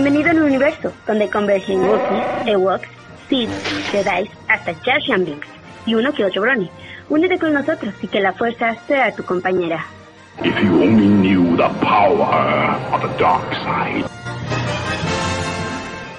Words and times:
Bienvenido 0.00 0.30
al 0.30 0.40
universo, 0.44 0.92
donde 1.08 1.28
convergen 1.28 1.80
Wookiees, 1.80 2.46
Ewoks, 2.46 2.88
Sith, 3.28 3.50
Jedi, 3.90 4.30
hasta 4.46 4.72
Jar 4.84 5.00
Jar 5.04 5.18
Binks 5.18 5.48
y 5.86 5.94
uno 5.96 6.12
que 6.12 6.24
otro 6.24 6.40
Brony. 6.40 6.70
Únete 7.08 7.36
con 7.36 7.52
nosotros 7.52 7.92
y 8.00 8.06
que 8.06 8.20
la 8.20 8.32
fuerza 8.32 8.76
sea 8.86 9.12
tu 9.12 9.24
compañera. 9.24 9.84
If 10.44 10.54
you 10.62 10.82
only 10.84 11.08
knew 11.08 11.56
the 11.56 11.68
power 11.84 12.76
of 12.92 13.02
the 13.02 13.08
dark 13.20 13.52
side. 13.56 14.04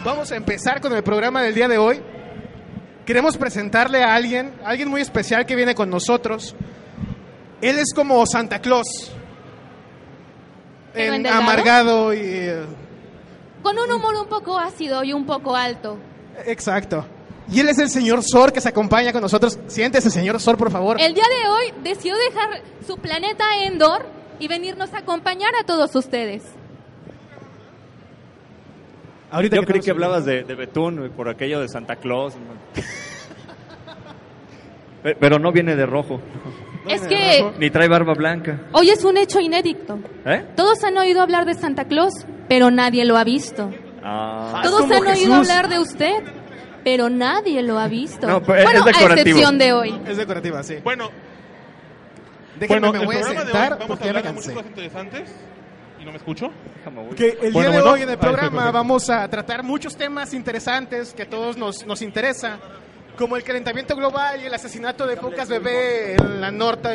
Vamos 0.04 0.30
a 0.34 0.36
empezar 0.36 0.82
con 0.82 0.94
el 0.94 1.02
programa 1.02 1.42
del 1.42 1.56
día 1.56 1.70
de 1.70 1.78
hoy. 1.78 2.02
Queremos 3.06 3.38
presentarle 3.38 4.04
a 4.04 4.14
alguien, 4.14 4.56
alguien 4.66 4.90
muy 4.90 5.00
especial 5.00 5.46
que 5.46 5.56
viene 5.56 5.74
con 5.74 5.90
nosotros. 5.90 6.54
Él 7.62 7.80
es 7.80 7.94
como 7.96 8.26
Santa 8.26 8.60
Claus. 8.60 9.10
En- 10.94 11.26
amargado 11.26 12.14
y... 12.14 12.20
eh, 12.20 12.66
Con 13.64 13.78
un 13.78 13.92
humor 13.92 14.16
un 14.16 14.28
poco 14.28 14.58
ácido 14.58 15.04
y 15.04 15.14
un 15.14 15.26
poco 15.26 15.56
alto. 15.56 15.98
Exacto. 16.46 17.06
Y 17.52 17.60
él 17.60 17.70
es 17.70 17.80
el 17.80 17.90
señor 17.90 18.22
Sor 18.24 18.54
que 18.54 18.62
se 18.62 18.70
acompaña 18.70 19.12
con 19.12 19.22
nosotros. 19.22 19.60
Siéntese, 19.68 20.10
señor 20.10 20.40
Sor, 20.40 20.58
por 20.58 20.72
favor. 20.72 20.98
El 21.00 21.14
día 21.14 21.24
de 21.44 21.50
hoy 21.50 21.74
decidió 21.84 22.16
dejar 22.16 22.62
su 22.86 22.98
planeta 22.98 23.44
Endor 23.64 24.06
y 24.40 24.48
venirnos 24.48 24.94
a 24.94 25.00
acompañar 25.00 25.52
a 25.60 25.66
todos 25.66 25.94
ustedes. 25.96 26.44
Ahorita 29.32 29.58
Yo 29.58 29.62
creí 29.64 29.82
tenemos- 29.82 29.86
que 29.86 29.92
hablabas 29.92 30.26
de, 30.26 30.44
de 30.44 30.56
Betún 30.56 31.12
por 31.16 31.30
aquello 31.30 31.60
de 31.60 31.68
Santa 31.68 31.98
Claus. 31.98 32.34
Pe- 35.04 35.16
Pero 35.20 35.40
no 35.40 35.52
viene 35.52 35.76
de 35.76 35.86
rojo, 35.86 36.20
es 36.88 37.02
que 37.02 37.52
ni 37.60 37.70
trae 37.70 37.88
barba 37.88 38.14
blanca. 38.14 38.60
hoy 38.72 38.90
es 38.90 39.04
un 39.04 39.18
hecho 39.18 39.40
inédito. 39.40 40.00
¿Eh? 40.26 40.46
Todos 40.56 40.84
han 40.84 40.98
oído 40.98 41.22
hablar 41.22 41.46
de 41.46 41.54
Santa 41.56 41.86
Claus, 41.86 42.14
pero 42.48 42.72
nadie 42.72 43.06
lo 43.06 43.18
ha 43.18 43.24
visto. 43.24 43.70
Ah, 44.04 44.62
Todos 44.64 44.84
han 44.84 44.92
oído 45.08 45.14
Jesús. 45.14 45.34
hablar 45.50 45.68
de 45.70 45.80
usted, 45.80 46.24
pero 46.84 47.10
nadie 47.10 47.62
lo 47.62 47.78
ha 47.80 47.88
visto. 47.88 48.28
No, 48.28 48.42
pero 48.42 48.60
es 48.60 48.64
bueno, 48.64 48.86
a 48.86 48.90
excepción 48.90 49.58
de 49.58 49.74
hoy. 49.74 50.02
Es 50.08 50.18
decorativa, 50.18 50.64
sí. 50.64 50.78
Bueno, 50.84 51.10
Déjenme, 52.60 52.88
bueno 52.88 53.00
me 53.00 53.06
voy 53.06 53.16
a 53.16 53.24
sentar 53.24 53.70
vamos 53.78 53.84
a 53.84 53.88
porque 53.88 54.06
ya 54.06 54.14
me 54.14 54.20
hablar 54.20 54.24
de 54.24 54.32
muchas 54.34 54.46
cansé. 54.46 54.54
cosas 54.54 54.70
interesantes. 54.70 55.36
¿Y 56.02 56.06
no 56.06 56.12
me 56.12 56.18
escucho? 56.18 56.48
déjame, 56.78 57.04
voy. 57.06 57.16
Que 57.16 57.38
el 57.42 57.52
Bueno, 57.52 57.70
día 57.72 57.78
de 57.80 57.84
bueno. 57.84 57.92
hoy 57.92 58.02
en 58.04 58.10
el 58.10 58.18
programa 58.18 58.72
vamos 58.72 59.10
a 59.10 59.28
tratar 59.28 59.64
muchos 59.64 59.96
temas 59.98 60.34
interesantes 60.34 61.14
que 61.14 61.24
a 61.24 61.30
todos 61.30 61.58
nos, 61.58 61.86
nos 61.86 62.02
interesa, 62.02 62.58
como 63.20 63.36
el 63.36 63.44
calentamiento 63.44 63.98
global 63.98 64.42
y 64.42 64.46
el 64.46 64.54
asesinato 64.54 65.06
de 65.06 65.18
pocas 65.18 65.50
bebés 65.50 66.18
en 66.18 66.40
la 66.40 66.52
norte 66.52 66.88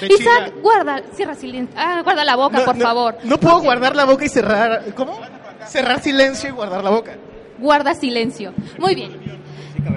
de, 0.00 0.08
China. 0.08 0.14
Isaac, 0.18 0.54
guarda, 0.60 1.02
cierra 1.14 1.36
silencio. 1.36 1.72
Ah, 1.78 2.00
guarda 2.02 2.24
la 2.24 2.34
boca, 2.34 2.58
No, 2.58 2.64
por 2.64 2.76
no, 2.76 2.84
favor. 2.84 3.18
No 3.22 3.38
puedo 3.38 3.60
guardar 3.60 3.94
la 3.94 4.04
boca 4.04 4.24
y 4.24 4.28
cerrar. 4.28 4.92
¿Cómo? 4.96 5.20
Cerrar 5.68 6.02
silencio 6.02 6.48
y 6.48 6.52
guardar 6.52 6.82
la 6.82 6.90
boca. 6.90 7.16
Guarda 7.60 7.94
silencio. 7.94 8.52
Muy 8.76 8.96
bien. 8.96 9.38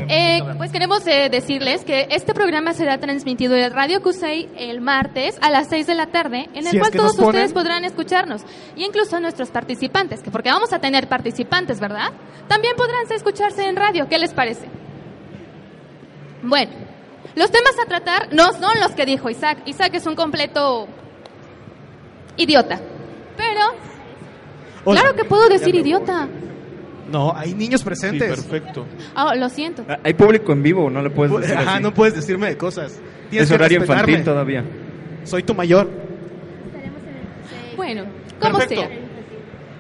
Eh, 0.08 0.42
pues 0.58 0.72
queremos 0.72 1.06
eh, 1.08 1.30
decirles 1.32 1.84
que 1.84 2.08
este 2.12 2.36
programa 2.36 2.74
será 2.74 3.00
transmitido 3.00 3.56
en 3.56 3.74
Radio 3.74 4.04
Cusey 4.04 4.50
el 4.58 4.82
martes 4.82 5.38
a 5.42 5.50
las 5.50 5.68
6 5.70 5.88
de 5.88 5.96
la 5.96 6.06
tarde, 6.08 6.48
en 6.54 6.68
el 6.68 6.68
Si 6.68 6.78
es 6.78 6.80
cual 6.80 6.92
que 6.92 6.98
todos 7.00 7.18
ustedes 7.18 7.54
podrán 7.54 7.86
escucharnos, 7.86 8.44
y 8.76 8.86
incluso 8.86 9.20
nuestros 9.20 9.50
participantes, 9.50 10.22
que 10.22 10.30
porque 10.30 10.50
vamos 10.50 10.74
a 10.74 10.80
tener 10.80 11.08
participantes, 11.08 11.80
¿verdad? 11.80 12.12
También 12.48 12.76
podrán 12.76 13.12
escucharse 13.12 13.68
en 13.68 13.76
radio. 13.76 14.08
¿Qué 14.08 14.20
les 14.20 14.34
parece? 14.34 14.68
Bueno, 16.44 16.72
los 17.36 17.52
temas 17.52 17.74
a 17.84 17.88
tratar 17.88 18.34
no 18.34 18.52
son 18.54 18.80
los 18.80 18.92
que 18.92 19.06
dijo 19.06 19.30
Isaac. 19.30 19.60
Isaac 19.66 19.94
es 19.96 20.06
un 20.06 20.16
completo 20.16 20.88
idiota. 22.38 22.80
Pero, 23.38 23.62
Hola. 24.86 25.02
claro 25.02 25.16
que 25.16 25.24
puedo 25.26 25.48
decir 25.50 25.74
idiota. 25.76 26.28
No, 27.12 27.34
hay 27.36 27.54
niños 27.54 27.82
Sí, 27.82 27.86
presentes. 27.86 28.30
perfecto. 28.30 28.86
Oh, 29.18 29.34
lo 29.36 29.50
siento. 29.50 29.84
Ah, 29.88 30.00
Hay 30.04 30.14
público 30.14 30.52
en 30.54 30.64
vivo, 30.64 30.90
no 30.90 31.02
le 31.02 31.10
puedes 31.10 31.42
decir 31.42 31.58
Ajá, 31.58 31.74
así. 31.76 31.84
no 31.84 31.94
puedes 31.94 32.16
decirme 32.16 32.48
de 32.48 32.58
cosas. 32.58 33.00
Tienes 33.30 33.44
es 33.44 33.50
que 33.50 33.56
horario 33.56 33.80
respetarme. 33.80 34.12
infantil 34.12 34.26
todavía. 34.26 34.64
Soy 35.26 35.44
tu 35.44 35.54
mayor. 35.54 35.90
Bueno, 37.76 38.06
como 38.40 38.58
Perfecto. 38.60 38.82
sea. 38.88 38.98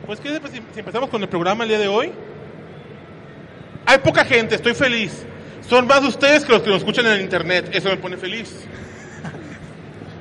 Pues, 0.05 0.19
¿qué 0.19 0.29
si 0.51 0.61
si 0.73 0.79
empezamos 0.79 1.09
con 1.09 1.21
el 1.21 1.29
programa 1.29 1.63
el 1.63 1.69
día 1.69 1.79
de 1.79 1.87
hoy? 1.87 2.11
Hay 3.85 3.97
poca 3.99 4.25
gente, 4.25 4.55
estoy 4.55 4.73
feliz. 4.73 5.25
Son 5.71 5.87
más 5.87 6.03
ustedes 6.03 6.43
que 6.43 6.51
los 6.51 6.61
que 6.63 6.67
nos 6.69 6.79
escuchan 6.79 7.05
en 7.05 7.13
el 7.13 7.21
internet. 7.21 7.69
Eso 7.71 7.87
me 7.87 7.95
pone 7.95 8.17
feliz. 8.17 8.53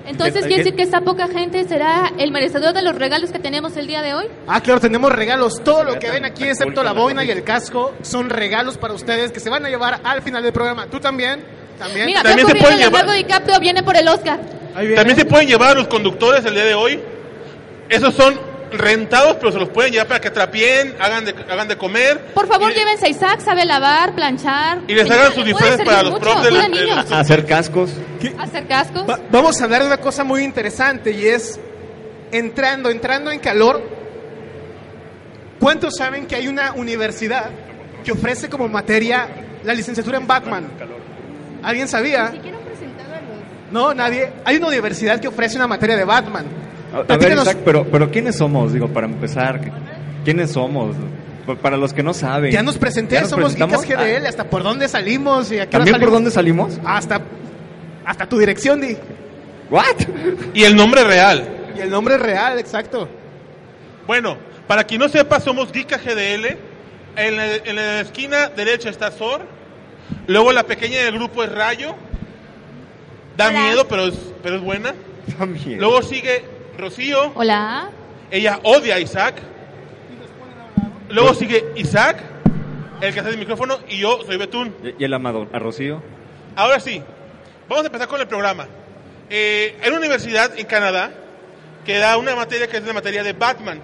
Entonces, 0.06 0.42
¿Qué- 0.42 0.46
¿quiere 0.46 0.56
decir 0.62 0.76
que 0.76 0.82
esta 0.82 1.00
poca 1.00 1.26
gente 1.26 1.64
será 1.64 2.12
el 2.18 2.30
merecedor 2.30 2.72
de 2.72 2.82
los 2.82 2.94
regalos 2.94 3.32
que 3.32 3.40
tenemos 3.40 3.76
el 3.76 3.88
día 3.88 4.00
de 4.00 4.14
hoy? 4.14 4.26
Ah, 4.46 4.60
claro, 4.60 4.78
tenemos 4.78 5.10
regalos. 5.10 5.60
Todo 5.64 5.82
lo 5.82 5.98
que 5.98 6.08
ven 6.08 6.24
aquí, 6.24 6.44
excepto 6.44 6.84
la 6.84 6.92
boina 6.92 7.24
y 7.24 7.32
el 7.32 7.42
casco, 7.42 7.94
son 8.02 8.30
regalos 8.30 8.78
para 8.78 8.94
ustedes 8.94 9.32
que 9.32 9.40
se 9.40 9.50
van 9.50 9.66
a 9.66 9.68
llevar 9.68 10.00
al 10.04 10.22
final 10.22 10.40
del 10.44 10.52
programa. 10.52 10.86
¿Tú 10.86 11.00
también? 11.00 11.42
¿También? 11.80 12.06
Mira, 12.06 12.22
También 12.22 12.46
se 12.46 12.54
pueden 12.54 12.78
Leonardo 12.78 13.06
llevar- 13.12 13.16
DiCaprio 13.26 13.58
viene 13.58 13.82
por 13.82 13.96
el 13.96 14.06
Oscar. 14.06 14.38
Ahí 14.76 14.86
viene. 14.86 14.94
También 14.94 15.18
se 15.18 15.24
pueden 15.24 15.48
llevar 15.48 15.70
a 15.70 15.74
los 15.80 15.88
conductores 15.88 16.44
el 16.44 16.54
día 16.54 16.64
de 16.64 16.74
hoy. 16.76 17.00
Esos 17.88 18.14
son 18.14 18.38
rentados, 18.72 19.36
pero 19.40 19.52
se 19.52 19.58
los 19.58 19.68
pueden 19.70 19.92
llevar 19.92 20.06
para 20.08 20.20
que 20.20 20.30
trapien, 20.30 20.94
hagan 21.00 21.24
de, 21.24 21.34
hagan 21.50 21.68
de 21.68 21.76
comer. 21.76 22.32
Por 22.34 22.46
favor, 22.46 22.70
y, 22.72 22.74
llévense 22.74 23.06
a 23.06 23.08
Isaac, 23.08 23.40
sabe 23.40 23.64
lavar, 23.64 24.14
planchar. 24.14 24.80
Y 24.88 24.94
les 24.94 25.10
hagan 25.10 25.32
sus 25.34 25.44
disfraces 25.44 25.84
para 25.84 26.02
los 26.02 26.18
profs 26.18 26.42
de 26.42 26.90
Hacer 27.14 27.46
cascos. 27.46 27.90
hacer 28.38 28.66
cascos. 28.66 29.08
Va- 29.08 29.18
vamos 29.30 29.60
a 29.60 29.64
hablar 29.64 29.80
de 29.82 29.86
una 29.88 29.96
cosa 29.98 30.24
muy 30.24 30.42
interesante 30.44 31.10
y 31.12 31.26
es 31.26 31.58
entrando, 32.32 32.90
entrando 32.90 33.30
en 33.30 33.38
calor. 33.40 33.82
¿Cuántos 35.58 35.96
saben 35.96 36.26
que 36.26 36.36
hay 36.36 36.48
una 36.48 36.72
universidad 36.72 37.50
que 38.04 38.12
ofrece 38.12 38.48
como 38.48 38.66
materia 38.68 39.28
la 39.62 39.74
licenciatura 39.74 40.16
en 40.18 40.26
Batman? 40.26 40.68
¿Alguien 41.62 41.86
sabía? 41.88 42.32
No, 43.70 43.92
nadie. 43.94 44.32
Hay 44.44 44.56
una 44.56 44.68
universidad 44.68 45.20
que 45.20 45.28
ofrece 45.28 45.56
una 45.56 45.66
materia 45.66 45.96
de 45.96 46.04
Batman. 46.04 46.46
A, 46.92 47.12
a 47.12 47.16
ver, 47.16 47.32
Isaac, 47.32 47.58
pero, 47.64 47.84
pero 47.86 48.10
¿quiénes 48.10 48.36
somos? 48.36 48.72
Digo, 48.72 48.88
para 48.88 49.06
empezar, 49.06 49.60
¿qué- 49.60 49.70
¿quiénes 50.24 50.50
somos? 50.52 50.96
Pa- 51.46 51.54
Para 51.56 51.76
los 51.76 51.92
que 51.92 52.02
no 52.02 52.12
saben. 52.14 52.50
Ya 52.52 52.62
nos 52.62 52.78
presenté, 52.78 53.14
¿Ya 53.16 53.20
nos 53.22 53.30
somos? 53.30 53.54
Geekas 53.54 53.86
GDL, 53.86 54.26
hasta 54.26 54.44
por 54.44 54.62
dónde 54.62 54.88
salimos 54.88 55.50
y 55.52 55.58
a 55.58 55.66
qué 55.66 55.72
¿También 55.72 55.94
por 55.94 56.00
salimos. 56.00 56.12
dónde 56.14 56.30
salimos? 56.30 56.78
Hasta, 56.84 57.20
hasta 58.04 58.28
tu 58.28 58.38
dirección, 58.38 58.80
Di. 58.80 58.96
¿What? 59.70 59.84
y 60.54 60.64
el 60.64 60.74
nombre 60.76 61.04
real. 61.04 61.48
Y 61.76 61.80
el 61.80 61.90
nombre 61.90 62.18
real, 62.18 62.58
exacto. 62.58 63.08
Bueno, 64.06 64.36
para 64.66 64.82
quien 64.84 65.00
no 65.00 65.08
sepa, 65.08 65.38
somos 65.40 65.70
Geeka 65.72 65.98
GDL. 65.98 66.56
En 67.16 67.36
la, 67.36 67.54
en 67.56 67.76
la 67.76 68.00
esquina 68.00 68.48
derecha 68.48 68.88
está 68.90 69.10
Sor. 69.12 69.42
Luego 70.26 70.52
la 70.52 70.64
pequeña 70.64 70.98
del 71.04 71.14
grupo 71.14 71.42
es 71.44 71.52
Rayo. 71.52 71.94
Da 73.36 73.48
Hola. 73.48 73.60
miedo, 73.62 73.86
pero 73.88 74.06
es, 74.08 74.14
pero 74.42 74.56
es 74.56 74.62
buena. 74.62 74.94
También. 75.38 75.78
Luego 75.78 76.02
sigue 76.02 76.44
Rocío. 76.80 77.32
Hola. 77.34 77.90
Ella 78.30 78.60
odia 78.62 78.96
a 78.96 79.00
Isaac. 79.00 79.36
Luego 81.08 81.34
sigue 81.34 81.72
Isaac, 81.76 82.18
el 83.00 83.12
que 83.12 83.20
hace 83.20 83.30
el 83.30 83.38
micrófono, 83.38 83.78
y 83.88 83.98
yo 83.98 84.20
soy 84.24 84.36
Betún. 84.36 84.74
¿Y 84.98 85.04
el 85.04 85.12
amado? 85.12 85.48
¿A 85.52 85.58
Rocío? 85.58 86.02
Ahora 86.56 86.80
sí, 86.80 87.02
vamos 87.68 87.84
a 87.84 87.86
empezar 87.86 88.08
con 88.08 88.20
el 88.20 88.28
programa. 88.28 88.66
Eh, 89.28 89.76
hay 89.82 89.88
una 89.88 89.98
universidad 89.98 90.58
en 90.58 90.66
Canadá 90.66 91.12
que 91.84 91.98
da 91.98 92.16
una 92.16 92.36
materia 92.36 92.68
que 92.68 92.76
es 92.76 92.84
la 92.84 92.92
materia 92.92 93.22
de 93.22 93.32
Batman. 93.32 93.80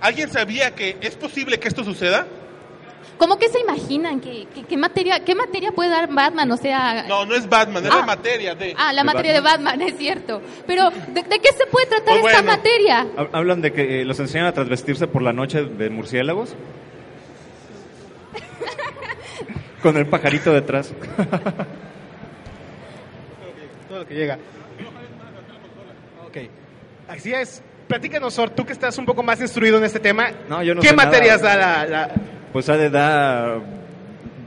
¿Alguien 0.00 0.30
sabía 0.30 0.74
que 0.74 0.96
es 1.00 1.14
posible 1.16 1.58
que 1.58 1.68
esto 1.68 1.84
suceda? 1.84 2.26
¿Cómo 3.18 3.38
que 3.38 3.48
se 3.48 3.58
imaginan? 3.60 4.20
¿Qué, 4.20 4.46
qué, 4.54 4.62
qué 4.64 4.76
materia, 4.76 5.20
¿Qué 5.24 5.34
materia 5.34 5.72
puede 5.72 5.88
dar 5.90 6.08
Batman? 6.12 6.50
O 6.52 6.56
sea... 6.58 7.04
No, 7.08 7.24
no 7.24 7.34
es 7.34 7.48
Batman, 7.48 7.84
es 7.86 7.90
Ah. 7.90 7.96
la 8.00 8.06
materia 8.06 8.54
de... 8.54 8.74
Ah, 8.76 8.92
la 8.92 9.00
¿De 9.02 9.06
materia 9.06 9.32
de 9.32 9.40
Batman, 9.40 9.80
es 9.88 9.96
cierto. 9.96 10.42
Pero, 10.66 10.90
¿de, 10.90 11.22
de 11.22 11.38
qué 11.40 11.48
se 11.56 11.66
puede 11.66 11.86
tratar 11.86 12.20
Pues 12.20 12.34
esta 12.34 12.42
bueno. 12.42 12.56
materia? 12.58 13.06
Hab- 13.16 13.30
¿Hablan 13.32 13.62
de 13.62 13.72
que 13.72 14.02
eh, 14.02 14.04
los 14.04 14.20
enseñan 14.20 14.46
a 14.48 14.52
transvestirse 14.52 15.06
por 15.06 15.22
la 15.22 15.32
noche 15.32 15.64
de 15.64 15.88
murciélagos? 15.90 16.54
Con 19.82 19.96
el 19.96 20.06
pajarito 20.06 20.52
detrás. 20.52 20.92
Todo 23.88 23.98
lo 24.00 24.06
que 24.06 24.14
llega. 24.14 24.38
Ok. 26.26 26.36
Así 27.08 27.32
es. 27.32 27.62
Platícanos, 27.86 28.34
Sor, 28.34 28.50
tú 28.50 28.66
que 28.66 28.72
estás 28.72 28.98
un 28.98 29.06
poco 29.06 29.22
más 29.22 29.40
instruido 29.40 29.78
en 29.78 29.84
este 29.84 30.00
tema. 30.00 30.30
No, 30.48 30.62
yo 30.62 30.74
no 30.74 30.80
¿Qué 30.82 30.88
sé 30.88 30.96
nada. 30.96 31.08
materias 31.08 31.40
da 31.40 31.56
la, 31.56 31.86
la- 31.86 32.10
Pues 32.52 32.68
ha 32.68 32.76
de 32.76 32.90
dar... 32.90 33.60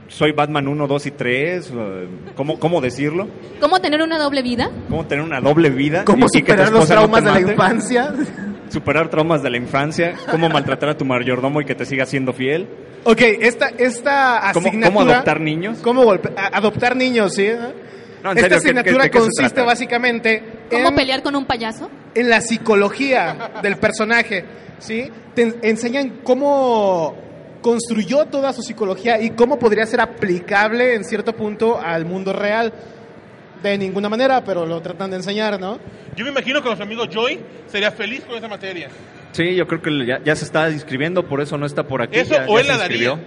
Soy 0.08 0.32
Batman 0.32 0.66
1, 0.66 0.86
2 0.88 1.06
y 1.06 1.10
3. 1.12 1.70
eh, 1.72 2.08
¿Cómo, 2.34 2.58
¿Cómo 2.58 2.80
decirlo? 2.80 3.28
¿Cómo 3.60 3.80
tener 3.80 4.02
una 4.02 4.18
doble 4.18 4.42
vida? 4.42 4.68
¿Cómo 4.88 5.06
tener 5.06 5.24
una 5.24 5.40
doble 5.40 5.70
vida? 5.70 6.04
cómo 6.04 6.28
superar 6.28 6.70
los 6.72 6.80
no 6.88 6.94
traumas 6.94 7.22
de 7.24 7.30
la 7.30 7.40
infancia? 7.40 8.12
Superar 8.70 9.08
traumas 9.08 9.42
de 9.42 9.50
la 9.50 9.56
infancia. 9.56 10.14
¿Cómo 10.30 10.48
maltratar 10.48 10.88
a 10.88 10.96
tu 10.98 11.04
mayordomo 11.04 11.60
y 11.60 11.64
que 11.64 11.76
te 11.76 11.84
siga 11.86 12.06
siendo 12.06 12.32
fiel? 12.32 12.66
Ok, 13.04 13.20
esta, 13.20 13.68
esta 13.68 14.50
¿Cómo- 14.52 14.66
asignatura... 14.66 14.86
cómo 14.98 15.00
adoptar 15.12 15.40
niños? 15.40 15.78
¿Cómo 15.80 16.04
golpe- 16.04 16.32
a- 16.36 16.56
adoptar 16.56 16.96
niños, 16.96 17.34
sí? 17.34 17.48
No, 18.24 18.32
en 18.32 18.38
esta 18.38 18.48
serio, 18.48 18.48
¿qué- 18.48 18.54
asignatura 18.80 19.04
qué- 19.04 19.10
qué 19.10 19.18
consiste 19.18 19.62
básicamente 19.62 20.42
¿Cómo 20.70 20.88
en, 20.88 20.94
pelear 20.96 21.22
con 21.22 21.36
un 21.36 21.46
payaso? 21.46 21.88
en 22.14 22.28
la 22.28 22.40
psicología 22.40 23.52
del 23.62 23.76
personaje, 23.76 24.44
¿sí? 24.80 25.08
Te 25.34 25.42
en- 25.42 25.56
enseñan 25.62 26.18
cómo 26.22 27.16
construyó 27.60 28.26
toda 28.26 28.52
su 28.52 28.62
psicología 28.62 29.20
y 29.20 29.30
cómo 29.30 29.58
podría 29.58 29.86
ser 29.86 30.00
aplicable 30.00 30.94
en 30.94 31.04
cierto 31.04 31.34
punto 31.34 31.78
al 31.78 32.04
mundo 32.04 32.32
real. 32.32 32.72
De 33.62 33.76
ninguna 33.76 34.08
manera, 34.08 34.42
pero 34.42 34.64
lo 34.64 34.80
tratan 34.80 35.10
de 35.10 35.16
enseñar, 35.16 35.60
¿no? 35.60 35.78
Yo 36.16 36.24
me 36.24 36.30
imagino 36.30 36.60
que 36.62 36.66
nuestro 36.66 36.86
amigo 36.86 37.04
Joy 37.06 37.38
sería 37.66 37.90
feliz 37.92 38.24
con 38.24 38.34
esa 38.36 38.48
materia. 38.48 38.88
Sí, 39.32 39.54
yo 39.54 39.66
creo 39.66 39.82
que 39.82 40.06
ya, 40.06 40.18
ya 40.24 40.34
se 40.34 40.46
está 40.46 40.70
inscribiendo, 40.70 41.28
por 41.28 41.42
eso 41.42 41.58
no 41.58 41.66
está 41.66 41.82
por 41.82 42.00
aquí. 42.00 42.18
Eso 42.18 42.34
ya- 42.34 42.46
o 42.48 42.54
ya 42.54 42.60
él 42.60 42.66
se 42.66 42.72
la 42.72 42.78
daría. 42.78 43.20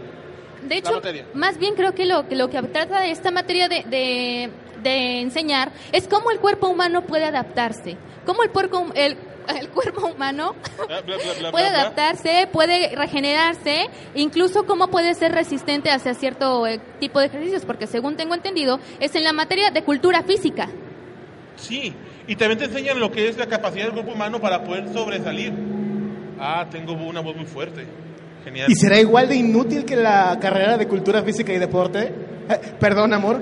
De 0.68 0.78
hecho, 0.78 1.02
más 1.36 1.60
bien 1.60 1.76
creo 1.76 1.94
que 1.94 2.06
lo, 2.06 2.28
que 2.28 2.36
lo 2.36 2.50
que 2.50 2.62
trata 2.64 3.02
de 3.02 3.12
esta 3.12 3.30
materia 3.32 3.68
de, 3.68 3.84
de, 3.84 4.50
de 4.82 5.20
enseñar 5.22 5.72
es 5.92 6.08
cómo 6.08 6.32
el 6.32 6.40
cuerpo 6.40 6.68
humano 6.68 7.04
puede 7.06 7.26
adaptarse. 7.26 7.98
Cómo 8.26 8.44
el, 8.44 8.50
puerco, 8.50 8.88
el, 8.96 9.18
el 9.60 9.70
cuerpo 9.70 10.08
humano 10.08 10.56
Bla, 10.88 11.02
bla, 11.02 11.16
bla, 11.18 11.52
puede 11.52 11.70
bla, 11.70 11.70
bla. 11.70 11.82
adaptarse, 11.82 12.48
puede 12.52 12.96
regenerarse, 12.96 13.90
incluso 14.16 14.66
cómo 14.66 14.88
puede 14.88 15.14
ser 15.16 15.32
resistente 15.32 15.90
hacia 15.92 16.14
cierto 16.14 16.66
eh, 16.68 16.80
tipo 17.00 17.20
de 17.20 17.28
ejercicios, 17.28 17.66
porque 17.66 17.88
según 17.88 18.16
tengo 18.16 18.34
entendido, 18.36 18.80
es 19.00 19.16
en 19.16 19.24
la 19.24 19.34
materia 19.34 19.72
de 19.72 19.84
cultura 19.84 20.24
física. 20.24 20.70
Sí, 21.56 21.94
y 22.28 22.36
también 22.36 22.60
te 22.60 22.66
enseñan 22.66 23.00
lo 23.00 23.12
que 23.12 23.28
es 23.28 23.38
la 23.38 23.48
capacidad 23.48 23.86
del 23.86 23.94
cuerpo 23.94 24.12
humano 24.14 24.40
para 24.40 24.64
poder 24.64 24.92
sobresalir. 24.92 25.54
Ah, 26.40 26.66
tengo 26.70 26.94
una 26.94 27.22
voz 27.22 27.36
muy 27.36 27.46
fuerte. 27.46 27.86
Genial. 28.44 28.70
¿Y 28.70 28.76
será 28.76 29.00
igual 29.00 29.30
de 29.30 29.36
inútil 29.36 29.86
que 29.86 29.96
la 29.96 30.38
carrera 30.42 30.78
de 30.78 30.88
cultura 30.88 31.24
física 31.24 31.54
y 31.54 31.60
deporte? 31.60 32.12
Eh, 32.50 32.60
perdón, 32.80 33.14
amor. 33.14 33.42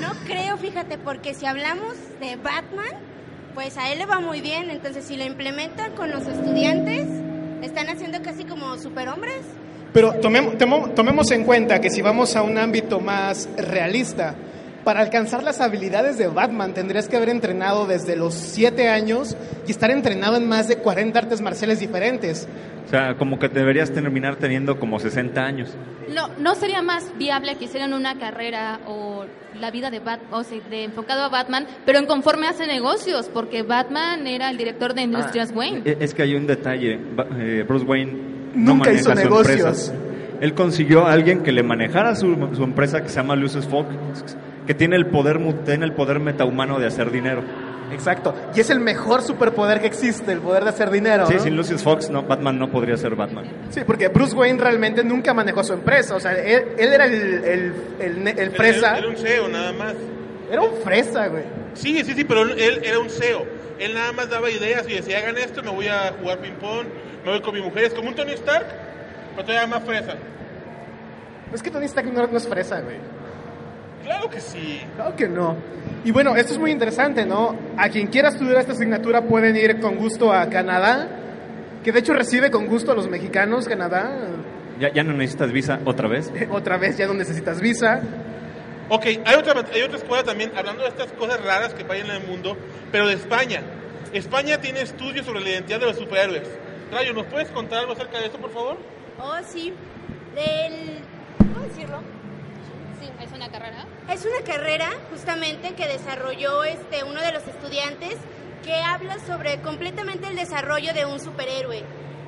No 0.00 0.12
creo, 0.26 0.56
fíjate, 0.56 0.98
porque 0.98 1.34
si 1.34 1.46
hablamos 1.46 1.94
de 2.20 2.34
Batman, 2.36 2.90
pues 3.54 3.78
a 3.78 3.92
él 3.92 3.98
le 3.98 4.06
va 4.06 4.20
muy 4.20 4.40
bien. 4.40 4.70
Entonces, 4.70 5.04
si 5.04 5.16
lo 5.16 5.24
implementan 5.24 5.92
con 5.92 6.10
los 6.10 6.26
estudiantes, 6.26 7.06
están 7.62 7.88
haciendo 7.88 8.20
casi 8.22 8.44
como 8.44 8.76
superhombres. 8.78 9.42
Pero 9.92 10.14
tomemos, 10.14 10.56
tomemos 10.94 11.30
en 11.30 11.44
cuenta 11.44 11.80
que 11.80 11.88
si 11.88 12.02
vamos 12.02 12.34
a 12.34 12.42
un 12.42 12.58
ámbito 12.58 13.00
más 13.00 13.48
realista, 13.56 14.34
para 14.84 15.00
alcanzar 15.00 15.42
las 15.42 15.60
habilidades 15.62 16.18
de 16.18 16.26
Batman 16.26 16.74
tendrías 16.74 17.08
que 17.08 17.16
haber 17.16 17.30
entrenado 17.30 17.86
desde 17.86 18.16
los 18.16 18.34
7 18.34 18.90
años 18.90 19.34
y 19.66 19.70
estar 19.70 19.90
entrenado 19.90 20.36
en 20.36 20.46
más 20.46 20.68
de 20.68 20.76
40 20.76 21.18
artes 21.18 21.40
marciales 21.40 21.80
diferentes. 21.80 22.46
O 22.86 22.88
sea, 22.88 23.14
como 23.16 23.38
que 23.38 23.48
deberías 23.48 23.90
terminar 23.92 24.36
teniendo 24.36 24.78
como 24.78 24.98
60 25.00 25.40
años. 25.42 25.74
No, 26.14 26.28
¿No 26.38 26.54
sería 26.54 26.82
más 26.82 27.10
viable 27.18 27.56
que 27.56 27.64
hicieran 27.64 27.94
una 27.94 28.18
carrera 28.18 28.80
o 28.86 29.24
la 29.58 29.70
vida 29.70 29.90
de 29.90 30.00
Bat 30.00 30.20
o 30.32 30.42
sea, 30.44 30.58
de 30.68 30.84
enfocado 30.84 31.22
a 31.24 31.28
Batman, 31.30 31.66
pero 31.86 31.98
en 31.98 32.06
conforme 32.06 32.46
hace 32.46 32.66
negocios? 32.66 33.30
Porque 33.32 33.62
Batman 33.62 34.26
era 34.26 34.50
el 34.50 34.58
director 34.58 34.92
de 34.94 35.02
Industrias 35.02 35.50
Ah, 35.52 35.56
Wayne. 35.56 35.82
Es 35.98 36.12
que 36.14 36.22
hay 36.22 36.34
un 36.34 36.46
detalle. 36.46 36.98
Eh, 37.38 37.64
Bruce 37.66 37.86
Wayne 37.86 38.12
no 38.54 38.74
Nunca 38.74 38.90
maneja 38.90 39.00
hizo 39.00 39.10
su 39.10 39.16
negocios. 39.16 39.58
empresa. 39.90 39.94
Él 40.40 40.52
consiguió 40.54 41.06
a 41.06 41.12
alguien 41.12 41.42
que 41.42 41.52
le 41.52 41.62
manejara 41.62 42.14
su, 42.16 42.36
su 42.54 42.64
empresa 42.64 43.02
que 43.02 43.08
se 43.08 43.16
llama 43.16 43.34
Lucius 43.34 43.66
Fox, 43.66 43.88
que 44.66 44.74
tiene 44.74 44.96
el 44.96 45.06
poder 45.06 45.38
mu- 45.38 45.54
tiene 45.54 45.86
el 45.86 45.92
poder 45.94 46.20
metahumano 46.20 46.78
de 46.78 46.86
hacer 46.86 47.10
dinero. 47.10 47.42
Exacto. 47.92 48.34
Y 48.54 48.60
es 48.60 48.70
el 48.70 48.80
mejor 48.80 49.22
superpoder 49.22 49.80
que 49.80 49.86
existe, 49.86 50.32
el 50.32 50.40
poder 50.40 50.64
de 50.64 50.70
hacer 50.70 50.90
dinero. 50.90 51.26
Sí, 51.26 51.34
¿no? 51.34 51.42
sin 51.42 51.56
Lucius 51.56 51.82
Fox, 51.82 52.10
no, 52.10 52.22
Batman 52.22 52.58
no 52.58 52.70
podría 52.70 52.96
ser 52.96 53.14
Batman. 53.14 53.46
Sí, 53.70 53.82
porque 53.86 54.08
Bruce 54.08 54.34
Wayne 54.34 54.60
realmente 54.60 55.04
nunca 55.04 55.34
manejó 55.34 55.62
su 55.62 55.72
empresa. 55.72 56.16
O 56.16 56.20
sea, 56.20 56.32
él, 56.32 56.64
él 56.78 56.92
era 56.92 57.06
el, 57.06 57.44
el, 57.44 57.72
el, 58.00 58.28
el 58.28 58.50
fresa. 58.50 58.90
Era, 58.90 58.98
era 58.98 59.08
un 59.08 59.16
CEO 59.16 59.48
nada 59.48 59.72
más. 59.72 59.94
Era 60.50 60.62
un 60.62 60.74
fresa, 60.82 61.28
güey. 61.28 61.44
Sí, 61.74 62.02
sí, 62.04 62.14
sí, 62.14 62.24
pero 62.24 62.42
él 62.42 62.80
era 62.82 62.98
un 62.98 63.10
CEO. 63.10 63.44
Él 63.78 63.94
nada 63.94 64.12
más 64.12 64.30
daba 64.30 64.50
ideas 64.50 64.86
y 64.88 64.94
decía, 64.94 65.18
hagan 65.18 65.36
esto, 65.36 65.62
me 65.62 65.70
voy 65.70 65.88
a 65.88 66.14
jugar 66.20 66.38
ping-pong, 66.38 66.86
me 67.24 67.30
voy 67.32 67.40
con 67.40 67.54
mi 67.54 67.60
mujer. 67.60 67.84
Es 67.84 67.94
como 67.94 68.08
un 68.08 68.14
Tony 68.14 68.32
Stark, 68.32 68.66
pero 69.34 69.46
todavía 69.46 69.66
más 69.66 69.84
fresa. 69.84 70.14
Es 71.52 71.62
que 71.62 71.70
Tony 71.70 71.86
Stark 71.86 72.12
no, 72.12 72.26
no 72.26 72.36
es 72.36 72.48
fresa, 72.48 72.80
güey. 72.80 72.96
Claro 74.04 74.30
que 74.30 74.40
sí. 74.40 74.80
Claro 74.94 75.16
que 75.16 75.28
no. 75.28 75.56
Y 76.04 76.10
bueno, 76.10 76.36
esto 76.36 76.52
es 76.52 76.58
muy 76.58 76.70
interesante, 76.70 77.24
¿no? 77.24 77.56
A 77.76 77.88
quien 77.88 78.08
quiera 78.08 78.28
estudiar 78.28 78.58
esta 78.58 78.72
asignatura 78.72 79.22
pueden 79.22 79.56
ir 79.56 79.80
con 79.80 79.96
gusto 79.96 80.32
a 80.32 80.48
Canadá, 80.50 81.08
que 81.82 81.90
de 81.90 81.98
hecho 81.98 82.12
recibe 82.12 82.50
con 82.50 82.66
gusto 82.66 82.92
a 82.92 82.94
los 82.94 83.08
mexicanos, 83.08 83.66
Canadá. 83.66 84.28
Ya, 84.78 84.92
ya 84.92 85.02
no 85.02 85.12
necesitas 85.12 85.52
visa 85.52 85.80
otra 85.84 86.08
vez. 86.08 86.32
Otra 86.50 86.76
vez 86.76 86.96
ya 86.98 87.06
no 87.06 87.14
necesitas 87.14 87.60
visa. 87.60 88.02
Ok, 88.90 89.06
hay 89.24 89.36
otra, 89.36 89.54
hay 89.72 89.82
otra 89.82 89.96
escuela 89.96 90.22
también, 90.22 90.52
hablando 90.54 90.82
de 90.82 90.88
estas 90.90 91.10
cosas 91.12 91.42
raras 91.42 91.72
que 91.72 91.84
pasan 91.84 92.10
en 92.10 92.16
el 92.16 92.26
mundo, 92.26 92.56
pero 92.92 93.06
de 93.08 93.14
España. 93.14 93.62
España 94.12 94.60
tiene 94.60 94.82
estudios 94.82 95.24
sobre 95.24 95.40
la 95.40 95.50
identidad 95.50 95.80
de 95.80 95.86
los 95.86 95.96
superhéroes. 95.96 96.48
Rayo, 96.92 97.14
¿nos 97.14 97.24
puedes 97.26 97.48
contar 97.48 97.80
algo 97.80 97.94
acerca 97.94 98.18
de 98.18 98.26
eso, 98.26 98.36
por 98.36 98.50
favor? 98.50 98.76
Oh, 99.18 99.38
sí. 99.46 99.72
Del... 100.34 100.98
¿Cómo 101.38 101.66
decirlo? 101.66 102.00
Sí, 103.00 103.08
es 103.24 103.32
una 103.32 103.48
carrera. 103.48 103.83
Es 104.10 104.26
una 104.26 104.44
carrera 104.46 104.90
justamente 105.10 105.74
que 105.74 105.88
desarrolló 105.88 106.62
este 106.64 107.04
uno 107.04 107.20
de 107.22 107.32
los 107.32 107.46
estudiantes 107.48 108.16
que 108.62 108.74
habla 108.74 109.18
sobre 109.26 109.60
completamente 109.60 110.28
el 110.28 110.36
desarrollo 110.36 110.92
de 110.92 111.06
un 111.06 111.20
superhéroe. 111.20 111.82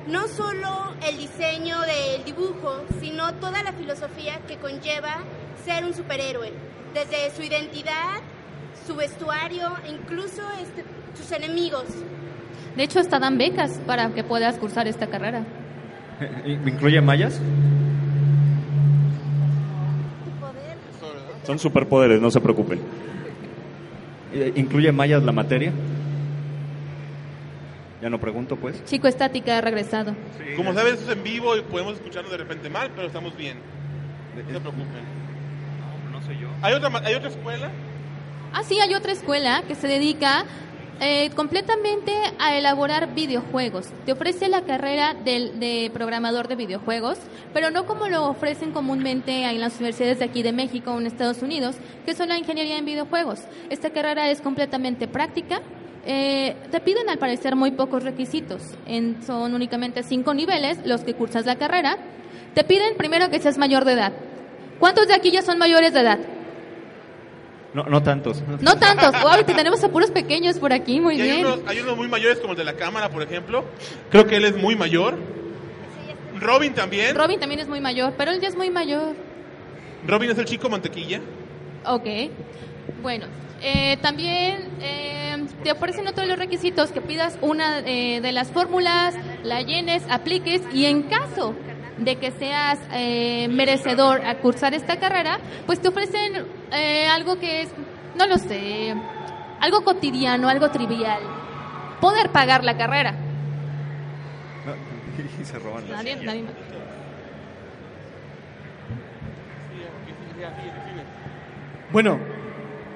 No 0.07 0.27
solo 0.27 0.95
el 1.07 1.17
diseño 1.17 1.79
del 1.81 2.23
dibujo, 2.25 2.81
sino 2.99 3.33
toda 3.35 3.61
la 3.63 3.73
filosofía 3.73 4.39
que 4.47 4.57
conlleva 4.57 5.17
ser 5.65 5.85
un 5.85 5.93
superhéroe. 5.93 6.51
Desde 6.93 7.35
su 7.35 7.43
identidad, 7.43 8.21
su 8.85 8.95
vestuario, 8.95 9.73
e 9.85 9.91
incluso 9.91 10.41
este, 10.61 10.83
sus 11.15 11.31
enemigos. 11.31 11.85
De 12.75 12.83
hecho, 12.83 12.99
hasta 12.99 13.19
dan 13.19 13.37
becas 13.37 13.79
para 13.85 14.09
que 14.13 14.23
puedas 14.23 14.57
cursar 14.57 14.87
esta 14.87 15.07
carrera. 15.07 15.43
¿Incluye 16.45 17.01
mayas? 17.01 17.39
Son 21.47 21.57
superpoderes, 21.59 22.19
no 22.19 22.29
se 22.29 22.41
preocupen. 22.41 22.79
Eh, 24.33 24.51
¿Incluye 24.57 24.91
mayas 24.91 25.23
la 25.23 25.31
materia? 25.31 25.71
Ya 28.01 28.09
no 28.09 28.19
pregunto, 28.19 28.57
pues. 28.57 28.83
Chico 28.83 29.07
Estática 29.07 29.57
ha 29.57 29.61
regresado. 29.61 30.13
Como 30.57 30.73
sabes, 30.73 30.95
esto 30.95 31.09
es 31.09 31.17
en 31.17 31.23
vivo 31.23 31.55
y 31.55 31.61
podemos 31.61 31.93
escucharnos 31.95 32.31
de 32.33 32.37
repente 32.37 32.69
mal, 32.69 32.91
pero 32.93 33.07
estamos 33.07 33.35
bien. 33.37 33.59
No 34.35 34.41
se 34.43 34.59
preocupen. 34.59 34.87
No 36.11 36.21
sé 36.21 36.37
yo. 36.37 36.49
¿Hay 36.61 36.73
otra, 36.73 36.89
ma- 36.89 36.99
¿Hay 37.05 37.15
otra 37.15 37.29
escuela? 37.29 37.71
Ah, 38.53 38.63
sí, 38.63 38.77
hay 38.79 38.93
otra 38.93 39.13
escuela 39.13 39.63
que 39.69 39.75
se 39.75 39.87
dedica 39.87 40.43
eh, 40.99 41.29
completamente 41.35 42.11
a 42.39 42.57
elaborar 42.57 43.13
videojuegos. 43.13 43.87
Te 44.05 44.11
ofrece 44.13 44.49
la 44.49 44.61
carrera 44.61 45.13
del- 45.13 45.59
de 45.59 45.91
programador 45.93 46.47
de 46.47 46.55
videojuegos, 46.55 47.19
pero 47.53 47.69
no 47.71 47.85
como 47.85 48.07
lo 48.07 48.25
ofrecen 48.27 48.71
comúnmente 48.71 49.43
en 49.43 49.59
las 49.59 49.75
universidades 49.75 50.19
de 50.19 50.25
aquí 50.25 50.41
de 50.43 50.53
México 50.53 50.91
o 50.91 50.99
en 50.99 51.05
Estados 51.07 51.41
Unidos, 51.41 51.75
que 52.05 52.15
son 52.15 52.29
la 52.29 52.37
ingeniería 52.37 52.77
en 52.77 52.85
videojuegos. 52.85 53.41
Esta 53.69 53.91
carrera 53.91 54.29
es 54.29 54.41
completamente 54.41 55.07
práctica. 55.07 55.61
Eh, 56.05 56.55
te 56.71 56.79
piden 56.79 57.09
al 57.09 57.17
parecer 57.19 57.55
muy 57.55 57.71
pocos 57.71 58.03
requisitos. 58.03 58.61
Son 59.25 59.53
únicamente 59.53 60.03
cinco 60.03 60.33
niveles 60.33 60.79
los 60.85 61.01
que 61.01 61.13
cursas 61.13 61.45
la 61.45 61.57
carrera. 61.57 61.97
Te 62.53 62.63
piden 62.63 62.95
primero 62.97 63.29
que 63.29 63.39
seas 63.39 63.57
mayor 63.57 63.83
de 63.85 63.93
edad. 63.93 64.13
¿Cuántos 64.79 65.07
de 65.07 65.13
aquí 65.13 65.31
ya 65.31 65.41
son 65.41 65.57
mayores 65.57 65.93
de 65.93 65.99
edad? 65.99 66.19
No, 67.73 67.83
no 67.83 68.01
tantos. 68.01 68.41
No 68.61 68.77
tantos. 68.77 69.13
Wow, 69.21 69.45
que 69.45 69.53
tenemos 69.53 69.83
a 69.83 69.89
puros 69.89 70.11
pequeños 70.11 70.57
por 70.57 70.73
aquí, 70.73 70.99
muy 70.99 71.17
Y 71.17 71.21
hay 71.21 71.31
bien. 71.31 71.45
unos, 71.45 71.59
hay 71.67 71.79
unos 71.79 71.97
muy 71.97 72.07
mayores 72.07 72.39
como 72.39 72.53
el 72.53 72.57
de 72.57 72.63
la 72.63 72.73
cámara, 72.73 73.09
por 73.09 73.21
ejemplo. 73.21 73.65
Creo 74.09 74.25
que 74.25 74.37
él 74.37 74.45
es 74.45 74.55
muy 74.55 74.75
mayor. 74.75 75.17
Robin 76.39 76.73
también. 76.73 77.15
Robin 77.15 77.39
también 77.39 77.59
es 77.59 77.67
muy 77.67 77.81
mayor, 77.81 78.13
pero 78.17 78.31
él 78.31 78.39
ya 78.39 78.47
es 78.47 78.55
muy 78.55 78.69
mayor. 78.69 79.15
Robin 80.05 80.29
es 80.29 80.37
el 80.37 80.45
chico 80.45 80.69
mantequilla. 80.69 81.19
Ok. 81.85 82.05
Bueno, 83.01 83.25
eh, 83.61 83.97
también 84.01 84.69
eh, 84.81 85.45
te 85.63 85.71
ofrecen 85.71 86.07
otros 86.07 86.27
los 86.27 86.37
requisitos 86.37 86.91
que 86.91 87.01
pidas 87.01 87.37
una 87.41 87.79
eh, 87.79 88.21
de 88.21 88.31
las 88.31 88.49
fórmulas, 88.49 89.15
la 89.43 89.61
llenes, 89.61 90.03
apliques 90.09 90.61
y 90.73 90.85
en 90.85 91.03
caso 91.03 91.55
de 91.97 92.15
que 92.17 92.31
seas 92.31 92.79
eh, 92.91 93.47
merecedor 93.49 94.25
a 94.25 94.39
cursar 94.39 94.73
esta 94.73 94.97
carrera, 94.99 95.39
pues 95.65 95.79
te 95.81 95.87
ofrecen 95.87 96.45
eh, 96.71 97.07
algo 97.07 97.39
que 97.39 97.63
es, 97.63 97.69
no 98.15 98.27
lo 98.27 98.37
sé, 98.37 98.93
algo 99.59 99.83
cotidiano, 99.83 100.49
algo 100.49 100.69
trivial. 100.69 101.21
Poder 102.01 102.29
pagar 102.31 102.63
la 102.63 102.77
carrera. 102.77 103.15
y 105.41 105.45
se 105.45 105.59
roban 105.59 105.89
Nadie, 105.89 106.15
nadie 106.17 106.43
más. 106.43 106.53
Bueno, 111.91 112.19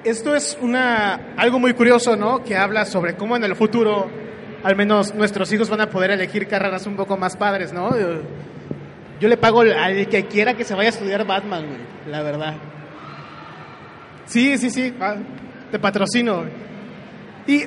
esto 0.04 0.36
es 0.36 0.58
una 0.60 1.34
algo 1.36 1.58
muy 1.58 1.72
curioso, 1.72 2.14
¿no? 2.14 2.44
Que 2.44 2.56
habla 2.56 2.84
sobre 2.84 3.16
cómo 3.16 3.36
en 3.36 3.44
el 3.44 3.56
futuro, 3.56 4.06
al 4.62 4.76
menos 4.76 5.14
nuestros 5.14 5.50
hijos 5.52 5.70
van 5.70 5.80
a 5.80 5.88
poder 5.88 6.10
elegir 6.10 6.46
carreras 6.46 6.86
un 6.86 6.96
poco 6.96 7.16
más 7.16 7.36
padres, 7.36 7.72
¿no? 7.72 7.90
Yo, 9.22 9.28
le 9.28 9.36
pago 9.36 9.60
al 9.60 10.08
que 10.08 10.26
quiera 10.26 10.54
que 10.54 10.64
se 10.64 10.74
vaya 10.74 10.88
a 10.88 10.92
estudiar 10.92 11.24
Batman, 11.26 11.64
güey, 11.66 11.80
la 12.10 12.22
verdad. 12.22 12.54
Sí, 14.26 14.58
sí, 14.58 14.70
sí, 14.70 14.92
te 15.70 15.78
patrocino. 15.78 16.38
güey. 16.38 16.48
Y 17.46 17.64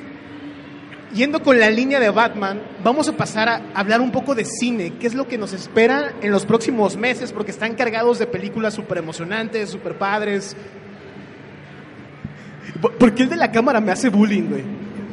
yendo 1.14 1.42
con 1.42 1.58
la 1.58 1.70
línea 1.70 1.98
de 2.00 2.10
Batman, 2.10 2.60
vamos 2.84 3.08
a 3.08 3.12
pasar 3.16 3.48
a 3.48 3.62
hablar 3.74 4.00
un 4.00 4.10
poco 4.12 4.34
de 4.34 4.44
cine. 4.44 4.94
¿Qué 5.00 5.06
es 5.06 5.14
lo 5.14 5.26
que 5.28 5.38
nos 5.38 5.52
espera 5.52 6.12
en 6.20 6.30
los 6.32 6.44
próximos 6.44 6.96
meses? 6.96 7.32
Porque 7.32 7.52
están 7.52 7.74
cargados 7.74 8.18
de 8.18 8.26
películas 8.26 8.74
súper 8.74 8.98
emocionantes, 8.98 9.70
súper 9.70 9.96
padres. 9.96 10.56
¿Por- 12.80 12.94
¿Por 12.94 13.14
qué 13.14 13.22
el 13.24 13.28
de 13.30 13.36
la 13.36 13.50
cámara 13.50 13.80
me 13.80 13.92
hace 13.92 14.08
bullying, 14.08 14.48
güey? 14.48 14.64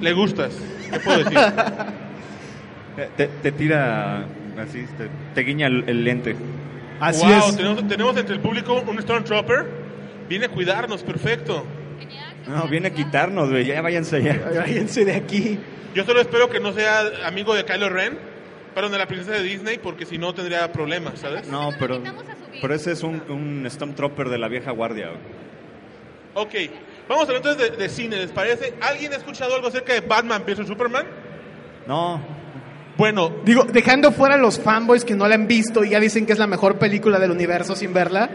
Le 0.01 0.13
gustas. 0.13 0.53
¿Qué 0.91 0.99
puedo 0.99 1.19
decir? 1.23 1.37
Te, 3.17 3.27
te 3.27 3.51
tira 3.51 4.23
así, 4.59 4.85
te, 4.97 5.09
te 5.33 5.41
guiña 5.41 5.67
el, 5.67 5.83
el 5.87 6.03
lente. 6.03 6.35
Así 6.99 7.25
wow, 7.25 7.49
es. 7.49 7.57
Tenemos, 7.57 7.87
tenemos 7.87 8.17
entre 8.17 8.35
el 8.35 8.41
público 8.41 8.83
un 8.87 9.01
Stormtrooper. 9.01 9.65
Viene 10.29 10.45
a 10.45 10.49
cuidarnos, 10.49 11.03
perfecto. 11.03 11.65
No, 12.47 12.67
viene 12.67 12.87
a 12.89 12.93
quitarnos, 12.93 13.49
güey. 13.49 13.65
Ya 13.65 13.81
váyanse 13.81 14.17
allá. 14.17 14.39
Váyanse 14.59 15.05
de 15.05 15.15
aquí. 15.15 15.59
Yo 15.93 16.03
solo 16.05 16.21
espero 16.21 16.49
que 16.49 16.59
no 16.59 16.73
sea 16.73 17.03
amigo 17.25 17.53
de 17.53 17.65
Kylo 17.65 17.89
Ren, 17.89 18.17
perdón, 18.73 18.91
de 18.93 18.97
la 18.97 19.07
princesa 19.07 19.31
de 19.31 19.43
Disney, 19.43 19.77
porque 19.77 20.05
si 20.05 20.17
no 20.17 20.33
tendría 20.33 20.71
problemas, 20.71 21.19
¿sabes? 21.19 21.47
No, 21.47 21.71
pero, 21.79 22.01
pero 22.61 22.73
ese 22.73 22.91
es 22.93 23.03
un, 23.03 23.21
un 23.29 23.65
Stormtrooper 23.69 24.29
de 24.29 24.37
la 24.37 24.47
vieja 24.47 24.71
guardia. 24.71 25.07
güey. 25.09 25.19
Ok, 26.35 26.71
vamos 27.07 27.25
a 27.25 27.31
hablar 27.31 27.45
entonces 27.45 27.77
de, 27.77 27.77
de 27.77 27.89
cine, 27.89 28.15
¿les 28.17 28.31
parece? 28.31 28.73
¿Alguien 28.81 29.13
ha 29.13 29.17
escuchado 29.17 29.53
algo 29.55 29.67
acerca 29.67 29.93
de 29.93 30.01
Batman 30.01 30.43
vs. 30.47 30.65
Superman? 30.67 31.05
No, 31.85 32.19
Bueno, 32.97 33.31
Digo, 33.43 33.63
dejando 33.63 34.11
fuera 34.11 34.37
los 34.37 34.59
fanboys 34.59 35.03
que 35.03 35.15
no 35.15 35.27
la 35.27 35.35
han 35.35 35.47
visto 35.47 35.83
y 35.83 35.89
ya 35.89 35.99
dicen 35.99 36.25
que 36.25 36.33
es 36.33 36.39
la 36.39 36.47
mejor 36.47 36.77
película 36.77 37.19
del 37.19 37.31
universo 37.31 37.75
sin 37.75 37.93
verla. 37.93 38.29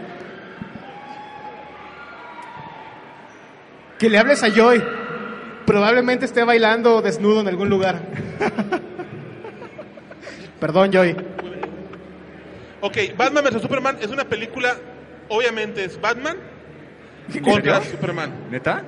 Que 3.97 4.09
le 4.09 4.17
hables 4.17 4.43
a 4.43 4.49
Joy. 4.49 4.83
Probablemente 5.65 6.25
esté 6.25 6.43
bailando 6.43 7.01
desnudo 7.01 7.41
en 7.41 7.47
algún 7.47 7.69
lugar. 7.69 8.01
Perdón, 10.59 10.91
Joy. 10.91 11.15
ok, 12.81 12.97
Batman 13.15 13.43
vs. 13.45 13.61
Superman 13.61 13.97
es 14.01 14.07
una 14.07 14.25
película, 14.25 14.75
obviamente 15.29 15.85
es 15.85 15.99
Batman 16.01 16.37
contra 17.39 17.75
serio? 17.81 17.91
Superman. 17.91 18.31
¿neta? 18.49 18.83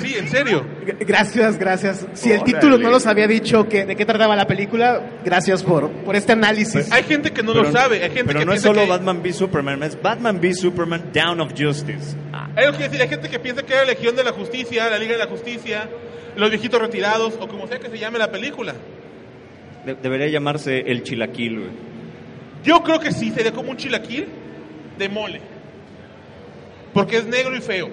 Sí, 0.00 0.14
en 0.16 0.28
serio. 0.28 0.64
Gracias, 1.00 1.58
gracias. 1.58 2.06
Si 2.12 2.30
el 2.30 2.40
Órale. 2.40 2.52
título 2.54 2.78
no 2.78 2.90
los 2.90 3.06
había 3.06 3.26
dicho 3.26 3.68
que, 3.68 3.84
de 3.84 3.96
qué 3.96 4.06
trataba 4.06 4.36
la 4.36 4.46
película, 4.46 5.02
gracias 5.24 5.62
por, 5.64 5.90
por 5.90 6.14
este 6.14 6.32
análisis. 6.32 6.92
Hay 6.92 7.02
gente 7.02 7.32
que 7.32 7.42
no 7.42 7.52
Pero- 7.52 7.64
lo 7.64 7.72
sabe, 7.72 7.96
hay 7.96 8.10
gente 8.10 8.24
Pero 8.26 8.38
que 8.40 8.46
no 8.46 8.52
es 8.52 8.62
piensa 8.62 8.68
solo 8.68 8.82
que... 8.82 8.88
Batman 8.90 9.20
v 9.22 9.32
Superman, 9.32 9.82
es 9.82 10.00
Batman 10.00 10.36
v 10.36 10.54
Superman 10.54 11.10
Down 11.12 11.40
of 11.40 11.52
Justice. 11.58 12.16
Ah, 12.32 12.48
Hay, 12.54 12.64
algo 12.66 12.78
que 12.78 12.84
decir, 12.84 13.02
hay 13.02 13.08
gente 13.08 13.28
que 13.28 13.38
piensa 13.40 13.62
que 13.64 13.72
era 13.72 13.82
la 13.84 13.88
Legión 13.92 14.14
de 14.14 14.22
la 14.24 14.32
Justicia, 14.32 14.88
la 14.88 14.98
Liga 14.98 15.12
de 15.12 15.18
la 15.18 15.26
Justicia, 15.26 15.88
los 16.36 16.50
viejitos 16.50 16.80
retirados, 16.80 17.34
o 17.40 17.48
como 17.48 17.66
sea 17.66 17.78
que 17.80 17.88
se 17.88 17.98
llame 17.98 18.18
la 18.18 18.30
película. 18.30 18.74
de- 19.84 19.94
debería 19.94 20.28
llamarse 20.28 20.78
El 20.80 21.02
Chilaquil, 21.02 21.58
güey. 21.58 21.70
Yo 22.62 22.82
creo 22.82 23.00
que 23.00 23.10
sí, 23.12 23.30
sería 23.30 23.52
como 23.52 23.70
un 23.70 23.76
chilaquil 23.76 24.26
de 24.98 25.08
mole. 25.08 25.40
Porque 26.94 27.18
es 27.18 27.26
negro 27.26 27.56
y 27.56 27.60
feo. 27.60 27.88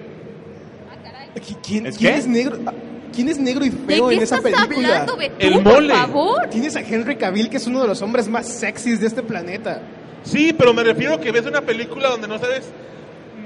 ¿Qui- 1.36 1.56
¿Quién, 1.62 1.86
¿Es 1.86 1.98
quién 1.98 2.14
es 2.14 2.26
negro? 2.26 2.58
ah, 2.66 2.72
¿Quién 3.14 3.28
es 3.28 3.38
negro 3.38 3.64
y 3.64 3.68
¿De 3.70 3.76
feo 3.94 4.08
qué 4.08 4.14
en 4.16 4.22
esa 4.22 4.36
estás 4.36 4.52
película? 4.66 4.88
hablando, 4.88 5.16
Betú, 5.16 5.34
El 5.38 5.52
por 5.62 5.74
mole. 5.74 5.94
favor? 5.94 6.46
Tienes 6.50 6.76
a 6.76 6.80
Henry 6.80 7.16
Cavill, 7.16 7.48
que 7.50 7.58
es 7.58 7.66
uno 7.66 7.82
de 7.82 7.88
los 7.88 8.00
hombres 8.02 8.28
más 8.28 8.46
sexys 8.48 9.00
de 9.00 9.06
este 9.06 9.22
planeta. 9.22 9.82
Sí, 10.24 10.52
pero 10.56 10.72
me 10.74 10.82
refiero 10.82 11.20
que 11.20 11.30
ves 11.32 11.46
una 11.46 11.60
película 11.62 12.08
donde 12.08 12.26
no 12.26 12.38
sabes 12.38 12.64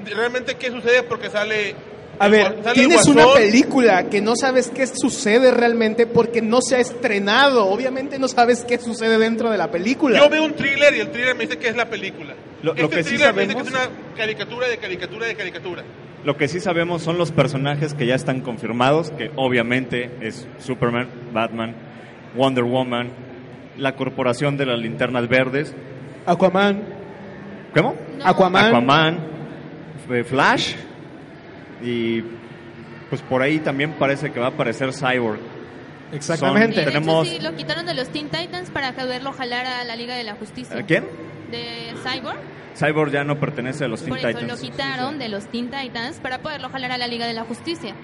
realmente 0.06 0.56
qué 0.56 0.70
sucede 0.70 1.02
porque 1.02 1.30
sale... 1.30 1.74
A 2.20 2.28
ver, 2.28 2.56
tienes 2.74 3.06
una 3.06 3.24
película 3.34 4.10
que 4.10 4.20
no 4.20 4.36
sabes 4.36 4.68
qué 4.68 4.86
sucede 4.86 5.50
realmente 5.50 6.06
porque 6.06 6.42
no 6.42 6.60
se 6.60 6.76
ha 6.76 6.78
estrenado. 6.78 7.66
Obviamente 7.66 8.18
no 8.18 8.28
sabes 8.28 8.64
qué 8.64 8.78
sucede 8.78 9.18
dentro 9.18 9.50
de 9.50 9.56
la 9.56 9.70
película. 9.70 10.18
Yo 10.18 10.28
veo 10.28 10.44
un 10.44 10.52
thriller 10.52 10.94
y 10.94 11.00
el 11.00 11.10
thriller 11.10 11.34
me 11.34 11.46
dice 11.46 11.58
que 11.58 11.68
es 11.68 11.76
la 11.76 11.86
película. 11.88 12.34
Lo- 12.62 12.74
lo 12.74 12.84
este 12.84 12.96
que 12.96 13.02
sí 13.04 13.08
thriller 13.10 13.34
me 13.34 13.42
dice 13.46 13.54
que 13.56 13.64
sabemos- 13.64 13.82
es 13.82 13.88
una 13.88 14.16
caricatura 14.16 14.68
de 14.68 14.76
caricatura 14.76 15.26
de 15.26 15.34
caricatura. 15.34 15.82
Lo 16.22 16.36
que 16.36 16.46
sí 16.48 16.60
sabemos 16.60 17.00
son 17.02 17.16
los 17.16 17.32
personajes 17.32 17.94
que 17.94 18.04
ya 18.06 18.14
están 18.16 18.42
confirmados, 18.42 19.10
que 19.12 19.30
obviamente 19.36 20.10
es 20.20 20.46
Superman, 20.58 21.08
Batman, 21.32 21.74
Wonder 22.36 22.64
Woman, 22.64 23.08
la 23.78 23.96
corporación 23.96 24.58
de 24.58 24.66
las 24.66 24.78
linternas 24.78 25.26
verdes, 25.26 25.74
Aquaman. 26.26 26.82
¿cómo? 27.74 27.96
No. 28.18 28.26
Aquaman. 28.26 28.66
Aquaman, 28.66 29.18
eh, 30.10 30.22
Flash 30.24 30.74
y 31.82 32.22
pues 33.08 33.22
por 33.22 33.42
ahí 33.42 33.58
también 33.58 33.92
parece 33.98 34.30
que 34.32 34.38
va 34.40 34.46
a 34.46 34.50
aparecer 34.50 34.92
Cyborg. 34.92 35.38
Exactamente. 36.12 36.80
Sí, 36.80 36.80
de 36.80 36.86
Tenemos- 36.86 37.26
hecho, 37.26 37.36
sí, 37.36 37.42
lo 37.42 37.54
quitaron 37.56 37.86
de 37.86 37.94
los 37.94 38.08
Teen 38.08 38.28
Titans 38.28 38.70
para 38.70 38.92
poderlo 38.92 39.32
jalar 39.32 39.66
a 39.66 39.84
la 39.84 39.96
Liga 39.96 40.16
de 40.16 40.24
la 40.24 40.34
Justicia. 40.34 40.76
¿A 40.78 40.82
quién? 40.82 41.04
De 41.50 41.92
Cyborg. 42.02 42.38
Cyborg 42.76 43.10
ya 43.12 43.24
no 43.24 43.38
pertenece 43.38 43.84
a 43.84 43.88
los 43.88 44.00
Teen 44.00 44.10
Por 44.10 44.18
eso 44.18 44.28
Titans. 44.28 44.48
lo 44.48 44.56
quitaron 44.70 45.18
de 45.18 45.28
los 45.28 45.46
Teen 45.46 45.70
Titans 45.70 46.18
para 46.20 46.38
poderlo 46.38 46.68
jalar 46.68 46.92
a 46.92 46.98
la 46.98 47.06
Liga 47.06 47.26
de 47.26 47.34
la 47.34 47.44
Justicia. 47.44 47.94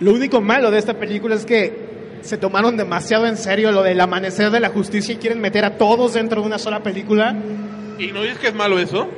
Lo 0.00 0.12
único 0.12 0.40
malo 0.40 0.70
de 0.70 0.78
esta 0.78 0.94
película 0.94 1.34
es 1.34 1.44
que 1.46 2.18
se 2.22 2.36
tomaron 2.36 2.76
demasiado 2.76 3.26
en 3.26 3.36
serio 3.36 3.72
lo 3.72 3.82
del 3.82 4.00
amanecer 4.00 4.50
de 4.50 4.60
la 4.60 4.68
justicia 4.70 5.14
y 5.14 5.18
quieren 5.18 5.40
meter 5.40 5.64
a 5.64 5.76
todos 5.78 6.14
dentro 6.14 6.40
de 6.42 6.46
una 6.46 6.58
sola 6.58 6.82
película. 6.82 7.34
¿Y 7.98 8.08
no 8.12 8.22
dices 8.22 8.38
que 8.38 8.48
es 8.48 8.54
malo 8.54 8.78
eso? 8.78 9.08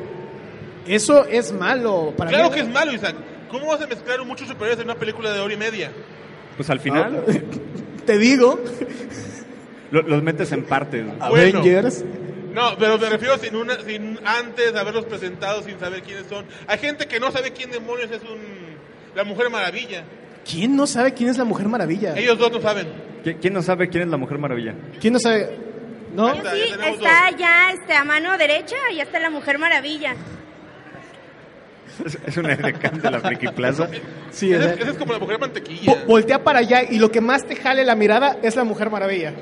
Eso 0.87 1.25
es 1.27 1.53
malo. 1.53 2.13
Para 2.17 2.31
claro 2.31 2.49
mí- 2.51 2.55
que 2.55 2.61
es 2.61 2.69
malo, 2.69 2.93
Isaac. 2.93 3.15
¿Cómo 3.53 3.67
vas 3.67 3.81
a 3.83 3.87
mezclar 3.87 4.25
muchos 4.25 4.49
superhéroes 4.49 4.81
en 4.81 4.87
una 4.87 4.97
película 4.97 5.33
de 5.33 5.39
hora 5.39 5.55
y 5.55 5.57
media? 5.57 5.93
Pues 6.57 6.69
al 6.71 6.81
final 6.81 7.23
Te 8.07 8.19
digo, 8.19 8.59
lo- 9.93 10.03
los 10.03 10.23
metes 10.25 10.51
en 10.53 10.65
partes. 10.65 11.05
Ah, 11.21 11.29
Bueno. 11.31 11.61
Avengers. 11.61 12.05
No, 12.53 12.77
pero 12.79 12.99
me 12.99 13.09
refiero 13.09 13.39
sin, 13.39 13.55
una, 13.57 13.79
sin 13.81 14.19
antes 14.27 14.73
de 14.75 14.79
haberlos 14.79 15.07
presentado, 15.07 15.63
sin 15.63 15.79
saber 15.79 16.03
quiénes 16.03 16.27
son. 16.27 16.45
Hay 16.67 16.79
gente 16.79 17.07
que 17.07 17.19
no 17.21 17.31
sabe 17.31 17.53
quién 17.53 17.71
demonios 17.71 18.11
es 18.11 18.21
un, 18.23 18.41
la 19.15 19.25
Mujer 19.25 19.49
Maravilla. 19.51 20.05
¿Quién 20.51 20.77
no 20.77 20.87
sabe 20.87 21.15
quién 21.15 21.31
es 21.31 21.39
la 21.39 21.45
Mujer 21.45 21.69
Maravilla? 21.69 22.15
Ellos 22.19 22.37
dos 22.39 22.51
no 22.53 22.61
saben. 22.61 22.89
¿Qui- 23.25 23.39
¿Quién 23.41 23.55
no 23.55 23.63
sabe 23.63 23.89
quién 23.89 24.03
es 24.03 24.09
la 24.11 24.17
Mujer 24.19 24.37
Maravilla? 24.39 24.75
¿Quién 25.01 25.13
no 25.15 25.19
sabe? 25.21 25.49
¿No? 26.15 26.35
Ya 26.35 26.51
Sí, 26.53 26.61
tenemos 26.73 26.97
está 26.99 27.31
ya 27.39 27.71
este, 27.71 27.95
a 27.95 28.05
mano 28.05 28.37
derecha, 28.37 28.77
ya 28.95 29.05
está 29.05 29.19
la 29.19 29.31
Mujer 29.31 29.59
Maravilla. 29.59 30.15
Es, 32.05 32.19
es 32.27 32.37
una 32.37 32.53
edecán 32.55 33.01
de 33.01 33.11
la 33.11 33.21
Friki 33.21 33.49
Plaza. 33.49 33.89
Sí, 34.31 34.53
Esa 34.53 34.65
es- 34.65 34.73
es, 34.73 34.81
esa 34.81 34.91
es 34.93 34.97
como 34.99 35.13
la 35.13 35.19
Mujer 35.19 35.39
Mantequilla. 35.39 35.93
Vo- 35.93 36.07
voltea 36.07 36.43
para 36.43 36.61
allá 36.61 36.83
y 36.89 36.99
lo 36.99 37.11
que 37.11 37.21
más 37.21 37.45
te 37.45 37.55
jale 37.57 37.85
la 37.85 37.95
mirada 37.95 38.39
es 38.43 38.57
la 38.57 38.65
Mujer 38.65 38.91
Maravilla. 38.91 39.33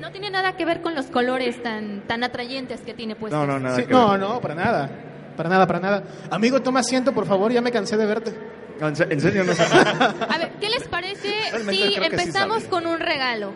No 0.00 0.10
tiene 0.12 0.30
nada 0.30 0.56
que 0.56 0.64
ver 0.64 0.82
con 0.82 0.94
los 0.94 1.06
colores 1.06 1.62
tan, 1.62 2.02
tan 2.06 2.22
atrayentes 2.22 2.80
que 2.82 2.92
tiene 2.94 3.16
puestos. 3.16 3.40
No, 3.40 3.46
no, 3.46 3.58
nada 3.58 3.76
Sí, 3.76 3.84
que 3.86 3.92
no, 3.92 4.10
ver. 4.10 4.20
no, 4.20 4.40
para 4.40 4.54
nada. 4.54 4.90
Para 5.36 5.48
nada, 5.48 5.66
para 5.66 5.80
nada. 5.80 6.02
Amigo, 6.30 6.60
toma 6.62 6.80
asiento, 6.80 7.12
por 7.12 7.26
favor, 7.26 7.50
ya 7.52 7.60
me 7.60 7.72
cansé 7.72 7.96
de 7.96 8.06
verte. 8.06 8.32
No, 8.80 8.88
en, 8.88 8.96
se- 8.96 9.04
en 9.10 9.20
serio 9.20 9.42
no 9.44 9.54
sé. 9.54 9.62
A 10.28 10.38
ver, 10.38 10.52
¿qué 10.60 10.68
les 10.68 10.86
parece 10.88 11.28
Realmente 11.50 11.72
si 11.88 11.94
creo 11.94 12.10
que 12.10 12.18
sí 12.18 12.22
empezamos 12.28 12.64
con 12.64 12.86
un 12.86 13.00
regalo? 13.00 13.52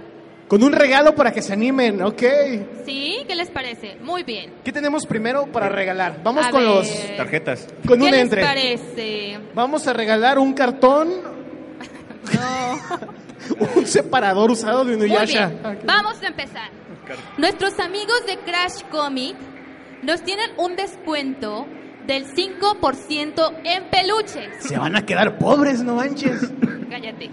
Con 0.51 0.65
un 0.65 0.73
regalo 0.73 1.15
para 1.15 1.31
que 1.33 1.43
se 1.43 1.53
animen, 1.53 2.03
ok. 2.03 2.23
¿Sí? 2.85 3.19
¿Qué 3.29 3.37
les 3.37 3.49
parece? 3.51 3.97
Muy 4.03 4.25
bien. 4.25 4.53
¿Qué 4.65 4.73
tenemos 4.73 5.07
primero 5.07 5.47
para 5.47 5.69
regalar? 5.69 6.21
Vamos 6.25 6.45
A 6.45 6.51
con 6.51 6.61
ver. 6.61 6.69
los... 6.69 7.17
Tarjetas. 7.17 7.69
Con 7.87 8.01
¿Qué 8.01 8.05
un 8.07 8.11
les 8.11 8.21
entre. 8.21 8.43
parece? 8.43 9.39
Vamos 9.55 9.87
a 9.87 9.93
regalar 9.93 10.41
un 10.41 10.53
cartón, 10.53 11.09
No. 12.35 13.69
un 13.77 13.87
separador 13.87 14.51
usado 14.51 14.85
de 14.85 14.97
Muy 14.97 15.07
Inuyasha. 15.07 15.47
bien. 15.47 15.79
Vamos 15.85 16.21
a 16.21 16.27
empezar. 16.27 16.69
Nuestros 17.39 17.79
amigos 17.79 18.27
de 18.27 18.37
Crash 18.39 18.83
Comic 18.91 19.37
nos 20.03 20.21
tienen 20.25 20.51
un 20.59 20.75
descuento 20.75 21.67
del 22.09 22.27
5% 22.27 23.53
en 23.65 23.85
peluches. 23.85 24.49
Se 24.65 24.77
van 24.77 24.97
a 24.97 25.07
quedar 25.07 25.39
pobres, 25.39 25.81
no 25.83 25.95
manches. 25.95 26.51
Cállate. 26.91 27.31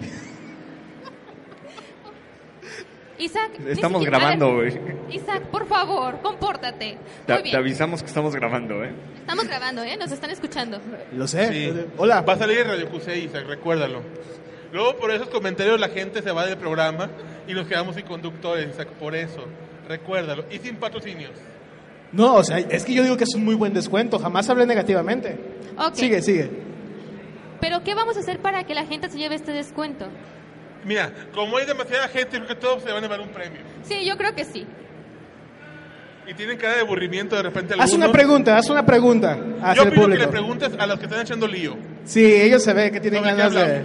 Isaac. 3.18 3.52
Estamos 3.66 4.00
siquiera- 4.02 4.18
grabando, 4.18 4.54
güey. 4.54 4.78
Isaac, 5.10 5.42
por 5.50 5.66
favor, 5.66 6.20
compórtate. 6.22 6.98
Te, 7.26 7.32
Muy 7.32 7.42
te 7.42 7.42
bien. 7.42 7.56
avisamos 7.56 8.00
que 8.02 8.08
estamos 8.08 8.34
grabando, 8.34 8.84
¿eh? 8.84 8.92
Estamos 9.20 9.46
grabando, 9.46 9.82
¿eh? 9.82 9.96
Nos 9.96 10.12
están 10.12 10.30
escuchando. 10.30 10.80
Lo 11.12 11.26
sé. 11.26 11.48
Sí. 11.48 11.84
Hola. 11.96 12.20
Va 12.22 12.34
a 12.34 12.38
salir 12.38 12.58
en 12.58 12.68
Radio 12.68 12.88
QC, 12.90 13.16
Isaac, 13.18 13.44
recuérdalo. 13.46 14.02
Luego 14.72 14.96
por 14.96 15.10
esos 15.10 15.28
comentarios 15.28 15.80
la 15.80 15.88
gente 15.88 16.22
se 16.22 16.30
va 16.30 16.44
del 16.46 16.58
programa 16.58 17.08
y 17.46 17.54
nos 17.54 17.66
quedamos 17.66 17.96
sin 17.96 18.04
conductores, 18.04 18.68
Isaac, 18.70 18.88
por 19.00 19.14
eso. 19.14 19.44
Recuérdalo. 19.88 20.44
Y 20.50 20.58
sin 20.58 20.76
patrocinios. 20.76 21.32
No, 22.12 22.36
o 22.36 22.44
sea, 22.44 22.58
es 22.58 22.84
que 22.84 22.94
yo 22.94 23.02
digo 23.02 23.16
que 23.16 23.24
es 23.24 23.34
un 23.34 23.44
muy 23.44 23.54
buen 23.54 23.72
descuento. 23.74 24.18
Jamás 24.18 24.48
hablé 24.50 24.66
negativamente. 24.66 25.36
Ok. 25.78 25.94
Sigue, 25.94 26.22
sigue. 26.22 26.50
Pero, 27.60 27.82
¿qué 27.82 27.94
vamos 27.94 28.16
a 28.16 28.20
hacer 28.20 28.38
para 28.40 28.64
que 28.64 28.74
la 28.74 28.86
gente 28.86 29.08
se 29.08 29.18
lleve 29.18 29.34
este 29.34 29.52
descuento? 29.52 30.06
Mira, 30.84 31.10
como 31.34 31.56
hay 31.56 31.66
demasiada 31.66 32.08
gente, 32.08 32.36
creo 32.36 32.46
que 32.46 32.54
todos 32.54 32.82
se 32.82 32.88
van 32.88 32.98
a 32.98 33.00
llevar 33.00 33.20
un 33.20 33.28
premio. 33.28 33.60
Sí, 33.82 34.04
yo 34.06 34.16
creo 34.16 34.34
que 34.34 34.44
sí. 34.44 34.66
Y 36.26 36.34
tienen 36.34 36.58
cara 36.58 36.74
de 36.74 36.80
aburrimiento 36.82 37.36
de 37.36 37.42
repente 37.42 37.74
Haz 37.78 37.92
una 37.94 38.12
pregunta, 38.12 38.56
haz 38.58 38.68
una 38.68 38.84
pregunta 38.84 39.38
hacia 39.62 39.82
Yo 39.82 39.88
el 39.88 39.92
pido 39.94 40.08
que 40.08 40.18
le 40.18 40.28
preguntes 40.28 40.70
a 40.78 40.86
los 40.86 40.98
que 40.98 41.06
están 41.06 41.22
echando 41.22 41.46
lío. 41.48 41.76
Sí, 42.04 42.22
ellos 42.24 42.62
se 42.62 42.72
ve 42.74 42.90
que 42.92 43.00
tienen 43.00 43.22
ganas 43.22 43.52
de... 43.54 43.82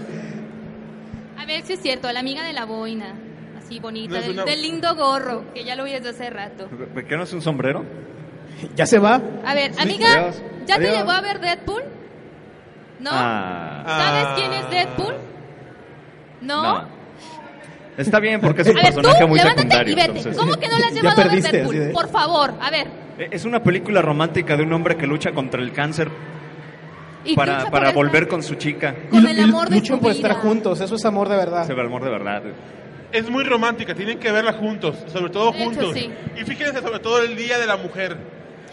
A 1.38 1.46
ver 1.46 1.62
si 1.64 1.74
es 1.74 1.82
cierto, 1.82 2.08
a 2.08 2.14
la 2.14 2.20
amiga 2.20 2.44
de 2.44 2.52
la 2.54 2.66
boina. 2.66 3.16
así 3.58 3.80
bonita, 3.80 4.20
del, 4.20 4.32
una- 4.32 4.44
del 4.44 4.62
lindo 4.62 4.94
gorro, 4.96 5.46
que 5.54 5.64
ya 5.64 5.76
lo 5.76 5.86
vi 5.86 5.92
desde 5.94 6.10
hace 6.10 6.30
rato. 6.30 6.70
¿Qué 7.08 7.16
no 7.18 7.24
es 7.24 7.32
un 7.34 7.42
sombrero? 7.42 7.86
¿Ya 8.76 8.86
se 8.86 9.00
va? 9.00 9.22
A 9.46 9.54
ver, 9.56 9.74
Sí, 9.74 9.82
amiga, 9.82 10.12
adiós. 10.14 10.42
¿ya 10.68 10.78
te 10.78 10.92
llevó 10.92 11.12
a 11.12 11.22
ver 11.22 11.40
Deadpool? 11.40 11.84
¿No? 13.00 13.10
Ah, 13.12 13.84
¿Sabes 13.86 14.26
Ah. 14.28 14.34
quién 14.38 14.54
es 14.54 14.70
Deadpool? 14.70 15.16
¿No? 16.44 16.64
no. 16.82 16.88
Está 17.98 18.20
bien 18.20 18.42
porque 18.42 18.64
es 18.64 18.70
un 18.70 18.78
A 18.80 18.82
ver, 18.82 18.90
tú, 18.90 19.02
personaje 19.02 19.26
muy 19.28 19.38
levántate 19.38 19.62
secundario. 19.70 19.94
y 19.94 19.96
vete. 19.96 20.08
entonces. 20.18 20.38
¿Cómo 20.38 20.54
que 20.56 20.68
no 20.68 20.80
la 20.80 20.88
has 20.88 20.94
llevado 20.94 21.22
a 21.22 21.26
así 21.26 21.78
de- 21.78 21.90
Por 21.94 22.10
favor, 22.10 22.54
a 22.60 22.70
ver. 22.72 22.88
Eh, 23.20 23.28
Es 23.32 23.46
una 23.46 23.62
película 23.62 24.02
romántica 24.02 24.58
de 24.58 24.64
un 24.64 24.74
hombre 24.74 24.96
que 24.98 25.06
lucha 25.06 25.32
contra 25.32 25.62
el 25.62 25.72
cáncer 25.72 26.10
Y 27.24 27.36
para, 27.36 27.70
para 27.70 27.90
el- 27.90 27.96
volver 27.96 28.28
con 28.28 28.42
su 28.42 28.56
chica. 28.56 28.96
Con 29.12 29.24
Y- 29.24 29.32
el 29.32 29.40
amor 29.44 29.70
de 29.70 29.76
luchan 29.76 30.00
por 30.00 30.12
estar 30.12 30.34
juntos, 30.34 30.82
eso 30.82 30.96
es 30.96 31.06
amor 31.06 31.30
de 31.30 31.38
verdad. 31.38 31.64
Ese 31.70 31.80
amor 31.80 32.04
de 32.04 32.10
verdad. 32.10 32.42
Es 33.12 33.30
muy 33.30 33.44
romántica, 33.44 33.94
tienen 33.94 34.18
que 34.18 34.32
verla 34.32 34.54
juntos, 34.54 34.96
sobre 35.14 35.30
todo 35.32 35.52
De 35.52 35.60
hecho, 35.60 35.66
juntos. 35.70 35.94
sí. 35.94 36.10
Y 36.36 36.44
fíjense 36.46 36.82
sobre 36.82 36.98
todo 37.00 37.22
el 37.22 37.36
Día 37.36 37.60
de 37.60 37.68
la 37.68 37.78
Mujer. 37.78 38.18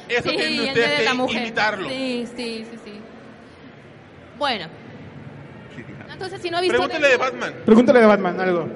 Eso 0.08 0.30
Sí, 0.30 0.36
tienen 0.36 0.60
el 0.60 0.68
ustedes 0.68 1.10
que 1.10 1.32
imitarlo. 1.36 1.88
Sí, 1.90 2.26
sí, 2.34 2.66
sí, 2.70 2.78
sí. 2.84 2.92
Bueno. 4.38 4.66
Entonces, 6.20 6.42
si 6.42 6.50
no 6.50 6.58
ha 6.58 6.60
visto... 6.60 6.76
Pregúntale 6.76 7.08
de 7.08 7.16
Batman. 7.16 7.54
Pregúntale 7.64 8.00
de 8.00 8.06
Batman 8.06 8.40
algo. 8.40 8.68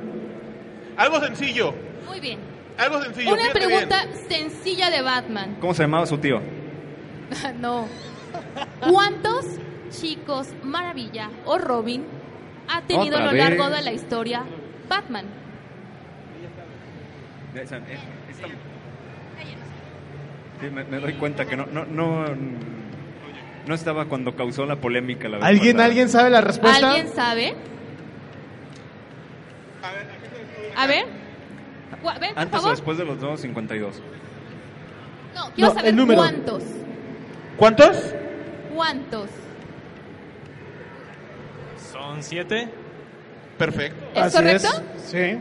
Algo 0.97 1.21
sencillo, 1.21 1.75
Muy 2.09 2.19
bien. 2.19 2.39
algo 2.79 3.03
sencillo. 3.03 3.35
Una 3.35 3.43
fíjate 3.43 3.61
pregunta 3.67 4.07
bien. 4.07 4.29
sencilla 4.31 4.89
de 4.89 5.03
Batman. 5.03 5.57
¿Cómo 5.61 5.75
se 5.75 5.83
llamaba 5.83 6.07
su 6.07 6.17
tío? 6.17 6.41
no. 7.61 7.87
¿Cuántos 8.89 9.45
chicos 9.91 10.49
Maravilla 10.63 11.29
o 11.45 11.59
Robin 11.59 12.07
ha 12.67 12.81
tenido 12.81 13.19
a 13.19 13.21
lo 13.21 13.33
largo 13.33 13.65
vez. 13.67 13.77
de 13.77 13.83
la 13.83 13.93
historia 13.93 14.43
Batman? 14.89 15.27
Sí, 20.61 20.71
me, 20.71 20.85
me 20.85 20.99
doy 20.99 21.13
cuenta 21.15 21.45
que 21.45 21.59
no, 21.59 21.67
no, 21.67 21.85
no, 21.85 22.25
no 23.67 23.75
estaba 23.75 24.05
cuando 24.07 24.35
causó 24.37 24.67
la 24.67 24.77
polémica 24.77 25.29
la 25.29 25.39
vez 25.39 25.47
¿Alguien, 25.47 25.73
pasada. 25.77 25.85
¿Alguien 25.87 26.09
sabe 26.09 26.31
la 26.31 26.41
respuesta? 26.41 26.89
¿Alguien 26.91 27.15
sabe? 27.15 27.55
A 30.77 30.87
ver. 30.87 31.05
Ven, 32.21 32.31
por 32.35 32.39
Antes 32.39 32.59
o 32.59 32.63
favor. 32.63 32.71
después 32.73 32.99
de 32.99 33.05
los 33.05 33.19
nuevos 33.19 33.41
52. 33.41 34.03
No, 35.35 35.51
quiero 35.55 35.69
No, 35.71 35.75
saber 35.75 35.91
el 35.91 35.97
número. 35.97 36.21
cuántos. 36.21 36.63
¿Cuántos? 37.57 38.15
¿Cuántos? 38.75 39.31
Son 41.93 42.23
siete. 42.23 42.69
Perfecto. 43.57 44.05
¿Es 44.15 44.21
Así 44.23 44.37
correcto? 44.37 44.69
Sí. 44.99 45.39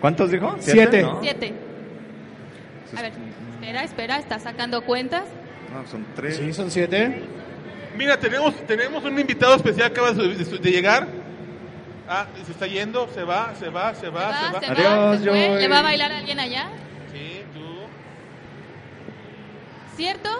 ¿Cuántos 0.00 0.30
dijo? 0.30 0.56
Siete. 0.60 1.02
¿No? 1.02 1.20
Siete. 1.22 1.54
A 2.96 3.02
ver, 3.02 3.12
espera, 3.54 3.84
espera, 3.84 4.18
está 4.18 4.38
sacando 4.38 4.82
cuentas. 4.82 5.24
No, 5.72 5.86
son 5.86 6.04
tres. 6.14 6.36
Sí, 6.36 6.52
son 6.52 6.70
siete. 6.70 7.22
Mira, 8.00 8.18
tenemos, 8.18 8.54
tenemos 8.66 9.04
un 9.04 9.18
invitado 9.18 9.54
especial 9.56 9.92
que 9.92 10.00
acaba 10.00 10.12
de, 10.12 10.28
de- 10.34 10.58
de 10.58 10.70
llegar. 10.70 11.06
Ah, 12.08 12.24
se 12.46 12.52
está 12.52 12.66
yendo, 12.66 13.06
se 13.14 13.22
va, 13.24 13.52
se 13.58 13.68
va, 13.68 13.94
se 13.94 14.08
va, 14.08 14.32
Se 14.32 14.38
se 14.38 14.44
va. 14.46 14.52
va, 14.52 14.60
se 14.60 14.66
Adiós, 14.72 14.88
va, 14.88 15.18
se 15.18 15.24
fue. 15.24 15.30
Joey. 15.48 15.60
¿Le 15.60 15.68
va 15.68 15.78
a 15.80 15.82
bailar 15.82 16.12
alguien 16.12 16.40
allá? 16.40 16.68
Sí, 17.12 17.42
tú. 17.52 17.60
¿Cierto? 19.96 20.30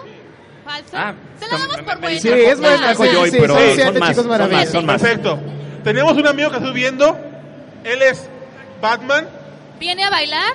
¿Falso? 0.65 0.97
Ah, 0.97 1.13
Se 1.39 1.45
lo 1.51 1.57
damos 1.59 1.77
por 1.77 1.85
me 1.95 2.01
buena. 2.01 2.19
Sí, 2.19 2.29
es 2.29 2.59
buena. 2.59 2.95
sí, 2.95 3.03
Joey, 3.13 3.29
sí, 3.31 3.37
pero 3.39 3.53
sí, 3.55 3.61
son 3.67 3.75
siete 3.75 3.99
más, 3.99 4.09
chicos 4.09 4.23
son 4.23 4.27
más, 4.31 4.39
maravilla. 4.39 4.65
son 4.71 4.85
más. 4.87 5.01
Perfecto. 5.01 5.39
Tenemos 5.83 6.13
un 6.17 6.27
amigo 6.27 6.49
que 6.49 6.55
está 6.57 6.67
subiendo. 6.67 7.19
Él 7.83 8.01
es 8.01 8.27
Batman. 8.81 9.27
¿Viene 9.79 10.03
a 10.03 10.09
bailar? 10.09 10.53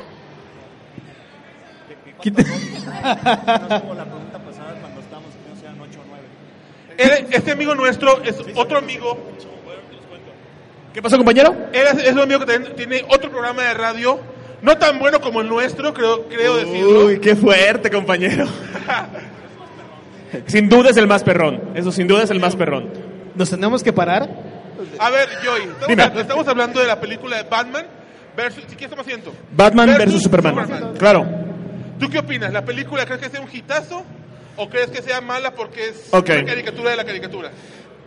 Él- 6.99 7.27
este 7.31 7.53
amigo 7.53 7.75
nuestro 7.75 8.23
es 8.25 8.37
otro 8.55 8.79
amigo. 8.79 9.19
¿Qué 10.93 11.03
pasó, 11.03 11.17
compañero? 11.17 11.55
Él 11.73 11.85
es, 11.93 12.05
es 12.05 12.13
un 12.13 12.21
amigo 12.21 12.41
que 12.41 12.47
también 12.47 12.75
tiene 12.75 13.05
otro 13.09 13.31
programa 13.31 13.63
de 13.63 13.75
radio. 13.75 14.19
No 14.63 14.79
tan 14.79 14.99
bueno 14.99 15.21
como 15.21 15.43
el 15.43 15.49
nuestro, 15.49 15.93
creo, 15.93 16.27
creo 16.29 16.57
decirlo. 16.57 17.07
Uy, 17.07 17.21
qué 17.21 17.37
fuerte, 17.37 17.91
compañero. 17.91 18.47
sin 20.47 20.69
duda 20.69 20.91
es 20.91 20.97
el 20.97 21.07
más 21.07 21.23
perrón. 21.23 21.61
Eso 21.75 21.93
sin 21.93 22.09
duda 22.09 22.23
es 22.23 22.31
el 22.31 22.41
más 22.41 22.57
perrón. 22.57 22.89
¿Nos 23.35 23.51
tenemos 23.51 23.83
que 23.83 23.93
parar? 23.93 24.29
A 24.99 25.11
ver, 25.11 25.29
Joey, 25.45 25.69
estamos, 25.89 26.21
estamos 26.21 26.49
hablando 26.49 26.81
de 26.81 26.87
la 26.87 26.99
película 26.99 27.37
de 27.37 27.43
Batman 27.43 27.85
versus... 28.35 28.65
¿sí, 28.67 28.77
¿Qué 28.77 28.85
estamos 28.85 29.05
haciendo? 29.05 29.35
Batman 29.55 29.95
versus, 29.99 30.23
Superman. 30.23 30.95
Claro. 30.99 31.27
¿Tú 31.99 32.09
qué 32.09 32.19
opinas? 32.19 32.53
¿La 32.53 32.65
película 32.65 33.05
crees 33.05 33.21
que 33.21 33.29
sea 33.29 33.41
un 33.41 33.49
hitazo 33.53 34.03
o 34.57 34.69
crees 34.69 34.89
que 34.91 35.03
sea 35.03 35.21
mala 35.21 35.55
porque 35.55 35.89
es 35.89 36.09
Ok. 36.13 36.31
una 36.31 36.45
caricatura 36.45 36.91
de 36.91 36.97
la 36.97 37.05
caricatura? 37.05 37.51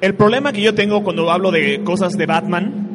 El 0.02 0.16
problema 0.16 0.52
que 0.54 0.62
yo 0.62 0.74
tengo 0.74 1.04
cuando 1.04 1.30
hablo 1.32 1.52
de 1.52 1.84
cosas 1.84 2.14
de 2.14 2.26
Batman 2.26 2.86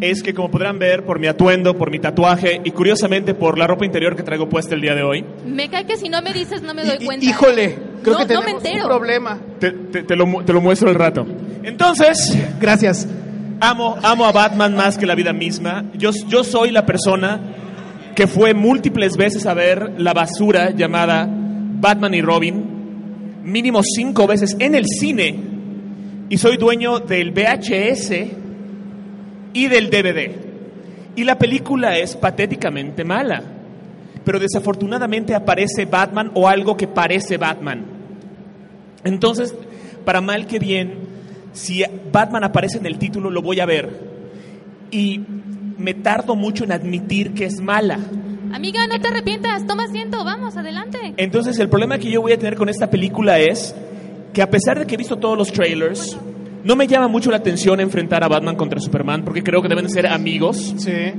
es 0.00 0.22
que 0.22 0.34
como 0.34 0.50
podrán 0.50 0.78
ver 0.78 1.04
por 1.04 1.18
mi 1.20 1.28
atuendo, 1.28 1.78
por 1.78 1.90
mi 1.90 1.98
tatuaje 2.00 2.60
y 2.64 2.70
curiosamente 2.72 3.34
por 3.34 3.56
la 3.56 3.66
ropa 3.66 3.84
interior 3.86 4.16
que 4.16 4.22
traigo 4.22 4.48
puesta 4.48 4.74
el 4.74 4.80
día 4.80 4.94
de 4.94 5.02
hoy, 5.02 5.24
Me 5.46 5.68
cae 5.70 5.86
que 5.86 5.96
si 5.96 6.08
no 6.08 6.20
me 6.22 6.32
dices 6.32 6.60
no 6.62 6.74
me 6.74 6.84
doy 6.84 6.98
cuenta. 7.04 7.24
Híjole, 7.24 7.78
creo 8.02 8.18
No, 8.18 8.26
que 8.26 8.34
no 8.34 8.40
me 8.40 8.46
tenemos 8.46 8.62
un 8.62 8.66
entero. 8.66 8.86
problema. 8.88 9.38
te, 9.60 9.70
te- 9.70 10.02
te 10.02 10.16
lo, 10.16 10.44
te 10.44 10.52
lo 10.52 10.60
muestro 10.60 10.88
al 10.88 10.96
rato. 10.96 11.24
Entonces, 11.62 12.36
Gracias. 12.60 13.06
amo, 13.60 13.96
amo 14.02 14.26
a 14.26 14.32
Batman 14.32 14.74
más 14.74 14.98
que 14.98 15.06
la 15.06 15.14
vida 15.14 15.32
misma. 15.32 15.84
Yo, 15.94 16.10
yo 16.28 16.42
soy 16.42 16.70
la 16.72 16.84
persona 16.84 17.40
que 18.16 18.26
fue 18.26 18.52
múltiples 18.54 19.16
veces 19.16 19.46
a 19.46 19.54
ver 19.54 19.92
la 19.98 20.12
basura 20.12 20.70
llamada 20.70 21.26
Batman 21.30 22.12
y 22.14 22.20
Robin, 22.22 22.81
mínimo 23.44 23.82
cinco 23.82 24.26
veces 24.26 24.56
en 24.58 24.74
el 24.74 24.86
cine, 24.86 25.36
y 26.28 26.38
soy 26.38 26.56
dueño 26.56 26.98
del 26.98 27.32
VHS 27.32 28.10
y 29.52 29.68
del 29.68 29.90
DVD. 29.90 30.30
Y 31.14 31.24
la 31.24 31.38
película 31.38 31.98
es 31.98 32.16
patéticamente 32.16 33.04
mala, 33.04 33.42
pero 34.24 34.38
desafortunadamente 34.38 35.34
aparece 35.34 35.84
Batman 35.84 36.30
o 36.34 36.48
algo 36.48 36.76
que 36.76 36.88
parece 36.88 37.36
Batman. 37.36 37.84
Entonces, 39.04 39.54
para 40.04 40.20
mal 40.20 40.46
que 40.46 40.58
bien, 40.58 40.94
si 41.52 41.84
Batman 42.10 42.44
aparece 42.44 42.78
en 42.78 42.86
el 42.86 42.98
título, 42.98 43.30
lo 43.30 43.42
voy 43.42 43.60
a 43.60 43.66
ver. 43.66 43.90
Y 44.90 45.20
me 45.76 45.94
tardo 45.94 46.34
mucho 46.34 46.64
en 46.64 46.72
admitir 46.72 47.34
que 47.34 47.44
es 47.44 47.60
mala. 47.60 47.98
Amiga, 48.52 48.86
no 48.86 49.00
te 49.00 49.08
arrepientas, 49.08 49.66
toma 49.66 49.84
asiento, 49.84 50.24
vamos, 50.24 50.56
adelante. 50.56 51.14
Entonces, 51.16 51.58
el 51.58 51.68
problema 51.68 51.98
que 51.98 52.10
yo 52.10 52.20
voy 52.20 52.32
a 52.32 52.38
tener 52.38 52.56
con 52.56 52.68
esta 52.68 52.90
película 52.90 53.38
es 53.38 53.74
que 54.32 54.42
a 54.42 54.50
pesar 54.50 54.78
de 54.78 54.86
que 54.86 54.94
he 54.94 54.98
visto 54.98 55.16
todos 55.16 55.36
los 55.36 55.52
trailers, 55.52 56.18
no 56.64 56.76
me 56.76 56.86
llama 56.86 57.08
mucho 57.08 57.30
la 57.30 57.38
atención 57.38 57.80
enfrentar 57.80 58.22
a 58.22 58.28
Batman 58.28 58.56
contra 58.56 58.78
Superman, 58.78 59.24
porque 59.24 59.42
creo 59.42 59.62
que 59.62 59.68
deben 59.68 59.84
de 59.84 59.90
ser 59.90 60.06
amigos. 60.06 60.74
Sí. 60.76 61.12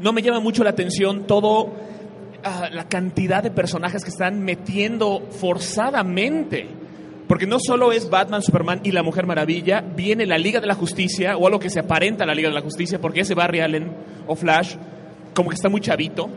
No 0.00 0.12
me 0.12 0.22
llama 0.22 0.40
mucho 0.40 0.64
la 0.64 0.70
atención 0.70 1.26
todo 1.26 1.72
ah, 2.44 2.68
la 2.72 2.88
cantidad 2.88 3.42
de 3.42 3.50
personajes 3.50 4.02
que 4.02 4.10
están 4.10 4.42
metiendo 4.42 5.28
forzadamente. 5.30 6.68
Porque 7.26 7.46
no 7.46 7.58
solo 7.60 7.92
es 7.92 8.10
Batman, 8.10 8.42
Superman 8.42 8.80
y 8.82 8.90
la 8.90 9.04
Mujer 9.04 9.24
Maravilla, 9.24 9.82
viene 9.82 10.26
la 10.26 10.36
Liga 10.36 10.60
de 10.60 10.66
la 10.66 10.74
Justicia, 10.74 11.36
o 11.36 11.46
algo 11.46 11.60
que 11.60 11.70
se 11.70 11.78
aparenta 11.78 12.24
a 12.24 12.26
la 12.26 12.34
Liga 12.34 12.48
de 12.48 12.56
la 12.56 12.60
Justicia, 12.60 13.00
porque 13.00 13.20
ese 13.20 13.34
Barry 13.34 13.60
Allen 13.60 13.92
o 14.26 14.34
Flash, 14.34 14.74
como 15.32 15.48
que 15.48 15.54
está 15.54 15.68
muy 15.68 15.80
chavito. 15.80 16.28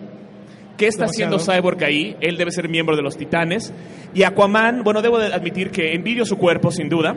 ¿Qué 0.78 0.88
está 0.88 1.06
haciendo 1.06 1.38
Demasiado. 1.38 1.62
Cyborg 1.62 1.84
ahí? 1.84 2.16
Él 2.20 2.36
debe 2.38 2.52
ser 2.52 2.68
miembro 2.68 2.96
de 2.96 3.04
los 3.04 3.16
Titanes. 3.18 3.72
Y 4.14 4.24
Aquaman, 4.24 4.84
bueno, 4.84 5.02
debo 5.02 5.20
de 5.20 5.34
admitir 5.34 5.70
que 5.72 5.94
envidio 5.94 6.26
su 6.26 6.38
cuerpo, 6.38 6.72
sin 6.72 6.90
duda, 6.90 7.16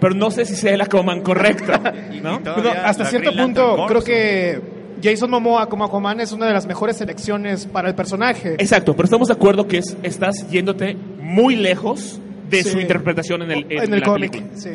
pero 0.00 0.14
no 0.14 0.30
sé 0.30 0.44
si 0.44 0.56
sea 0.56 0.74
el 0.74 0.80
Aquaman 0.80 1.22
correcto. 1.22 1.72
¿no? 2.22 2.40
Hasta 2.84 3.04
cierto 3.04 3.30
Green 3.30 3.44
punto, 3.46 3.60
Lantern 3.76 3.86
creo 3.88 4.00
Corps. 4.00 4.04
que 4.04 4.60
Jason 5.00 5.30
Momoa 5.30 5.68
como 5.68 5.84
Aquaman 5.84 6.20
es 6.20 6.32
una 6.32 6.46
de 6.46 6.52
las 6.52 6.66
mejores 6.66 6.96
selecciones 6.96 7.66
para 7.66 7.88
el 7.88 7.94
personaje. 7.94 8.54
Exacto, 8.54 8.94
pero 8.96 9.04
estamos 9.04 9.28
de 9.28 9.34
acuerdo 9.34 9.68
que 9.68 9.78
es- 9.78 9.96
estás 10.02 10.50
yéndote 10.50 10.96
muy 11.20 11.54
lejos 11.54 12.20
de 12.50 12.64
Sí. 12.64 12.70
su 12.70 12.80
interpretación 12.80 13.42
en 13.42 13.50
el, 13.52 13.58
en 13.70 13.84
En 13.84 13.94
el 13.94 14.00
la 14.00 14.06
cómic, 14.06 14.32
película. 14.32 14.56
sí. 14.60 14.70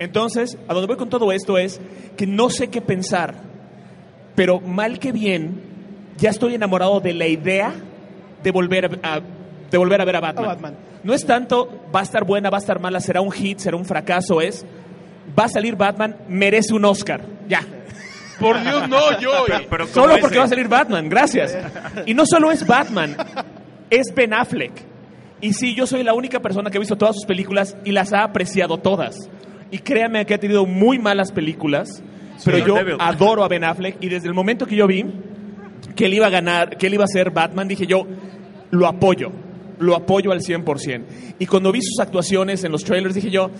Entonces, 0.00 0.58
a 0.68 0.74
donde 0.74 0.86
voy 0.86 0.96
con 0.96 1.08
todo 1.08 1.32
esto 1.32 1.56
es 1.58 1.80
que 2.16 2.26
no 2.26 2.50
sé 2.50 2.68
qué 2.68 2.80
pensar, 2.82 3.34
pero 4.34 4.60
mal 4.60 4.98
que 4.98 5.12
bien, 5.12 5.62
ya 6.18 6.30
estoy 6.30 6.54
enamorado 6.54 7.00
de 7.00 7.14
la 7.14 7.26
idea 7.26 7.72
de 8.42 8.50
volver 8.50 8.98
a, 9.02 9.20
de 9.70 9.78
volver 9.78 10.00
a 10.00 10.04
ver 10.04 10.16
a 10.16 10.20
Batman. 10.20 10.44
A 10.44 10.48
Batman. 10.48 10.74
No 11.04 11.14
es 11.14 11.24
tanto, 11.24 11.84
va 11.94 12.00
a 12.00 12.02
estar 12.02 12.24
buena, 12.24 12.50
va 12.50 12.58
a 12.58 12.60
estar 12.60 12.80
mala, 12.80 13.00
será 13.00 13.20
un 13.20 13.30
hit, 13.30 13.58
será 13.58 13.76
un 13.76 13.84
fracaso, 13.84 14.40
es, 14.40 14.64
va 15.38 15.44
a 15.44 15.48
salir 15.48 15.76
Batman, 15.76 16.16
merece 16.28 16.74
un 16.74 16.84
Oscar, 16.84 17.22
ya. 17.48 17.60
Por 18.40 18.60
Dios, 18.62 18.88
no, 18.88 18.98
Joey. 19.20 19.66
Pero 19.70 19.84
como 19.84 19.94
Solo 19.94 20.12
ese. 20.14 20.20
porque 20.20 20.38
va 20.38 20.44
a 20.44 20.48
salir 20.48 20.68
Batman, 20.68 21.08
gracias. 21.08 21.56
Y 22.06 22.14
no 22.14 22.24
solo 22.26 22.50
es 22.50 22.66
Batman, 22.66 23.16
es 23.90 24.12
Ben 24.14 24.32
Affleck. 24.34 24.72
Y 25.40 25.52
sí, 25.52 25.74
yo 25.74 25.86
soy 25.86 26.02
la 26.02 26.14
única 26.14 26.40
persona 26.40 26.70
que 26.70 26.78
ha 26.78 26.80
visto 26.80 26.96
todas 26.96 27.14
sus 27.14 27.24
películas 27.26 27.76
y 27.84 27.92
las 27.92 28.12
ha 28.12 28.24
apreciado 28.24 28.78
todas. 28.78 29.16
Y 29.70 29.78
créanme 29.78 30.24
que 30.26 30.34
ha 30.34 30.38
tenido 30.38 30.66
muy 30.66 30.98
malas 30.98 31.30
películas, 31.30 32.02
pero 32.44 32.58
yo 32.58 32.74
Devil. 32.74 32.96
adoro 32.98 33.44
a 33.44 33.48
Ben 33.48 33.62
Affleck 33.64 33.96
y 34.00 34.08
desde 34.08 34.26
el 34.28 34.34
momento 34.34 34.66
que 34.66 34.74
yo 34.76 34.86
vi 34.86 35.04
que 35.98 36.06
él 36.06 36.14
iba 36.14 36.28
a 36.28 36.30
ganar, 36.30 36.78
que 36.78 36.86
él 36.86 36.94
iba 36.94 37.02
a 37.02 37.08
ser 37.08 37.32
Batman, 37.32 37.66
dije 37.66 37.84
yo, 37.84 38.06
lo 38.70 38.86
apoyo, 38.86 39.32
lo 39.80 39.96
apoyo 39.96 40.30
al 40.30 40.42
100%. 40.42 41.02
Y 41.40 41.46
cuando 41.46 41.72
vi 41.72 41.82
sus 41.82 41.98
actuaciones 41.98 42.62
en 42.62 42.70
los 42.70 42.84
trailers, 42.84 43.16
dije 43.16 43.30
yo, 43.30 43.50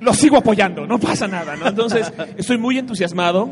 lo 0.00 0.14
sigo 0.14 0.36
apoyando, 0.36 0.86
no 0.86 1.00
pasa 1.00 1.26
nada, 1.26 1.56
¿no? 1.56 1.66
Entonces, 1.66 2.12
estoy 2.36 2.56
muy 2.56 2.78
entusiasmado. 2.78 3.50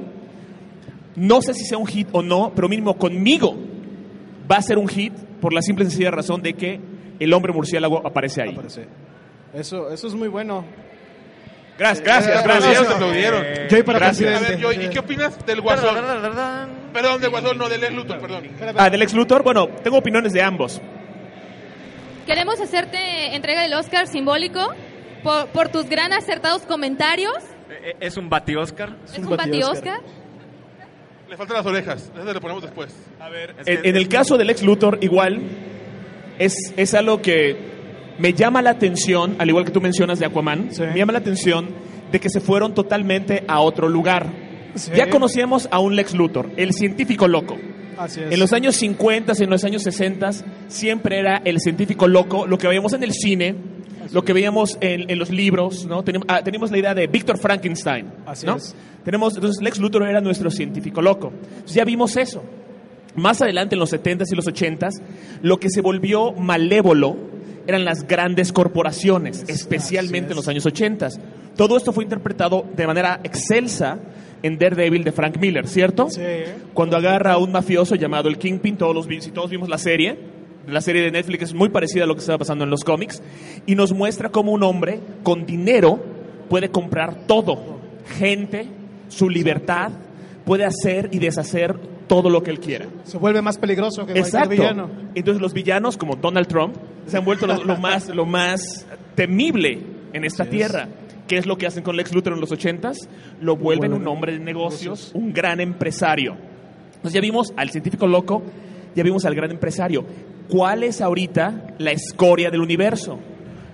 No 1.17 1.43
sé 1.43 1.55
si 1.55 1.65
sea 1.65 1.77
un 1.77 1.89
hit 1.89 2.07
o 2.13 2.23
no, 2.23 2.53
pero 2.55 2.69
mínimo 2.69 2.97
conmigo 2.97 3.57
va 4.49 4.59
a 4.59 4.63
ser 4.63 4.79
un 4.79 4.87
hit 4.87 5.13
por 5.41 5.53
la 5.53 5.61
simple 5.61 5.85
y 5.85 5.89
sencilla 5.89 6.13
razón 6.13 6.41
de 6.41 6.55
que 6.55 6.79
el 7.19 7.33
hombre 7.33 7.53
murciélago 7.53 8.07
aparece 8.07 8.43
ahí. 8.43 8.53
Aparece. 8.53 8.87
Eso, 9.53 9.91
eso 9.91 10.07
es 10.07 10.15
muy 10.15 10.29
bueno. 10.29 10.65
Gracias, 11.79 12.05
gracias, 12.05 12.41
Eh, 12.41 12.43
gracias. 12.45 12.87
se 12.87 12.93
aplaudieron. 12.95 13.45
Joy 13.69 13.83
para 13.83 13.99
Gracias. 13.99 14.43
A 14.43 14.49
ver, 14.49 14.61
Joy, 14.61 14.85
¿y 14.85 14.89
qué 14.91 14.99
opinas 14.99 15.47
del 15.47 15.61
Guasón? 15.61 15.97
Perdón, 16.93 17.21
del 17.21 17.31
Guasón, 17.31 17.59
no, 17.59 17.69
del 17.69 17.81
Lex 17.81 17.93
Luthor, 17.95 18.21
perdón. 18.21 18.49
Ah, 18.77 18.91
del 18.91 19.03
ex 19.03 19.15
Luthor, 19.15 19.43
bueno, 19.43 19.69
tengo 19.83 19.97
opiniones 19.97 20.33
de 20.33 20.43
ambos. 20.43 20.81
Queremos 22.27 22.61
hacerte 22.61 23.35
entrega 23.35 23.63
del 23.63 23.73
Oscar 23.75 24.07
simbólico 24.07 24.61
por, 25.23 25.47
por 25.49 25.69
tus 25.71 25.89
gran 25.89 26.13
acertados 26.13 26.63
comentarios. 26.63 27.35
Eh, 27.71 27.95
¿Es 28.01 28.17
un 28.17 28.29
bati 28.29 28.55
Oscar? 28.55 28.95
Es 29.07 29.19
un 29.19 29.27
un 29.27 29.37
bati. 29.37 29.63
Oscar. 29.63 30.01
Le 31.29 31.37
faltan 31.39 31.57
las 31.57 31.67
orejas, 31.67 32.13
eso 32.15 32.33
le 32.33 32.41
ponemos 32.41 32.63
después. 32.63 32.95
A 33.19 33.31
ver, 33.31 33.55
En, 33.65 33.87
en 33.87 33.97
el 33.97 34.07
caso 34.09 34.37
del 34.37 34.51
ex 34.51 34.63
Luthor, 34.63 34.99
igual, 35.01 35.41
es, 36.39 36.55
es 36.77 36.93
algo 36.93 37.23
que 37.23 37.72
me 38.19 38.33
llama 38.33 38.63
la 38.63 38.71
atención, 38.71 39.37
al 39.39 39.49
igual 39.49 39.65
que 39.65 39.71
tú 39.71 39.81
mencionas 39.81 40.19
de 40.19 40.27
Aquaman, 40.27 40.69
Sí. 40.71 40.83
me 40.83 40.97
llama 40.99 41.13
la 41.13 41.19
atención 41.21 41.69
de 42.11 42.21
que 42.21 42.29
se 42.29 42.41
fueron 42.41 42.75
totalmente 42.75 43.45
a 43.49 43.61
otro 43.61 43.89
lugar. 43.89 44.27
Sí. 44.75 44.91
Ya 44.97 45.09
conocíamos 45.11 45.69
a 45.71 45.79
un 45.81 45.97
Lex 45.97 46.15
Luthor, 46.15 46.51
el 46.57 46.73
científico 46.73 47.29
loco. 47.29 47.57
Así 47.99 48.21
es. 48.21 48.33
En 48.33 48.41
los 48.41 48.53
años 48.53 48.75
50, 48.77 49.33
en 49.39 49.51
los 49.51 49.65
años 49.65 49.83
60, 49.83 50.31
siempre 50.69 51.19
era 51.19 51.43
el 51.45 51.61
científico 51.61 52.09
loco, 52.09 52.47
lo 52.47 52.57
que 52.59 52.67
veíamos 52.69 52.93
en 52.95 53.03
el 53.03 53.13
cine, 53.13 53.55
lo 54.13 54.25
que 54.25 54.33
veíamos 54.33 54.79
en, 54.81 55.11
en 55.11 55.19
los 55.19 55.31
libros, 55.31 55.87
¿no? 55.87 56.03
Tenemos, 56.03 56.27
ah, 56.29 56.43
tenemos 56.43 56.71
la 56.71 56.79
idea 56.79 56.95
de 56.95 57.07
Víctor 57.07 57.39
Frankenstein, 57.39 58.07
Así 58.27 58.47
¿no? 58.47 58.57
es. 58.57 58.75
Tenemos, 59.05 59.35
entonces 59.35 59.63
Lex 59.63 59.79
Luthor 59.79 60.05
era 60.09 60.21
nuestro 60.21 60.51
científico 60.51 61.01
loco. 61.03 61.33
Entonces, 61.35 61.75
ya 61.75 61.85
vimos 61.85 62.17
eso. 62.17 62.43
Más 63.15 63.43
adelante, 63.43 63.75
en 63.75 63.79
los 63.81 63.93
70s 63.93 64.27
y 64.33 64.37
los 64.37 64.47
80s, 64.47 65.01
lo 65.43 65.59
que 65.59 65.69
se 65.69 65.83
volvió 65.83 66.33
malévolo 66.33 67.17
eran 67.67 67.85
las 67.85 68.07
grandes 68.07 68.53
corporaciones, 68.53 69.45
especialmente 69.49 70.31
en 70.31 70.37
los 70.37 70.49
años 70.49 70.67
80s. 70.67 71.19
Todo 71.57 71.77
esto 71.77 71.93
fue 71.93 72.05
interpretado 72.05 72.65
de 72.75 72.87
manera 72.87 73.21
excelsa 73.25 73.99
en 74.43 74.59
Daredevil 74.59 75.05
de 75.05 75.13
Frank 75.13 75.39
Miller, 75.39 75.69
¿cierto? 75.69 76.11
Sí. 76.11 76.23
Cuando 76.75 76.97
agarra 76.97 77.33
a 77.33 77.39
un 77.39 77.53
mafioso 77.53 77.95
llamado 77.95 78.29
el 78.29 78.39
Kingpin, 78.39 78.77
todos 78.77 78.95
los 78.95 79.07
si 79.23 79.31
todos 79.31 79.51
vimos 79.51 79.69
la 79.69 79.79
serie, 79.79 80.19
la 80.67 80.81
serie 80.81 81.03
de 81.03 81.11
Netflix 81.11 81.45
es 81.45 81.55
muy 81.55 81.69
parecida 81.69 82.05
a 82.05 82.07
lo 82.07 82.15
que 82.15 82.21
estaba 82.21 82.39
pasando 82.39 82.65
en 82.65 82.71
los 82.71 82.85
cómics, 82.85 83.23
y 83.67 83.75
nos 83.75 83.93
muestra 83.93 84.31
cómo 84.31 84.53
un 84.53 84.63
hombre 84.63 85.01
con 85.23 85.47
dinero 85.47 86.01
puede 86.49 86.71
comprar 86.71 87.27
todo, 87.27 87.79
gente, 88.19 88.67
su 89.09 89.29
libertad, 89.29 89.93
puede 90.45 90.65
hacer 90.65 91.09
y 91.13 91.19
deshacer 91.19 91.77
todo 92.13 92.29
lo 92.29 92.43
que 92.43 92.51
él 92.51 92.61
quiera. 92.61 92.85
Se 93.05 93.17
vuelve 93.17 93.41
más 93.41 93.57
peligroso 93.57 94.05
que 94.05 94.13
cualquier 94.13 94.27
Exacto. 94.27 94.51
villano. 94.51 94.91
Entonces 95.15 95.41
los 95.41 95.55
villanos 95.55 95.97
como 95.97 96.15
Donald 96.17 96.47
Trump 96.47 96.77
se 97.07 97.17
han 97.17 97.25
vuelto 97.25 97.47
lo, 97.47 97.65
lo 97.65 97.77
más, 97.79 98.09
lo 98.11 98.27
más 98.27 98.85
temible 99.15 99.79
en 100.13 100.25
esta 100.25 100.43
Así 100.43 100.51
es. 100.53 100.57
tierra. 100.59 100.89
¿Qué 101.27 101.39
es 101.39 101.47
lo 101.47 101.57
que 101.57 101.67
hacen 101.67 101.83
con 101.83 101.97
Lex 101.97 102.13
Luthor 102.15 102.35
en 102.35 102.41
los 102.41 102.53
ochentas? 102.53 102.99
Lo 103.41 103.57
vuelven 103.57 103.95
un 103.95 104.07
hombre 104.09 104.33
de 104.33 104.41
negocios, 104.41 105.11
un 105.15 105.33
gran 105.33 105.59
empresario. 105.61 106.37
Entonces 106.97 107.15
ya 107.15 107.21
vimos 107.23 107.55
al 107.57 107.71
científico 107.71 108.07
loco, 108.07 108.43
ya 108.95 109.03
vimos 109.03 109.25
al 109.25 109.35
gran 109.35 109.51
empresario. 109.51 110.05
¿Cuál 110.51 110.83
es 110.83 111.01
ahorita 111.01 111.77
la 111.79 111.93
escoria 111.93 112.51
del 112.51 112.61
universo? 112.61 113.19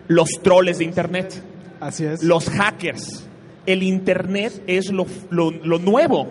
Los 0.07 0.29
troles 0.45 0.79
de 0.79 0.85
Internet, 0.85 1.43
Así 1.81 2.05
es. 2.05 2.23
los 2.23 2.49
hackers. 2.49 3.29
El 3.67 3.83
Internet 3.83 4.63
es 4.69 4.93
lo, 4.93 5.07
lo- 5.31 5.51
lo 5.51 5.79
nuevo, 5.81 6.29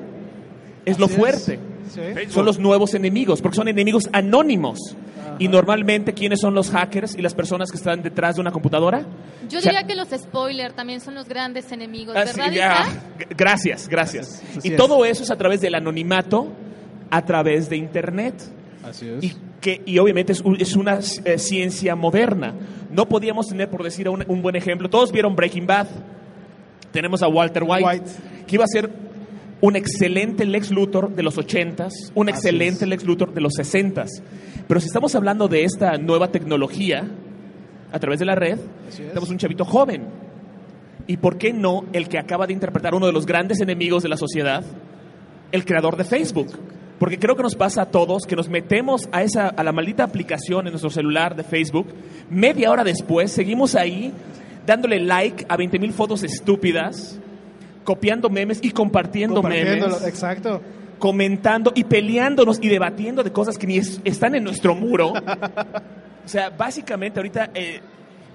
es 0.85 0.97
lo 0.99 1.07
Así 1.07 1.15
es. 1.15 1.19
Sí. 1.89 2.02
Son 2.30 2.45
los 2.45 2.60
nuevos 2.60 2.93
enemigos, 2.93 3.41
porque 3.41 3.56
son 3.56 3.67
enemigos 3.67 4.10
anónimos. 4.13 4.80
Y 5.39 5.47
normalmente, 5.50 6.13
¿quiénes 6.13 6.39
son 6.41 6.56
los 6.56 6.71
hackers 6.71 7.15
y 7.15 7.21
las 7.21 7.36
personas 7.36 7.69
que 7.69 7.78
están 7.78 8.02
detrás 8.02 8.36
de 8.36 8.41
una 8.41 8.52
computadora? 8.52 9.06
Yo 9.50 9.60
O 9.60 9.62
sea, 9.62 9.71
diría 9.71 9.86
que 9.88 9.93
los 9.95 10.08
spoilers 10.10 10.73
también 10.76 11.00
son 11.00 11.13
los 11.13 11.28
grandes 11.28 11.71
enemigos, 11.71 12.15
ah, 12.17 12.23
¿verdad, 12.26 12.86
Gracias, 13.38 13.88
gracias. 13.88 14.41
Así 14.58 14.69
Y 14.69 14.71
es. 14.71 14.78
todo 14.78 15.06
eso 15.06 15.21
es 15.23 15.30
a 15.32 15.36
través 15.38 15.62
del 15.62 15.76
anonimato, 15.76 16.47
a 17.12 17.23
través 17.23 17.69
de 17.69 17.78
Internet. 17.78 18.34
Así 18.84 19.08
es. 19.10 19.23
Y, 19.23 19.34
que, 19.62 19.82
y 19.86 20.00
obviamente 20.00 20.32
es, 20.34 20.41
un- 20.41 20.60
es 20.60 20.76
una 20.76 21.00
eh, 21.26 21.38
ciencia 21.38 21.95
moderna. 21.95 22.54
No 22.91 23.08
podíamos 23.08 23.47
tener, 23.47 23.69
por 23.69 23.84
decir 23.84 24.10
un, 24.10 24.23
un 24.28 24.41
buen 24.41 24.56
ejemplo, 24.56 24.89
todos 24.89 25.12
vieron 25.12 25.36
Breaking 25.36 25.67
Bad. 25.67 25.88
Tenemos 26.91 27.21
a 27.21 27.28
Walter 27.28 27.63
White, 27.63 27.86
White. 27.86 28.06
que 28.47 28.56
iba 28.56 28.63
a 28.63 28.67
ser 28.67 28.89
un 29.61 29.75
excelente 29.75 30.45
Lex 30.45 30.71
Luthor 30.71 31.15
de 31.15 31.23
los 31.23 31.37
80s, 31.37 32.11
un 32.13 32.29
Así 32.29 32.37
excelente 32.37 32.85
es. 32.85 32.89
Lex 32.89 33.03
Luthor 33.05 33.33
de 33.33 33.41
los 33.41 33.53
60s. 33.53 34.21
Pero 34.67 34.79
si 34.79 34.87
estamos 34.87 35.15
hablando 35.15 35.47
de 35.47 35.63
esta 35.63 35.97
nueva 35.97 36.29
tecnología 36.29 37.09
a 37.91 37.99
través 37.99 38.19
de 38.19 38.25
la 38.25 38.35
red, 38.35 38.59
es. 38.87 38.97
tenemos 38.97 39.29
un 39.29 39.37
chavito 39.37 39.65
joven. 39.65 40.07
¿Y 41.07 41.17
por 41.17 41.37
qué 41.37 41.53
no 41.53 41.85
el 41.93 42.09
que 42.09 42.19
acaba 42.19 42.45
de 42.45 42.53
interpretar 42.53 42.93
uno 42.93 43.07
de 43.07 43.13
los 43.13 43.25
grandes 43.25 43.61
enemigos 43.61 44.03
de 44.03 44.09
la 44.09 44.17
sociedad, 44.17 44.63
el 45.51 45.65
creador 45.65 45.95
de 45.95 46.03
Facebook? 46.03 46.47
Porque 46.99 47.19
creo 47.19 47.35
que 47.35 47.43
nos 47.43 47.55
pasa 47.55 47.83
a 47.83 47.85
todos 47.85 48.23
que 48.25 48.35
nos 48.35 48.49
metemos 48.49 49.07
a, 49.11 49.23
esa, 49.23 49.47
a 49.47 49.63
la 49.63 49.71
maldita 49.71 50.03
aplicación 50.03 50.65
en 50.65 50.73
nuestro 50.73 50.89
celular 50.89 51.35
de 51.35 51.43
Facebook, 51.43 51.87
media 52.29 52.71
hora 52.71 52.83
después 52.83 53.31
seguimos 53.31 53.75
ahí 53.75 54.11
dándole 54.65 54.99
like 54.99 55.45
a 55.47 55.55
20 55.55 55.79
mil 55.79 55.93
fotos 55.93 56.23
estúpidas, 56.23 57.19
copiando 57.88 58.30
memes 58.30 58.60
y 58.62 58.71
compartiendo, 58.71 59.41
memes, 59.41 60.04
Exacto. 60.06 60.62
comentando 61.00 61.71
y 61.73 61.86
peleándonos 61.86 62.60
y 62.62 62.67
debatiendo 62.67 63.23
de 63.23 63.32
cosas 63.32 63.58
que 63.58 63.65
ni 63.65 63.78
es- 63.78 64.02
están 64.04 64.36
en 64.36 64.43
nuestro 64.43 64.76
muro. 64.76 65.13
O 66.26 66.30
sea, 66.30 66.50
básicamente 66.50 67.19
ahorita 67.19 67.52
eh, 67.54 67.80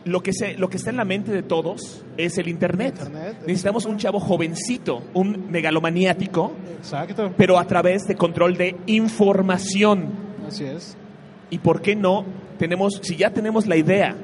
lo, 0.06 0.22
que 0.22 0.32
se, 0.32 0.56
lo 0.56 0.70
que 0.70 0.78
está 0.78 0.88
en 0.88 0.96
la 0.96 1.04
mente 1.04 1.30
de 1.30 1.42
todos 1.42 2.02
es 2.16 2.38
el 2.38 2.48
Internet. 2.48 2.94
Internet, 2.98 3.36
Necesitamos 3.42 3.84
un 3.84 3.98
chavo 3.98 4.18
jovencito, 4.18 5.02
un 5.12 5.50
megalomaniático, 5.50 6.52
Exacto. 6.78 7.34
pero 7.36 7.58
a 7.58 7.66
través 7.66 8.04
de 8.04 8.14
control 8.14 8.56
de 8.56 8.76
información. 8.86 10.08
Así 10.48 10.64
es. 10.64 10.96
¿Y 11.50 11.58
por 11.58 11.82
qué 11.82 11.94
no 11.94 12.24
tenemos, 12.56 12.98
si 13.02 13.16
ya 13.16 13.28
tenemos 13.28 13.66
la 13.66 13.76
idea 13.76 14.16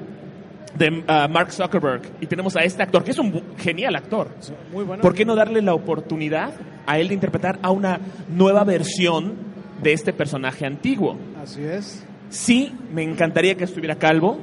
de 0.79 1.05
ah, 1.09 1.29
Mark 1.29 1.53
Zuckerberg 1.53 2.03
y 2.21 2.27
tenemos 2.27 2.57
a 2.57 2.61
este 2.61 2.83
actor, 2.83 3.03
que 3.03 3.11
es 3.11 3.19
un 3.19 3.43
genial 3.59 3.97
actor, 3.97 4.29
Muy 4.73 4.85
bueno. 4.85 5.03
¿por 5.03 5.15
qué 5.15 5.25
no 5.25 5.35
darle 5.35 5.61
la 5.63 5.75
oportunidad 5.75 6.53
a 6.87 6.99
él 6.99 7.09
de 7.09 7.15
interpretar 7.15 7.59
a 7.63 7.71
una 7.71 8.01
nueva 8.29 8.65
versión 8.65 9.35
de 9.83 9.93
este 9.93 10.13
personaje 10.13 10.65
antiguo? 10.67 11.17
Así 11.43 11.63
es. 11.63 12.05
Sí, 12.31 12.73
me 12.93 13.03
encantaría 13.03 13.55
que 13.57 13.65
estuviera 13.65 13.97
calvo. 13.97 14.39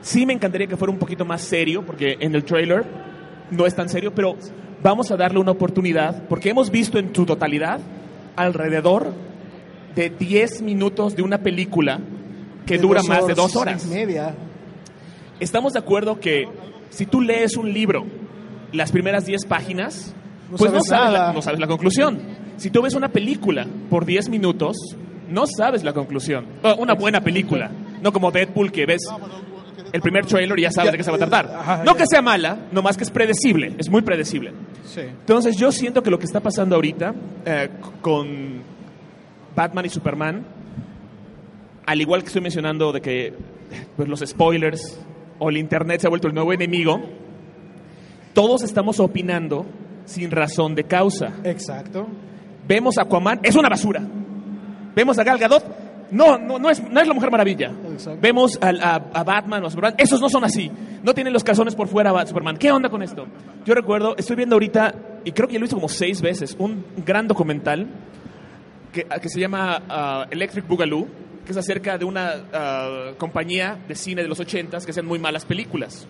Sí, 0.00 0.24
me 0.26 0.32
encantaría 0.32 0.66
que 0.66 0.76
fuera 0.76 0.92
un 0.92 0.98
poquito 0.98 1.24
más 1.24 1.42
serio, 1.42 1.84
porque 1.84 2.16
en 2.20 2.34
el 2.34 2.44
trailer 2.44 2.84
no 3.50 3.66
es 3.66 3.74
tan 3.74 3.88
serio, 3.88 4.12
pero 4.14 4.36
vamos 4.82 5.10
a 5.10 5.16
darle 5.16 5.38
una 5.38 5.52
oportunidad, 5.52 6.24
porque 6.28 6.50
hemos 6.50 6.70
visto 6.70 6.98
en 6.98 7.14
su 7.14 7.24
totalidad 7.26 7.80
alrededor 8.36 9.12
de 9.94 10.10
10 10.10 10.62
minutos 10.62 11.14
de 11.14 11.22
una 11.22 11.38
película 11.38 12.00
que 12.66 12.76
De 12.76 12.80
dura 12.82 13.02
más 13.02 13.26
de 13.26 13.34
dos 13.34 13.54
horas. 13.56 13.84
y 13.84 13.88
media. 13.90 14.34
Estamos 15.42 15.72
de 15.72 15.80
acuerdo 15.80 16.20
que 16.20 16.46
si 16.90 17.04
tú 17.04 17.20
lees 17.20 17.56
un 17.56 17.72
libro, 17.72 18.04
las 18.72 18.92
primeras 18.92 19.26
10 19.26 19.44
páginas, 19.46 20.14
No 20.48 20.56
pues 20.56 20.72
no 20.72 20.80
sabes 20.84 20.88
sabes, 20.88 21.12
la, 21.12 21.32
no 21.32 21.42
sabes 21.42 21.58
la 21.58 21.66
conclusión. 21.66 22.20
Si 22.58 22.70
tú 22.70 22.80
ves 22.80 22.94
una 22.94 23.08
película 23.08 23.66
por 23.90 24.06
10 24.06 24.28
minutos, 24.28 24.76
no 25.28 25.46
sabes 25.48 25.82
la 25.82 25.92
conclusión. 25.92 26.46
Una 26.78 26.94
buena 26.94 27.20
película, 27.22 27.72
no 28.00 28.12
como 28.12 28.30
Deadpool 28.30 28.70
que 28.70 28.86
ves 28.86 29.02
el 29.92 30.00
primer 30.00 30.26
trailer 30.26 30.56
y 30.60 30.62
ya 30.62 30.70
sabes 30.70 30.92
de 30.92 30.98
qué 30.98 31.02
se 31.02 31.10
va 31.10 31.16
a 31.16 31.20
eh, 31.20 31.26
tratar. 31.26 31.84
no 31.84 31.96
que 31.96 32.06
sea 32.06 32.22
mala, 32.22 32.68
nomás 32.70 32.96
que 32.96 33.02
es 33.02 33.10
predecible, 33.10 33.74
es 33.78 33.90
muy 33.90 34.02
predecible. 34.02 34.52
Sí. 34.84 35.00
Entonces 35.00 35.56
yo 35.56 35.72
siento 35.72 36.04
que 36.04 36.10
lo 36.10 36.20
que 36.20 36.26
está 36.26 36.38
pasando 36.38 36.76
ahorita 36.76 37.14
eh, 37.44 37.68
con 38.00 38.62
Batman 39.56 39.86
y 39.86 39.88
Superman, 39.88 40.44
al 41.84 42.00
igual 42.00 42.20
que 42.20 42.28
estoy 42.28 42.42
mencionando 42.42 42.92
de 42.92 43.00
que 43.00 43.34
pues, 43.96 44.08
los 44.08 44.20
spoilers 44.20 45.00
o 45.42 45.50
el 45.50 45.56
Internet 45.56 46.00
se 46.00 46.06
ha 46.06 46.10
vuelto 46.10 46.28
el 46.28 46.34
nuevo 46.34 46.52
enemigo, 46.52 47.00
todos 48.32 48.62
estamos 48.62 49.00
opinando 49.00 49.66
sin 50.04 50.30
razón 50.30 50.74
de 50.74 50.84
causa. 50.84 51.32
Exacto. 51.44 52.06
Vemos 52.66 52.96
a 52.98 53.02
Aquaman, 53.02 53.40
es 53.42 53.56
una 53.56 53.68
basura. 53.68 54.02
Vemos 54.94 55.18
a 55.18 55.24
Gal 55.24 55.38
Gadot, 55.38 55.64
no, 56.10 56.38
no, 56.38 56.58
no, 56.58 56.70
es, 56.70 56.82
no 56.88 57.00
es 57.00 57.08
la 57.08 57.14
Mujer 57.14 57.30
Maravilla. 57.30 57.72
Exacto. 57.92 58.18
Vemos 58.20 58.58
a, 58.62 58.68
a 59.12 59.24
Batman 59.24 59.64
o 59.64 59.66
a 59.66 59.70
Superman, 59.70 59.94
esos 59.98 60.20
no 60.20 60.28
son 60.28 60.44
así. 60.44 60.70
No 61.02 61.14
tienen 61.14 61.32
los 61.32 61.42
calzones 61.42 61.74
por 61.74 61.88
fuera 61.88 62.12
Bat- 62.12 62.28
Superman. 62.28 62.56
¿Qué 62.56 62.70
onda 62.70 62.88
con 62.88 63.02
esto? 63.02 63.26
Yo 63.64 63.74
recuerdo, 63.74 64.14
estoy 64.16 64.36
viendo 64.36 64.54
ahorita, 64.54 64.94
y 65.24 65.32
creo 65.32 65.48
que 65.48 65.54
ya 65.54 65.58
lo 65.58 65.64
hice 65.66 65.74
como 65.74 65.88
seis 65.88 66.20
veces, 66.22 66.54
un 66.58 66.84
gran 67.04 67.26
documental 67.26 67.86
que, 68.92 69.04
que 69.04 69.28
se 69.28 69.40
llama 69.40 69.82
ah, 69.88 70.26
Electric 70.30 70.66
Boogaloo, 70.68 71.08
que 71.44 71.52
es 71.52 71.56
acerca 71.56 71.98
de 71.98 72.04
una 72.04 72.44
ah, 72.52 73.12
compañía 73.18 73.78
de 73.88 73.94
cine 73.94 74.22
de 74.22 74.28
los 74.28 74.40
80s 74.40 74.84
que 74.84 74.90
hacen 74.90 75.06
muy 75.06 75.18
malas 75.18 75.44
películas. 75.44 76.06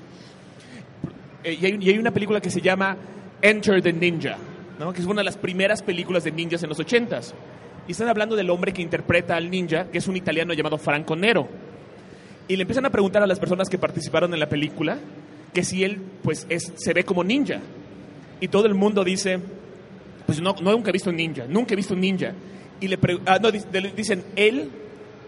Eh, 1.44 1.58
y, 1.60 1.66
hay, 1.66 1.78
y 1.80 1.90
hay 1.90 1.98
una 1.98 2.10
película 2.10 2.40
que 2.40 2.50
se 2.50 2.60
llama 2.60 2.96
Enter 3.40 3.82
the 3.82 3.92
Ninja, 3.92 4.36
¿no? 4.78 4.92
que 4.92 5.00
es 5.00 5.06
una 5.06 5.20
de 5.20 5.24
las 5.24 5.36
primeras 5.36 5.82
películas 5.82 6.24
de 6.24 6.32
ninjas 6.32 6.62
en 6.62 6.68
los 6.68 6.78
80s. 6.78 7.32
Y 7.88 7.92
están 7.92 8.08
hablando 8.08 8.36
del 8.36 8.48
hombre 8.50 8.72
que 8.72 8.82
interpreta 8.82 9.36
al 9.36 9.50
ninja, 9.50 9.86
que 9.90 9.98
es 9.98 10.06
un 10.06 10.16
italiano 10.16 10.54
llamado 10.54 10.78
Franco 10.78 11.16
Nero. 11.16 11.48
Y 12.46 12.56
le 12.56 12.62
empiezan 12.62 12.86
a 12.86 12.90
preguntar 12.90 13.22
a 13.22 13.26
las 13.26 13.40
personas 13.40 13.68
que 13.68 13.78
participaron 13.78 14.32
en 14.32 14.40
la 14.40 14.48
película 14.48 14.98
que 15.52 15.64
si 15.64 15.84
él 15.84 16.00
pues 16.22 16.46
es, 16.48 16.72
se 16.76 16.92
ve 16.92 17.04
como 17.04 17.24
ninja. 17.24 17.60
Y 18.40 18.48
todo 18.48 18.66
el 18.66 18.74
mundo 18.74 19.04
dice, 19.04 19.38
pues 20.26 20.40
no, 20.40 20.54
no 20.62 20.72
nunca 20.72 20.90
he 20.90 20.92
visto 20.92 21.10
un 21.10 21.16
ninja, 21.16 21.44
nunca 21.48 21.74
he 21.74 21.76
visto 21.76 21.94
un 21.94 22.00
ninja. 22.00 22.32
Y 22.80 22.88
le, 22.88 22.98
ah, 23.26 23.38
no, 23.40 23.50
dicen, 23.50 24.24
él 24.34 24.70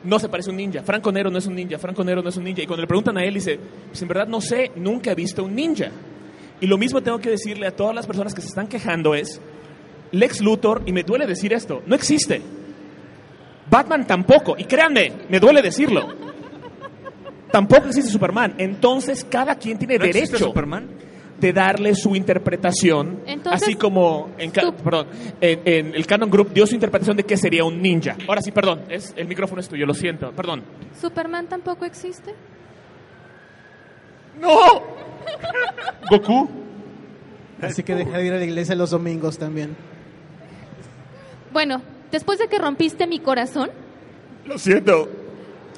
no 0.05 0.19
se 0.19 0.29
parece 0.29 0.51
a 0.51 0.53
un 0.53 0.59
ninja, 0.59 0.83
Franco 0.83 1.11
Nero 1.11 1.31
no 1.31 1.39
es 1.39 1.47
un 1.47 1.55
ninja, 1.55 1.79
Franco 1.79 2.05
Nero 2.05 2.23
no 2.23 2.29
es 2.29 2.37
un 2.37 2.45
ninja. 2.45 2.63
Y 2.63 2.67
cuando 2.67 2.83
le 2.83 2.87
preguntan 2.87 3.17
a 3.19 3.25
él, 3.25 3.35
dice, 3.35 3.59
pues 3.89 4.01
en 4.03 4.09
verdad 4.09 4.27
no 4.27 4.41
sé, 4.41 4.71
nunca 4.77 5.13
he 5.13 5.15
visto 5.15 5.43
un 5.45 5.55
ninja. 5.55 5.91
Y 6.61 6.67
lo 6.67 6.79
mismo 6.79 7.03
tengo 7.03 7.19
que 7.19 7.31
decirle 7.31 7.67
a 7.67 7.71
todas 7.73 7.95
las 7.95 8.07
personas 8.07 8.35
que 8.35 8.41
se 8.41 8.49
están 8.49 8.69
quejando 8.69 9.15
es, 9.15 9.41
Lex 10.13 10.41
Luthor, 10.41 10.83
y 10.87 10.93
me 10.93 11.03
duele 11.03 11.27
decir 11.27 11.53
esto, 11.53 11.83
no 11.87 11.95
existe. 11.95 12.41
Batman 13.69 14.07
tampoco, 14.07 14.55
y 14.57 14.65
créanme, 14.65 15.13
me 15.29 15.41
duele 15.41 15.63
decirlo. 15.63 16.09
Tampoco 17.51 17.87
existe 17.87 18.11
Superman. 18.11 18.55
Entonces 18.59 19.25
cada 19.25 19.55
quien 19.55 19.79
tiene 19.79 19.97
¿No 19.97 20.05
existe 20.05 20.33
derecho 20.33 20.47
Superman? 20.47 20.89
De 21.41 21.53
darle 21.53 21.95
su 21.95 22.15
interpretación, 22.17 23.21
Entonces, 23.27 23.63
así 23.63 23.75
como 23.75 24.31
en, 24.39 24.51
ca- 24.51 24.63
tú- 24.63 24.75
perdón, 24.75 25.09
en, 25.41 25.61
en 25.65 25.95
el 25.95 26.07
Canon 26.07 26.31
Group 26.31 26.53
dio 26.53 26.67
su 26.67 26.75
interpretación 26.75 27.17
de 27.17 27.25
qué 27.25 27.37
sería 27.37 27.65
un 27.65 27.83
ninja. 27.83 28.17
Ahora 28.29 28.41
sí, 28.41 28.51
perdón, 28.53 28.83
es, 28.89 29.13
el 29.17 29.27
micrófono 29.27 29.61
es 29.61 29.69
tuyo, 29.69 29.85
lo 29.87 29.95
siento, 29.95 30.31
perdón. 30.33 30.63
¿Superman 31.01 31.47
tampoco 31.49 31.85
existe? 31.85 32.35
¡No! 34.41 34.83
Goku. 36.11 36.49
Así 37.61 37.83
que 37.83 37.95
deja 37.95 38.19
de 38.19 38.27
ir 38.27 38.33
a 38.33 38.37
la 38.39 38.45
iglesia 38.45 38.75
los 38.75 38.91
domingos 38.91 39.39
también. 39.39 39.77
Bueno, 41.53 41.83
después 42.11 42.39
de 42.39 42.49
que 42.49 42.59
rompiste 42.59 43.07
mi 43.07 43.21
corazón, 43.21 43.71
Lo 44.45 44.59
siento. 44.59 45.09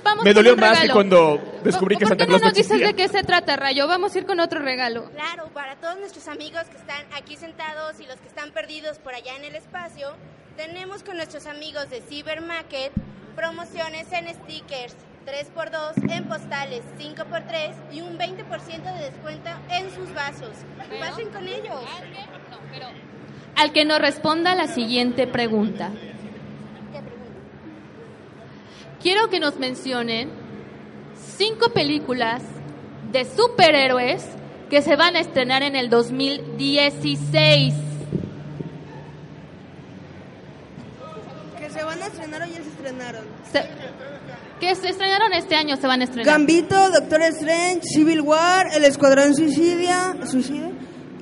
vamos 0.02 0.24
Me 0.24 0.32
dolió 0.32 0.56
más 0.56 0.80
que 0.80 0.88
cuando 0.88 1.38
descubrí 1.66 1.94
¿Por- 1.96 2.00
que 2.00 2.06
Santa 2.06 2.24
¿Por 2.24 2.26
qué 2.26 2.32
no 2.32 2.38
Claus 2.38 2.42
no 2.42 2.48
nos 2.48 2.54
dices 2.56 2.80
de 2.80 2.94
qué 2.94 3.08
se 3.08 3.22
trata, 3.22 3.56
Rayo? 3.56 3.86
Vamos 3.86 4.14
a 4.14 4.18
ir 4.18 4.26
con 4.26 4.40
otro 4.40 4.60
regalo. 4.60 5.10
Claro, 5.10 5.48
para 5.52 5.76
todos 5.76 5.98
nuestros 5.98 6.26
amigos 6.28 6.64
que 6.70 6.76
están 6.76 7.04
aquí 7.16 7.36
sentados 7.36 8.00
y 8.00 8.06
los 8.06 8.16
que 8.16 8.28
están 8.28 8.52
perdidos 8.52 8.98
por 8.98 9.14
allá 9.14 9.36
en 9.36 9.44
el 9.44 9.54
espacio, 9.54 10.14
tenemos 10.56 11.02
con 11.02 11.16
nuestros 11.16 11.46
amigos 11.46 11.90
de 11.90 12.00
Cyber 12.00 12.40
Market 12.40 12.92
promociones 13.34 14.10
en 14.12 14.28
stickers 14.34 14.96
3x2, 15.26 16.10
en 16.10 16.24
postales 16.28 16.82
5x3 16.98 17.74
y 17.92 18.00
un 18.00 18.16
20% 18.16 18.94
de 18.94 19.10
descuento 19.10 19.50
en 19.70 19.90
sus 19.94 20.14
vasos. 20.14 20.52
Pasen 21.00 21.28
con 21.30 21.46
ellos. 21.46 21.82
Al 23.56 23.72
que 23.72 23.84
nos 23.84 23.98
responda 23.98 24.54
la 24.54 24.68
siguiente 24.68 25.26
pregunta. 25.26 25.90
Quiero 29.02 29.28
que 29.28 29.40
nos 29.40 29.58
mencionen 29.58 30.30
cinco 31.36 31.70
películas 31.72 32.42
de 33.12 33.24
superhéroes 33.24 34.24
que 34.70 34.82
se 34.82 34.96
van 34.96 35.16
a 35.16 35.20
estrenar 35.20 35.62
en 35.62 35.76
el 35.76 35.88
2016. 35.90 37.74
Que 41.58 41.70
se 41.70 41.84
van 41.84 42.02
a 42.02 42.06
estrenar 42.06 42.42
o 42.42 42.46
ya 42.46 42.54
se 42.54 42.60
estrenaron. 42.68 43.24
Se- 43.52 43.68
que 44.60 44.74
se 44.74 44.88
estrenaron 44.88 45.32
este 45.34 45.54
año, 45.54 45.76
se 45.76 45.86
van 45.86 46.00
a 46.00 46.04
estrenar. 46.04 46.26
Gambito, 46.32 46.90
Doctor 46.90 47.20
Strange, 47.22 47.82
Civil 47.82 48.22
War, 48.22 48.68
El 48.74 48.84
Escuadrón 48.84 49.34
Suicidia, 49.34 50.16
Suicida 50.30 50.68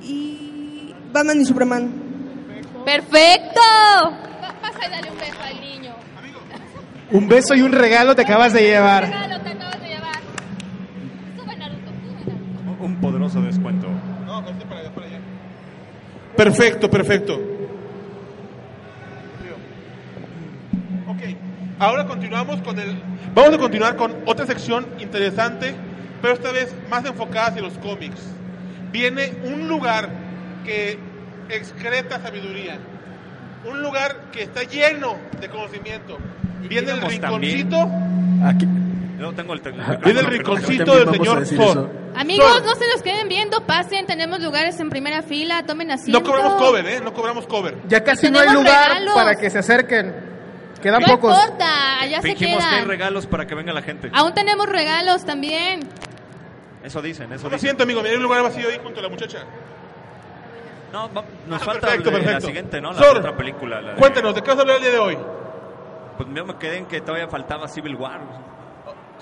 y 0.01 0.93
Batman 1.11 1.41
y 1.41 1.45
Superman. 1.45 1.93
¡Perfecto! 2.85 3.59
Pa- 3.61 4.55
Pasa 4.61 4.87
y 4.87 4.89
dale 4.89 5.11
un 5.11 5.17
beso 5.17 5.41
al 5.43 5.61
niño. 5.61 5.95
Un 7.11 7.27
beso 7.27 7.53
y 7.55 7.61
un 7.61 7.73
regalo 7.73 8.15
te 8.15 8.21
acabas 8.21 8.53
de 8.53 8.61
llevar. 8.61 9.03
Regalo 9.05 9.41
te 9.43 9.49
acabas 9.49 9.81
de 9.81 9.87
llevar. 9.89 10.15
Sube 11.37 11.55
Naruto, 11.57 11.91
sube 11.91 12.25
Naruto. 12.25 12.74
Un 12.85 12.97
poderoso 12.97 13.41
descuento. 13.41 13.87
No, 14.27 14.43
para 14.45 14.79
allá, 14.79 14.91
para 14.91 15.07
allá. 15.07 15.19
Perfecto, 16.37 16.87
perfecto. 16.87 17.33
Ok, 21.07 21.21
ahora 21.79 22.05
continuamos 22.05 22.61
con 22.61 22.77
el... 22.77 22.95
Vamos 23.33 23.55
a 23.55 23.57
continuar 23.57 23.95
con 23.95 24.13
otra 24.27 24.45
sección 24.45 24.85
interesante, 24.99 25.73
pero 26.21 26.35
esta 26.35 26.51
vez 26.51 26.75
más 26.87 27.03
enfocada 27.05 27.47
hacia 27.47 27.63
los 27.63 27.73
cómics. 27.79 28.21
Viene 28.91 29.33
un 29.45 29.67
lugar 29.67 30.09
que 30.63 30.99
excreta 31.49 32.21
sabiduría. 32.21 32.77
Un 33.67 33.81
lugar 33.81 34.29
que 34.31 34.43
está 34.43 34.61
lleno 34.61 35.15
de 35.41 35.49
conocimiento. 35.49 36.19
Viene 36.69 36.91
el 36.91 36.99
también. 36.99 37.67
rinconcito, 37.67 37.89
Aquí. 38.45 38.67
Yo 39.19 39.33
tengo 39.33 39.53
el 39.53 39.61
viene 40.03 40.19
el 40.19 40.25
rinconcito 40.25 40.95
del 41.05 41.09
señor 41.11 41.41
eso. 41.43 41.89
Amigos, 42.15 42.63
no 42.63 42.75
se 42.75 42.87
los 42.87 43.01
queden 43.01 43.27
viendo, 43.27 43.61
pasen, 43.65 44.05
tenemos 44.05 44.39
lugares 44.41 44.79
en 44.79 44.89
primera 44.89 45.21
fila, 45.21 45.63
tomen 45.65 45.91
asiento. 45.91 46.19
No 46.19 46.25
cobramos 46.25 46.53
cover, 46.55 46.85
¿eh? 46.85 47.01
No 47.01 47.13
cobramos 47.13 47.45
cover. 47.47 47.77
Ya 47.87 48.03
casi 48.03 48.29
no 48.29 48.39
hay 48.39 48.49
lugar 48.49 48.89
regalos. 48.89 49.13
para 49.15 49.35
que 49.35 49.49
se 49.49 49.59
acerquen. 49.59 50.13
Quedan 50.81 51.01
No 51.01 51.07
pocos. 51.07 51.35
importa, 51.37 51.99
allá 52.01 52.21
se 52.21 52.27
Fingimos 52.29 52.57
que 52.59 52.63
hay 52.63 52.75
quedan. 52.75 52.87
regalos 52.87 53.27
para 53.27 53.45
que 53.47 53.55
venga 53.55 53.73
la 53.73 53.81
gente. 53.81 54.09
Aún 54.13 54.33
tenemos 54.33 54.65
regalos 54.67 55.25
también. 55.25 55.79
Eso 56.83 57.01
dicen, 57.01 57.31
eso 57.33 57.43
Lo 57.45 57.49
dicen. 57.49 57.59
siento, 57.59 57.83
amigo, 57.83 58.01
mira, 58.01 58.11
hay 58.11 58.17
un 58.17 58.23
lugar 58.23 58.43
vacío 58.43 58.69
ahí 58.69 58.79
junto 58.83 58.99
a 58.99 59.03
la 59.03 59.09
muchacha. 59.09 59.39
No, 60.93 61.11
va- 61.13 61.23
nos 61.47 61.61
Ah, 61.61 61.65
falta 61.65 61.87
perfecto, 61.87 62.09
el 62.15 62.25
la 62.25 62.41
siguiente, 62.41 62.79
¿no? 62.79 62.93
La 62.93 62.99
Sor, 63.01 63.17
otra 63.17 63.35
película. 63.35 63.81
la 63.81 63.91
de- 63.93 63.97
Cuéntanos, 63.97 64.35
¿de 64.35 64.41
qué 64.41 64.49
vas 64.49 64.57
a 64.57 64.61
hablar 64.61 64.77
el 64.77 64.81
día 64.83 64.91
de 64.91 64.99
hoy? 64.99 65.17
Pues 66.17 66.29
yo 66.33 66.45
me 66.45 66.55
quedé 66.57 66.77
en 66.77 66.85
que 66.85 67.01
todavía 67.01 67.27
faltaba 67.27 67.67
Civil 67.67 67.95
War. 67.95 68.21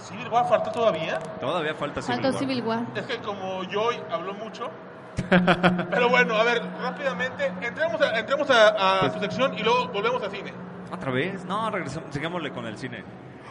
¿Civil 0.04 0.28
War 0.30 0.48
falta 0.48 0.72
todavía? 0.72 1.20
Todavía 1.40 1.74
falta 1.76 2.02
Civil 2.02 2.22
Faltó 2.22 2.30
War. 2.30 2.40
Civil 2.40 2.64
War. 2.64 2.86
Es 2.96 3.06
que 3.06 3.18
como 3.20 3.64
yo 3.66 3.84
hoy 3.84 3.96
hablo 4.12 4.34
mucho. 4.34 4.70
Pero 5.30 6.10
bueno, 6.10 6.36
a 6.36 6.44
ver, 6.44 6.62
rápidamente, 6.82 7.46
entremos 7.62 8.02
a, 8.02 8.20
entremos 8.20 8.50
a, 8.50 9.06
a 9.06 9.10
su 9.12 9.20
sección 9.20 9.58
y 9.58 9.64
luego 9.64 9.88
volvemos 9.90 10.22
a 10.24 10.30
cine. 10.30 10.52
¿Otra 10.92 11.12
vez? 11.12 11.46
No, 11.46 11.70
regresamos, 11.70 12.14
sigámosle 12.14 12.52
con 12.52 12.66
el 12.66 12.78
cine. 12.78 13.04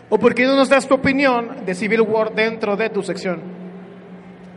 ¿O 0.08 0.18
por 0.18 0.34
qué 0.34 0.44
no 0.46 0.56
nos 0.56 0.68
das 0.68 0.86
tu 0.86 0.94
opinión 0.94 1.64
de 1.64 1.74
Civil 1.74 2.02
War 2.02 2.32
dentro 2.34 2.76
de 2.76 2.90
tu 2.90 3.02
sección? 3.02 3.40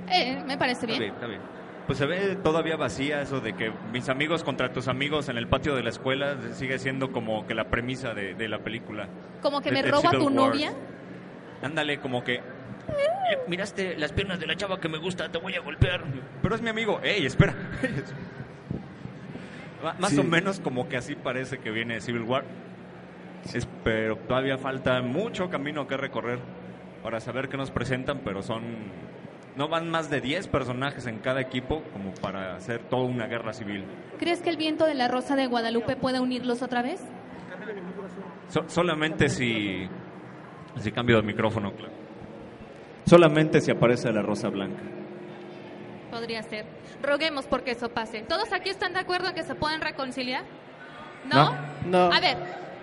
Eh, 0.10 0.44
me 0.46 0.58
parece 0.58 0.86
Está 0.86 0.88
bien. 0.88 1.00
bien, 1.00 1.14
está 1.14 1.28
bien. 1.28 1.42
Pues 1.88 2.00
se 2.00 2.06
ve 2.08 2.36
todavía 2.38 2.76
vacía 2.78 3.22
eso 3.22 3.40
de 3.40 3.54
que 3.54 3.72
mis 3.92 4.10
amigos 4.10 4.44
contra 4.44 4.74
tus 4.74 4.88
amigos 4.88 5.30
en 5.30 5.38
el 5.38 5.48
patio 5.48 5.76
de 5.76 5.84
la 5.84 5.90
escuela 5.90 6.36
sigue 6.54 6.80
siendo 6.80 7.12
como 7.12 7.46
que 7.46 7.54
la 7.54 7.66
premisa 7.66 8.14
de, 8.16 8.34
de 8.34 8.48
la 8.50 8.60
película. 8.60 9.08
Como 9.42 9.62
que 9.62 9.70
De- 9.72 9.84
me 9.84 9.92
roba 9.92 10.10
tu 10.12 10.24
War. 10.26 10.32
novia. 10.34 10.74
Ándale, 11.66 12.00
como 12.00 12.24
que... 12.24 12.36
"Eh, 12.36 12.42
Miraste 13.48 13.98
las 13.98 14.12
piernas 14.14 14.40
de 14.40 14.46
la 14.48 14.56
chava 14.56 14.80
que 14.80 14.88
me 14.88 14.98
gusta, 15.00 15.30
te 15.30 15.38
voy 15.40 15.56
a 15.56 15.62
golpear. 15.62 16.04
Pero 16.42 16.56
es 16.56 16.62
mi 16.62 16.70
amigo. 16.70 17.00
¡Ey, 17.04 17.26
espera! 17.26 17.56
Más 20.00 20.12
Sí. 20.12 20.20
o 20.20 20.24
menos 20.24 20.60
como 20.60 20.88
que 20.90 20.98
así 20.98 21.16
parece 21.16 21.60
que 21.60 21.70
viene 21.72 22.02
Civil 22.02 22.24
War. 22.24 22.44
Es- 23.54 23.68
pero 23.84 24.16
todavía 24.18 24.58
falta 24.58 25.02
mucho 25.02 25.50
camino 25.50 25.86
que 25.88 25.96
recorrer 25.98 26.40
para 27.04 27.20
saber 27.20 27.50
qué 27.50 27.58
nos 27.58 27.72
presentan, 27.72 28.22
pero 28.24 28.42
son... 28.42 28.64
No 29.56 29.70
van 29.70 29.90
más 29.90 30.10
de 30.10 30.20
10 30.22 30.48
personajes 30.48 31.06
en 31.08 31.20
cada 31.20 31.40
equipo 31.40 31.82
como 31.94 32.14
para 32.16 32.56
hacer 32.56 32.82
toda 32.90 33.04
una 33.04 33.26
guerra 33.28 33.54
civil. 33.54 33.86
¿Crees 34.20 34.42
que 34.42 34.50
el 34.50 34.58
viento 34.58 34.86
de 34.86 34.96
la 34.96 35.08
Rosa 35.08 35.36
de 35.36 35.48
Guadalupe 35.48 35.96
pueda 35.96 36.20
unirlos 36.20 36.62
otra 36.62 36.82
vez? 36.82 37.02
So- 38.50 38.66
solamente 38.68 39.30
si... 39.30 39.88
Si 40.82 40.92
cambio 40.92 41.18
de 41.18 41.24
micrófono, 41.24 41.72
claro. 41.74 41.94
Solamente 43.06 43.62
si 43.62 43.72
aparece 43.72 44.12
la 44.12 44.22
rosa 44.22 44.50
blanca. 44.50 44.82
Podría 46.12 46.42
ser. 46.44 46.66
Roguemos 47.02 47.46
porque 47.46 47.72
eso 47.72 47.90
pase. 47.90 48.22
¿Todos 48.22 48.52
aquí 48.54 48.70
están 48.70 48.94
de 48.94 49.00
acuerdo 49.00 49.30
en 49.30 49.36
que 49.36 49.44
se 49.44 49.56
pueden 49.56 49.82
reconciliar? 49.82 50.44
No. 51.32 51.56
No. 51.86 52.12
A 52.12 52.20
ver, 52.20 52.38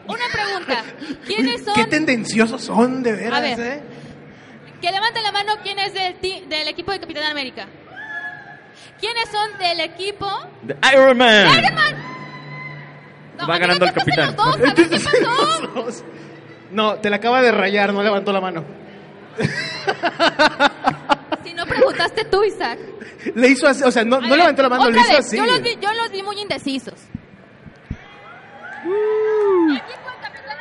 una 0.07 0.25
pregunta. 0.33 0.85
¿Quiénes 1.27 1.65
son? 1.65 1.75
Qué 1.75 1.85
tendenciosos 1.87 2.63
son, 2.63 3.03
de 3.03 3.13
veras, 3.13 3.39
A 3.39 3.41
ver. 3.43 3.61
¿eh? 3.61 3.83
Que 4.81 4.91
levanten 4.91 5.23
la 5.23 5.33
mano 5.33 5.53
quién 5.63 5.79
es 5.79 5.95
del, 5.95 6.15
ti- 6.17 6.45
del 6.49 6.67
equipo 6.69 6.91
de 6.93 7.01
Capitán 7.01 7.25
América. 7.31 7.67
¿Quiénes 9.01 9.29
son 9.29 9.59
del 9.59 9.81
equipo? 9.81 10.27
The 10.67 10.77
Iron 10.93 11.19
Man. 11.19 11.47
¡Iron 11.59 11.75
Man! 11.75 11.95
No, 13.39 13.47
Va 13.49 13.59
ganando 13.59 13.85
el 13.87 13.93
capitán. 13.93 14.27
los 14.27 14.37
dos, 14.37 14.55
a 14.57 14.59
ver 14.59 14.75
qué 14.75 14.85
pasó. 14.87 16.03
No, 16.73 16.97
te 16.97 17.11
la 17.11 17.17
acaba 17.17 17.43
de 17.43 17.53
rayar, 17.53 17.93
no 17.93 18.03
levantó 18.03 18.33
la 18.33 18.41
mano. 18.41 18.65
Si 21.45 21.53
no 21.55 21.67
preguntaste 21.67 22.25
tú, 22.25 22.43
Isaac. 22.45 22.79
Le 23.35 23.49
hizo 23.49 23.67
así, 23.69 23.83
o 23.85 23.91
sea, 23.91 24.05
no, 24.05 24.17
A 24.17 24.21
no 24.21 24.29
ver, 24.29 24.39
levantó 24.39 24.63
la 24.63 24.69
mano, 24.69 24.85
le 24.91 24.99
otra 24.99 25.03
hizo 25.03 25.11
vez, 25.17 25.27
así. 25.27 25.37
Yo 25.37 25.47
los, 25.47 25.63
vi, 25.63 25.77
yo 25.81 25.93
los 25.93 26.11
vi 26.11 26.23
muy 26.23 26.41
indecisos. 26.41 26.95
Uh. 28.85 29.75
Equipo 29.75 30.09
de 30.11 30.17
Capitán 30.23 30.57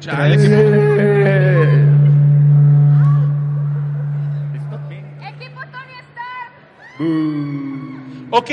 Chale, 0.00 0.36
qué- 0.36 1.82
Ok, 8.30 8.50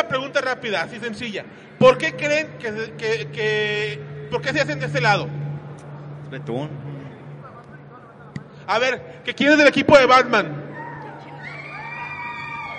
una 0.00 0.08
pregunta 0.08 0.40
rápida, 0.40 0.82
así 0.82 0.98
sencilla. 1.00 1.44
¿Por 1.78 1.96
qué 1.98 2.14
creen 2.14 2.48
que, 2.58 2.70
se- 2.72 2.92
que, 2.92 3.28
que- 3.32 4.00
¿Por 4.30 4.40
qué 4.42 4.52
se 4.52 4.60
hacen 4.60 4.78
de 4.80 4.86
este 4.86 5.00
lado? 5.00 5.28
Betún. 6.30 6.68
A 8.66 8.78
ver, 8.78 9.20
¿qué 9.24 9.32
quién 9.34 9.52
es 9.52 9.58
del 9.58 9.68
equipo 9.68 9.96
de 9.96 10.06
Batman? 10.06 10.64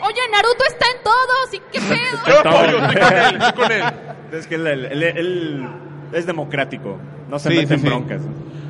Oye, 0.03 0.21
Naruto 0.31 0.63
está 0.67 0.85
en 0.95 1.03
todos. 1.03 1.53
¿Y 1.53 1.59
qué 1.71 1.79
pedo? 1.79 2.19
Yo 2.27 2.39
apoyo, 2.39 2.77
estoy 2.85 3.01
con 3.01 3.13
él, 3.13 3.35
estoy 3.41 3.53
con 3.53 3.71
él. 3.71 3.83
Es 4.33 4.45
que 4.45 4.55
él, 4.55 4.67
él- 4.67 4.85
él- 4.91 5.03
él 5.03 5.69
es 6.11 6.25
democrático, 6.25 6.97
no 7.29 7.39
se 7.39 7.49
Sí, 7.49 7.55
mete 7.55 7.67
sí, 7.69 7.73
en 7.75 7.79
sí. 7.79 7.85
broncas. 7.87 8.21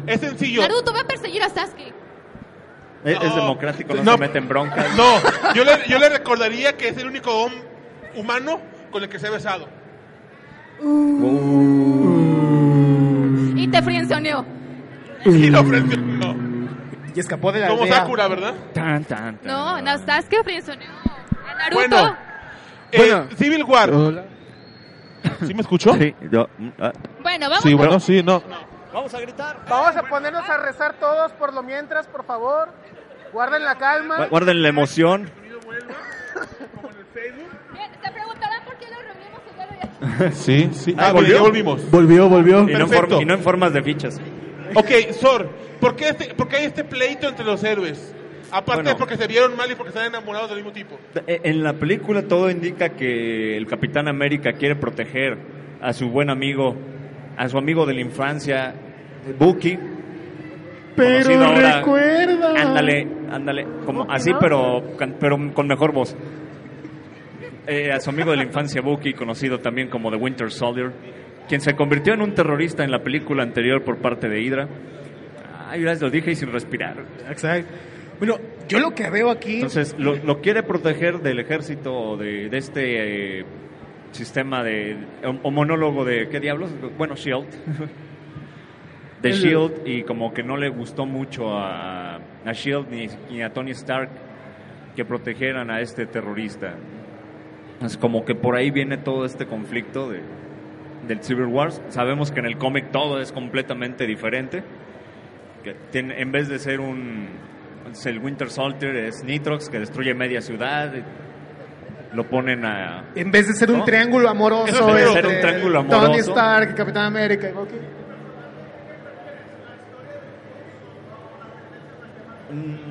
Es 0.05 0.19
sencillo. 0.21 0.61
Naruto 0.61 0.93
va 0.93 1.01
a 1.01 1.03
perseguir 1.07 1.41
a 1.41 1.49
Sasuke. 1.49 1.93
Es, 3.03 3.19
democrático, 3.35 3.93
no, 3.95 4.03
No. 4.03 4.11
se 4.13 4.17
mete 4.19 4.37
en 4.37 4.47
broncas. 4.47 4.85
No, 4.95 5.15
yo 5.55 5.63
le, 5.63 5.71
yo 5.87 5.97
le 5.97 6.09
recordaría 6.09 6.77
que 6.77 6.89
es 6.89 6.97
el 6.97 7.07
único 7.07 7.31
hom- 7.47 7.59
humano 8.17 8.59
con 8.91 9.03
el 9.03 9.09
que 9.09 9.19
se 9.19 9.27
ha 9.27 9.31
besado. 9.31 9.67
Y 13.55 13.67
te 13.67 13.81
frienzoneó. 13.81 14.45
Y 15.25 15.49
lo 15.49 15.65
presionó. 15.65 16.35
Y 17.15 17.19
escapó 17.19 17.51
de 17.51 17.61
la 17.61 17.69
Como 17.69 17.83
aldea. 17.83 17.95
Sakura, 17.97 18.27
¿verdad? 18.27 18.53
Tan, 18.73 19.03
tan, 19.05 19.37
tan. 19.37 19.47
No, 19.47 19.81
no, 19.81 19.97
Sasuke 20.05 20.43
frienzoneó 20.43 20.89
a 20.91 21.55
Naruto. 21.55 21.75
Bueno, 21.75 22.17
eh, 22.91 22.97
Bueno. 22.97 23.27
Civil 23.35 23.63
War. 23.63 23.89
¿Sí 25.45 25.53
me 25.55 25.61
escuchó? 25.61 25.93
Sí, 25.95 26.15
yo, 26.31 26.47
ah. 26.79 26.93
Bueno, 27.23 27.49
vamos. 27.49 27.63
Sí, 27.63 27.73
bueno, 27.73 27.99
sí, 27.99 28.21
no. 28.23 28.41
Vamos 28.93 29.13
a 29.13 29.19
gritar. 29.19 29.57
Vamos 29.67 29.95
a 29.97 30.03
ponernos 30.03 30.47
a 30.47 30.57
rezar 30.57 30.93
todos 30.99 31.31
por 31.33 31.53
lo 31.53 31.63
mientras, 31.63 32.05
por 32.07 32.23
favor. 32.23 32.69
Guarden 33.33 33.63
la 33.63 33.75
calma. 33.77 34.19
Gu- 34.19 34.29
Guarden 34.29 34.61
la 34.61 34.69
emoción. 34.69 35.29
Bien, 35.41 35.57
Se 38.03 38.11
preguntarán 38.11 38.63
por 38.65 38.75
qué 38.77 38.85
nos 38.91 39.03
reunimos 39.03 40.27
el. 40.27 40.31
Sí, 40.33 40.69
sí. 40.73 40.95
Ah, 40.97 41.07
Ah, 41.09 41.13
¿volvió? 41.13 41.35
ya 41.35 41.41
volvimos. 41.41 41.91
Volvió, 41.91 42.29
volvió. 42.29 42.63
Y 42.63 42.73
no, 42.73 42.79
en 42.79 42.89
Perfecto. 42.89 43.21
y 43.21 43.25
no 43.25 43.33
en 43.33 43.39
formas 43.41 43.73
de 43.73 43.83
fichas. 43.83 44.19
Ok, 44.75 44.89
Sor, 45.19 45.49
¿por 45.79 45.95
qué, 45.95 46.09
este, 46.09 46.33
por 46.35 46.47
qué 46.47 46.57
hay 46.57 46.65
este 46.65 46.83
pleito 46.83 47.27
entre 47.27 47.45
los 47.45 47.63
héroes? 47.63 48.13
Aparte 48.49 48.75
Bueno. 48.83 48.89
de 48.91 48.95
porque 48.95 49.17
se 49.17 49.27
vieron 49.27 49.55
mal 49.57 49.69
y 49.71 49.75
porque 49.75 49.89
están 49.89 50.05
enamorados 50.05 50.49
del 50.49 50.57
mismo 50.59 50.71
tipo. 50.71 50.97
E- 51.25 51.41
En 51.43 51.63
la 51.63 51.73
película 51.73 52.21
todo 52.21 52.49
indica 52.49 52.89
que 52.89 53.57
el 53.57 53.67
Capitán 53.67 54.07
América 54.07 54.53
quiere 54.53 54.75
proteger 54.75 55.37
a 55.81 55.91
su 55.93 56.09
buen 56.09 56.29
amigo, 56.29 56.75
a 57.37 57.49
su 57.49 57.57
amigo 57.57 57.85
de 57.85 57.93
la 57.95 58.01
infancia, 58.01 58.73
Bucky. 59.37 59.75
conocido 59.75 61.23
Pero 61.25 61.43
ahora- 61.45 61.77
recuerda. 61.79 62.61
Ándale, 62.61 63.07
ándale, 63.31 63.67
como 63.85 64.09
así, 64.09 64.31
pero, 64.39 64.81
can- 64.97 65.15
pero 65.19 65.37
con 65.53 65.67
mejor 65.67 65.91
voz. 65.91 66.15
Eh, 67.67 67.91
a 67.91 67.99
su 67.99 68.09
amigo 68.09 68.31
de 68.31 68.37
la 68.37 68.43
infancia, 68.43 68.81
Bucky, 68.81 69.13
conocido 69.13 69.59
también 69.59 69.89
como 69.89 70.09
The 70.09 70.15
Winter 70.17 70.49
Soldier, 70.51 70.91
quien 71.49 71.59
se 71.61 71.75
convirtió 71.75 72.13
en 72.13 72.21
un 72.21 72.33
terrorista 72.33 72.83
en 72.83 72.91
la 72.91 73.03
película 73.03 73.43
anterior 73.43 73.83
por 73.83 73.97
parte 73.97 74.29
de 74.29 74.41
Hydra. 74.41 74.67
Ay, 75.69 75.81
gracias, 75.81 76.01
lo 76.03 76.09
dije 76.09 76.31
y 76.31 76.35
sin 76.35 76.51
respirar. 76.51 76.95
Exacto. 77.29 77.73
Bueno, 78.19 78.35
yo 78.69 78.79
lo 78.79 78.91
que 78.91 79.09
veo 79.09 79.29
aquí. 79.29 79.55
Entonces, 79.55 79.95
lo, 79.99 80.15
lo 80.15 80.39
quiere 80.41 80.63
proteger 80.63 81.19
del 81.19 81.39
ejército 81.39 81.93
o 81.93 82.17
de, 82.17 82.47
de 82.49 82.57
este 82.57 83.39
eh, 83.41 83.45
sistema 84.11 84.63
de. 84.63 84.95
O, 85.25 85.47
o 85.47 85.51
monólogo 85.51 86.05
de. 86.05 86.29
¿Qué 86.29 86.39
diablos? 86.39 86.71
Bueno, 86.97 87.15
Shield. 87.15 87.47
de 89.21 89.29
El- 89.29 89.35
Shield, 89.35 89.81
y 89.85 90.03
como 90.03 90.33
que 90.33 90.41
no 90.43 90.55
le 90.57 90.69
gustó 90.69 91.05
mucho 91.05 91.49
a, 91.57 92.15
a 92.15 92.51
Shield 92.53 92.87
ni, 92.89 93.07
ni 93.29 93.41
a 93.41 93.51
Tony 93.51 93.71
Stark 93.71 94.09
que 94.95 95.03
protegieran 95.05 95.69
a 95.69 95.81
este 95.81 96.05
terrorista. 96.07 96.75
Es 97.83 97.97
como 97.97 98.25
que 98.25 98.33
por 98.35 98.55
ahí 98.55 98.71
viene 98.71 98.97
todo 98.97 99.25
este 99.25 99.45
conflicto 99.45 100.09
de, 100.09 100.21
del 101.07 101.23
Civil 101.23 101.45
Wars. 101.45 101.81
Sabemos 101.89 102.31
que 102.31 102.39
en 102.39 102.47
el 102.47 102.57
cómic 102.57 102.91
todo 102.91 103.19
es 103.21 103.31
completamente 103.31 104.05
diferente. 104.07 104.63
Que 105.63 105.75
tiene, 105.91 106.19
en 106.21 106.31
vez 106.31 106.47
de 106.49 106.59
ser 106.59 106.79
un. 106.79 107.27
es 107.91 108.05
el 108.05 108.19
Winter 108.19 108.49
Soldier 108.49 108.95
es 108.95 109.23
Nitrox 109.23 109.69
que 109.69 109.79
destruye 109.79 110.13
media 110.13 110.41
ciudad. 110.41 110.91
Lo 112.13 112.23
ponen 112.27 112.65
a. 112.65 113.11
En 113.15 113.31
vez 113.31 113.47
de 113.47 113.53
ser 113.53 113.69
un 113.69 113.79
¿No? 113.79 113.83
triángulo 113.85 114.29
amoroso. 114.29 114.89
En 114.89 114.95
vez 114.95 115.05
de 115.05 115.13
ser 115.13 115.27
un 115.27 115.39
triángulo 115.39 115.83
Tony 115.85 115.93
amoroso. 116.05 116.31
Stark, 116.31 116.73
Capitán 116.75 117.05
América 117.05 117.49
y 117.49 117.51
Bucky. 117.51 117.75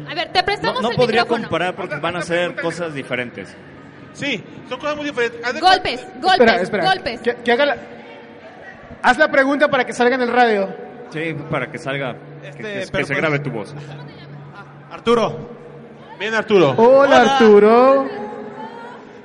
A 0.09 0.15
ver, 0.15 0.29
te 0.33 0.41
No, 0.41 0.45
prestamos 0.45 0.83
no 0.83 0.91
el 0.91 0.97
podría 0.97 1.23
micrófono. 1.23 1.49
comparar 1.49 1.75
porque 1.75 1.97
van 1.97 2.17
a 2.17 2.21
ser 2.23 2.55
cosas 2.61 2.95
diferentes. 2.95 3.57
Sí, 4.17 4.43
son 4.69 4.81
cosas 4.81 4.97
muy 4.97 5.05
diferentes. 5.05 5.45
Haz 5.45 5.55
de 5.55 5.61
Golpes, 5.61 6.01
golpes, 6.21 6.33
espera, 6.41 6.63
espera. 6.63 6.85
golpes. 6.85 7.21
Que, 7.21 7.35
que 7.37 7.53
haga 7.53 7.67
la... 7.67 7.77
Haz 9.03 9.19
la 9.19 9.31
pregunta 9.31 9.69
para 9.69 9.85
que 9.85 9.93
salga 9.93 10.15
en 10.17 10.23
el 10.23 10.33
radio. 10.33 10.69
Sí, 11.11 11.37
para 11.51 11.71
que 11.71 11.79
salga. 11.79 12.15
que- 12.43 12.49
Este, 12.49 12.63
que, 12.63 12.69
que 12.81 12.87
pero 12.93 13.07
se 13.07 13.13
pues- 13.13 13.19
grabe 13.21 13.39
tu 13.41 13.51
voz. 13.51 13.75
Arturo, 14.91 15.51
Bien, 16.19 16.33
Arturo. 16.35 16.71
Hola, 16.79 17.21
Hola. 17.21 17.33
Arturo. 17.37 18.09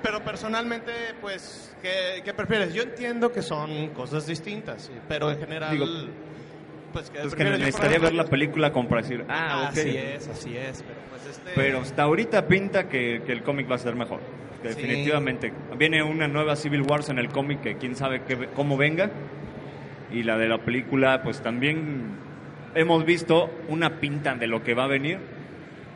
pero 0.04 0.20
personalmente, 0.24 0.92
pues, 1.22 1.74
¿qué, 1.82 2.22
qué 2.24 2.34
prefieres? 2.34 2.74
Yo 2.74 2.84
entiendo 2.84 3.32
que 3.32 3.42
son 3.42 3.90
cosas 3.90 4.26
distintas, 4.28 4.82
sí, 4.84 4.92
pero 5.08 5.32
en 5.32 5.40
general, 5.40 5.72
Digo, 5.72 5.86
pues, 6.92 7.10
¿qué 7.10 7.20
Es 7.20 7.24
que 7.24 7.30
prefieres? 7.30 7.60
Yo, 7.60 7.66
necesitaría 7.66 8.00
ver 8.00 8.14
la 8.14 8.26
película 8.26 8.74
como 8.74 8.90
para 8.90 9.04
decir, 9.04 9.24
ah, 9.30 9.68
ok. 9.72 9.78
Así 9.78 9.96
es, 9.98 10.28
así 10.28 10.58
es, 10.58 10.84
pero 10.84 11.00
pues 11.12 11.26
este... 11.38 11.52
Pero 11.56 11.80
hasta 11.80 12.04
ahorita 12.04 12.46
pinta 12.48 12.90
que, 12.90 13.22
que 13.26 13.32
el 13.32 13.42
cómic 13.44 13.72
va 13.72 13.76
a 13.76 13.80
ser 13.80 13.96
mejor. 13.96 14.20
Que 14.62 14.74
Sí. 14.74 14.82
Definitivamente. 14.82 15.52
Viene 15.78 16.04
una 16.04 16.28
nueva 16.28 16.56
Civil 16.56 16.84
Wars 16.84 17.10
en 17.10 17.18
el 17.20 17.30
cómic 17.30 17.62
que 17.62 17.78
quién 17.78 17.96
sabe 17.96 18.22
qué- 18.28 18.50
cómo 18.56 18.78
venga. 18.78 19.10
Y 20.12 20.24
la 20.24 20.38
de 20.38 20.48
la 20.48 20.58
película, 20.60 21.22
pues 21.24 21.42
también 21.42 22.18
hemos 22.76 23.06
visto 23.06 23.50
una 23.70 24.00
pinta 24.00 24.36
de 24.36 24.48
lo 24.48 24.62
que 24.64 24.74
va 24.74 24.84
a 24.86 24.88
venir. 24.88 25.20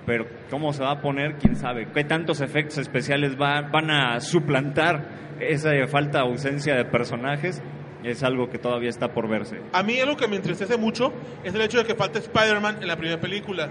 Pero 0.06 0.28
cómo 0.52 0.72
se 0.72 0.84
va 0.84 0.92
a 0.92 1.02
poner, 1.02 1.36
quién 1.38 1.56
sabe. 1.56 1.88
¿Qué 1.94 2.04
tantos 2.04 2.40
efectos 2.42 2.78
especiales 2.78 3.36
va- 3.42 3.62
van 3.62 3.90
a 3.90 4.20
suplantar 4.20 5.10
esa 5.40 5.72
falta 5.88 6.20
ausencia 6.22 6.76
de 6.76 6.86
personajes? 6.86 7.62
Es 8.04 8.22
algo 8.24 8.50
que 8.52 8.60
todavía 8.60 8.90
está 8.90 9.14
por 9.14 9.28
verse. 9.28 9.60
A 9.74 9.82
mí 9.82 10.00
algo 10.00 10.16
que 10.16 10.28
me 10.28 10.36
entristece 10.36 10.78
mucho 10.78 11.12
es 11.44 11.56
el 11.56 11.62
hecho 11.62 11.80
de 11.80 11.86
que 11.86 11.96
falte 11.96 12.20
Spider-Man 12.20 12.78
en 12.82 12.88
la 12.88 12.96
primera 12.98 13.20
película. 13.20 13.70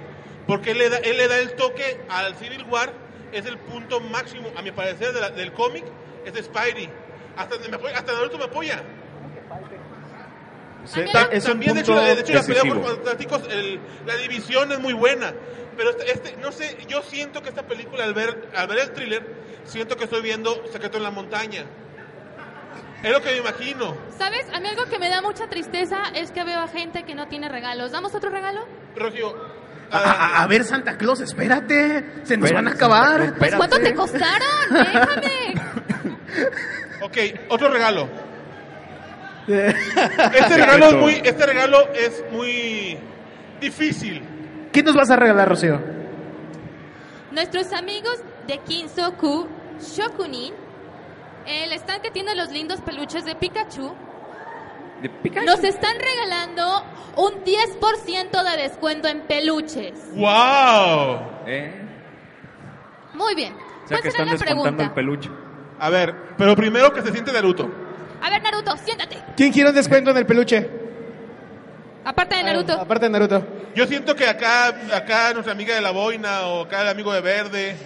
Porque 0.48 0.72
él 0.72 0.78
le 0.78 0.90
da, 0.90 0.98
él 0.98 1.16
le 1.16 1.28
da 1.28 1.38
el 1.38 1.52
toque 1.54 1.84
al 2.10 2.34
Civil 2.34 2.64
War, 2.68 2.90
es 3.32 3.46
el 3.46 3.58
punto 3.58 4.00
máximo, 4.00 4.48
a 4.56 4.62
mi 4.62 4.70
parecer, 4.72 5.12
de 5.12 5.20
la- 5.20 5.30
del 5.30 5.52
cómic, 5.52 5.84
es 6.24 6.32
de 6.32 6.42
Spidey. 6.42 6.88
Hasta, 7.36 7.56
me 7.68 7.76
apoya- 7.76 7.96
hasta 7.98 8.12
Naruto 8.12 8.38
me 8.38 8.44
apoya. 8.44 8.82
Sí, 10.84 11.00
A 11.00 11.04
mí 11.04 11.12
ta- 11.12 11.28
es 11.32 11.44
un 11.44 11.50
También, 11.52 11.74
de 11.74 11.80
hecho, 11.80 11.92
punto 11.94 12.04
de 12.06 12.20
hecho 12.20 12.32
la 12.34 12.42
pelea 12.42 12.62
por 12.64 12.84
fantásticos, 12.84 13.42
el- 13.50 13.80
la 14.06 14.16
división 14.16 14.70
es 14.70 14.78
muy 14.80 14.92
buena. 14.92 15.32
Pero 15.76 15.90
este, 15.90 16.12
este- 16.12 16.36
no 16.36 16.52
sé, 16.52 16.76
yo 16.88 17.02
siento 17.02 17.42
que 17.42 17.48
esta 17.48 17.62
película, 17.62 18.04
al 18.04 18.12
ver, 18.14 18.48
al 18.54 18.66
ver 18.68 18.78
el 18.78 18.90
thriller, 18.92 19.26
siento 19.64 19.96
que 19.96 20.04
estoy 20.04 20.20
viendo 20.22 20.62
Secreto 20.70 20.98
en 20.98 21.02
la 21.02 21.10
Montaña. 21.10 21.64
Es 23.02 23.10
lo 23.12 23.20
que 23.22 23.30
me 23.32 23.36
imagino. 23.38 23.96
¿Sabes? 24.16 24.46
A 24.54 24.60
mí 24.60 24.68
algo 24.68 24.84
que 24.84 24.98
me 24.98 25.08
da 25.08 25.20
mucha 25.20 25.46
tristeza 25.48 26.02
es 26.14 26.30
que 26.30 26.44
veo 26.44 26.60
a 26.60 26.68
gente 26.68 27.04
que 27.04 27.14
no 27.14 27.28
tiene 27.28 27.48
regalos. 27.48 27.90
¿Damos 27.92 28.14
otro 28.14 28.30
regalo? 28.30 28.66
Rocío, 28.94 29.34
A, 29.90 29.98
a- 29.98 30.42
a 30.42 30.46
ver, 30.46 30.64
Santa 30.64 30.96
Claus, 30.96 31.20
espérate. 31.20 32.04
Se 32.24 32.36
nos 32.36 32.50
van 32.52 32.68
a 32.68 32.72
acabar. 32.72 33.34
Pues 33.38 33.54
¿cuánto 33.54 33.78
te 33.78 33.94
costaron? 33.94 34.70
Déjame. 34.70 35.54
ok, 37.02 37.16
otro 37.50 37.68
regalo. 37.70 38.08
Este 39.46 40.56
regalo 40.56 40.86
es 40.86 40.94
muy, 40.94 41.12
este 41.22 41.46
regalo 41.46 41.88
es 41.92 42.24
muy 42.32 42.98
difícil. 43.60 44.22
¿Qué 44.72 44.82
nos 44.82 44.94
vas 44.94 45.10
a 45.10 45.16
regalar, 45.16 45.48
Rocío? 45.48 45.78
Nuestros 47.30 47.72
amigos 47.74 48.20
de 48.46 48.58
Kinsoku 48.58 49.46
Shokunin, 49.80 50.54
el 51.46 51.72
stand 51.74 52.00
que 52.00 52.10
tiene 52.10 52.34
los 52.34 52.50
lindos 52.52 52.80
peluches 52.80 53.24
de 53.26 53.34
Pikachu, 53.34 53.94
De 55.04 55.10
Pikachu. 55.10 55.44
nos 55.44 55.62
están 55.62 55.96
regalando 55.98 56.82
un 57.16 57.44
10% 57.44 58.42
de 58.42 58.56
descuento 58.62 59.06
en 59.06 59.20
peluches. 59.26 59.92
¡Wow! 60.14 61.20
¿Eh? 61.46 61.74
Muy 63.12 63.34
bien. 63.34 63.52
O 63.54 63.58
sea 63.86 63.98
¿Cuál 63.98 64.02
que 64.02 64.08
están 64.08 64.26
la 64.26 64.32
descontando 64.32 64.82
el 64.82 64.92
peluche. 64.92 65.28
A 65.78 65.90
ver, 65.90 66.14
pero 66.38 66.56
primero 66.56 66.90
que 66.94 67.02
se 67.02 67.12
siente 67.12 67.32
Naruto. 67.34 67.70
A 68.22 68.30
ver, 68.30 68.42
Naruto, 68.42 68.74
siéntate. 68.78 69.22
¿Quién 69.36 69.52
quiere 69.52 69.68
un 69.68 69.74
descuento 69.74 70.10
en 70.10 70.16
el 70.16 70.24
peluche? 70.24 70.70
Aparte 72.06 72.36
de 72.36 72.42
Naruto. 72.44 72.72
Ah, 72.72 72.82
aparte 72.82 73.04
de 73.04 73.10
Naruto. 73.10 73.46
Yo 73.74 73.86
siento 73.86 74.16
que 74.16 74.26
acá, 74.26 74.68
acá 74.94 75.34
nuestra 75.34 75.52
amiga 75.52 75.74
de 75.74 75.82
la 75.82 75.90
boina 75.90 76.46
o 76.46 76.62
acá 76.62 76.80
el 76.80 76.88
amigo 76.88 77.12
de 77.12 77.20
verde. 77.20 77.76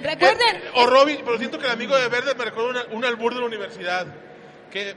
Recuerden, 0.00 0.56
Eh, 0.56 0.70
o 0.76 0.86
Robin, 0.86 1.18
pero 1.24 1.38
siento 1.38 1.58
que 1.58 1.66
el 1.66 1.72
amigo 1.72 1.96
de 1.96 2.08
verde 2.08 2.34
me 2.36 2.44
recuerda 2.44 2.70
una- 2.70 2.94
un 2.96 3.04
albur 3.04 3.34
de 3.34 3.40
la 3.40 3.46
universidad 3.46 4.06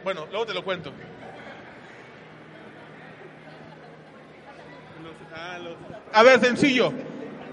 bueno, 0.04 0.28
luego 0.32 0.46
te 0.46 0.54
lo 0.54 0.64
cuento. 0.64 0.92
Ah, 5.34 5.60
A 6.14 6.24
ver, 6.24 6.40
sencillo, 6.40 6.92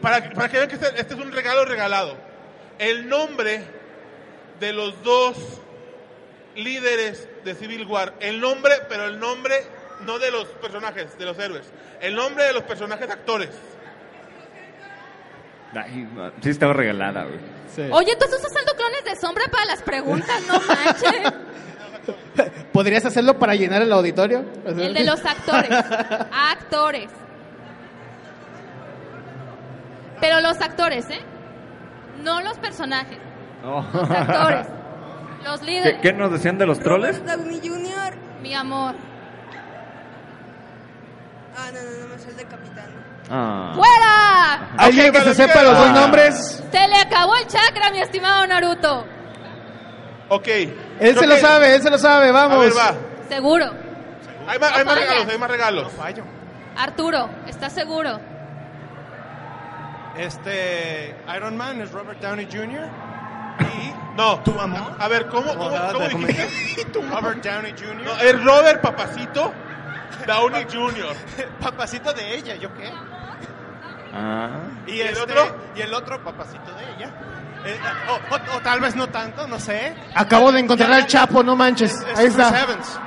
para, 0.00 0.30
para 0.30 0.48
que 0.48 0.56
vean 0.56 0.68
que 0.68 0.76
este, 0.76 0.88
este, 1.00 1.14
es 1.14 1.20
un 1.20 1.32
regalo 1.32 1.64
regalado. 1.64 2.16
El 2.78 3.08
nombre 3.08 3.62
de 4.58 4.72
los 4.72 5.02
dos 5.02 5.36
líderes 6.56 7.28
de 7.44 7.54
Civil 7.54 7.86
War, 7.86 8.14
el 8.20 8.40
nombre, 8.40 8.72
pero 8.88 9.04
el 9.04 9.18
nombre 9.18 9.54
no 10.06 10.18
de 10.18 10.30
los 10.30 10.46
personajes, 10.46 11.18
de 11.18 11.24
los 11.24 11.38
héroes, 11.38 11.66
el 12.00 12.14
nombre 12.14 12.44
de 12.44 12.52
los 12.52 12.62
personajes 12.62 13.10
actores. 13.10 13.50
Sí 16.40 16.50
estaba 16.50 16.72
regalada, 16.72 17.24
güey. 17.24 17.90
Oye, 17.90 18.12
entonces 18.12 18.38
usas 18.38 18.52
saldo 18.52 18.74
clones 18.76 19.04
de 19.04 19.16
sombra 19.16 19.44
para 19.50 19.64
las 19.64 19.82
preguntas, 19.82 20.40
no 20.46 20.60
manches. 20.60 21.32
¿Podrías 22.72 23.04
hacerlo 23.04 23.38
para 23.38 23.54
llenar 23.54 23.82
el 23.82 23.92
auditorio? 23.92 24.44
El 24.66 24.94
de 24.94 25.04
los 25.04 25.24
actores. 25.24 25.70
Actores. 26.32 27.10
Pero 30.20 30.40
los 30.40 30.60
actores, 30.60 31.08
¿eh? 31.10 31.20
No 32.22 32.40
los 32.40 32.58
personajes. 32.58 33.18
Los 33.62 33.84
actores. 34.10 34.66
Los 35.44 35.60
¿Qué, 35.60 35.66
líderes. 35.66 36.00
qué 36.00 36.12
nos 36.12 36.32
decían 36.32 36.56
de 36.56 36.66
los 36.66 36.78
troles? 36.80 37.24
Downey 37.26 37.60
Jr. 37.62 38.16
Mi 38.40 38.54
amor. 38.54 38.94
Ah, 41.56 41.70
no, 41.72 41.80
no, 41.82 42.08
no 42.08 42.14
me 42.14 42.30
el 42.30 42.36
de 42.36 42.44
capitán. 42.46 42.86
Ah. 43.30 43.72
¡Fuera! 43.74 44.70
¿Alguien 44.78 45.12
que 45.12 45.20
se 45.20 45.34
sepa 45.34 45.62
los 45.62 45.76
dos 45.76 45.90
nombres? 45.92 46.64
Se 46.70 46.88
le 46.88 46.96
acabó 46.96 47.36
el 47.36 47.46
chakra, 47.46 47.90
mi 47.90 48.00
estimado 48.00 48.46
Naruto. 48.46 49.06
Ok. 50.30 50.48
Él 51.00 51.18
se 51.18 51.26
lo 51.26 51.36
sabe, 51.36 51.74
él 51.74 51.82
se 51.82 51.90
lo 51.90 51.98
sabe, 51.98 52.28
A 52.28 52.32
vamos. 52.32 52.60
ver, 52.60 52.72
va. 52.76 52.94
Seguro. 53.28 53.66
Hay 54.46 54.58
más, 54.58 54.72
hay 54.72 54.84
más 54.84 54.94
No 54.94 55.00
regalos, 55.00 55.28
hay 55.28 55.38
más 55.38 55.50
regalos. 55.50 55.92
Arturo, 56.76 57.30
¿estás 57.46 57.72
seguro? 57.72 58.20
Este, 60.16 61.16
Iron 61.36 61.56
Man 61.56 61.80
es 61.80 61.90
Robert 61.90 62.20
Downey 62.20 62.46
Jr. 62.50 62.88
No. 64.16 64.38
¿Tu 64.40 64.58
amor? 64.58 64.96
A 64.98 65.08
ver, 65.08 65.26
¿cómo, 65.26 65.54
cómo, 65.56 65.76
cómo 65.92 66.26
dijiste? 66.26 66.84
Robert 67.10 67.42
Downey 67.44 67.72
Jr. 67.72 68.04
No, 68.04 68.16
es 68.20 68.44
Robert 68.44 68.80
Papacito 68.80 69.52
Downey 70.26 70.66
Jr. 70.72 71.14
Papacito 71.60 72.12
de 72.12 72.34
ella, 72.36 72.54
¿yo 72.56 72.72
qué? 72.74 72.90
Ah. 74.12 74.50
Y, 74.86 75.00
el 75.00 75.08
este, 75.08 75.20
otro? 75.20 75.56
Y 75.74 75.80
el 75.80 75.92
otro, 75.92 76.22
papacito 76.22 76.72
de 76.74 76.84
ella. 76.96 77.10
Eh, 77.66 77.78
o, 78.08 78.34
o- 78.34 78.56
o 78.56 78.60
tal 78.60 78.80
vez 78.80 78.94
no 78.94 79.08
tanto, 79.08 79.46
no 79.46 79.58
sé. 79.58 79.94
Acabo 80.14 80.52
de 80.52 80.60
encontrar 80.60 80.92
al 80.92 81.06
Chapo, 81.06 81.42
no 81.42 81.56
manches. 81.56 81.92
Es 82.12 82.18
Ahí 82.18 82.26
está. 82.26 82.48
Evans. 82.62 83.00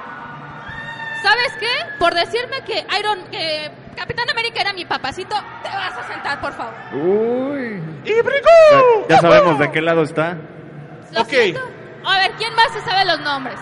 ¿Sabes 1.22 1.54
qué? 1.60 1.70
Por 2.00 2.14
decirme 2.14 2.62
que 2.66 2.86
Iron, 3.00 3.26
que 3.30 3.72
Capitán 3.96 4.30
América 4.30 4.62
era 4.62 4.74
mi 4.74 4.86
papacito, 4.86 5.36
te 5.64 5.70
vas 5.70 5.98
a 5.98 6.08
sentar, 6.08 6.40
por 6.42 6.54
favor. 6.54 6.74
Uy. 6.94 7.82
¡Y 8.06 8.22
brincó! 8.22 9.06
Ya, 9.10 9.16
ya 9.16 9.22
sabemos 9.22 9.60
de 9.60 9.72
qué 9.72 9.82
lado 9.82 10.04
está. 10.04 10.38
Lo 11.12 11.22
Ok. 11.22 11.28
siento. 11.30 11.62
A 12.06 12.18
ver, 12.20 12.32
¿quién 12.38 12.54
más 12.56 12.72
se 12.72 12.82
sabe 12.82 13.06
los 13.06 13.20
nombres? 13.20 13.60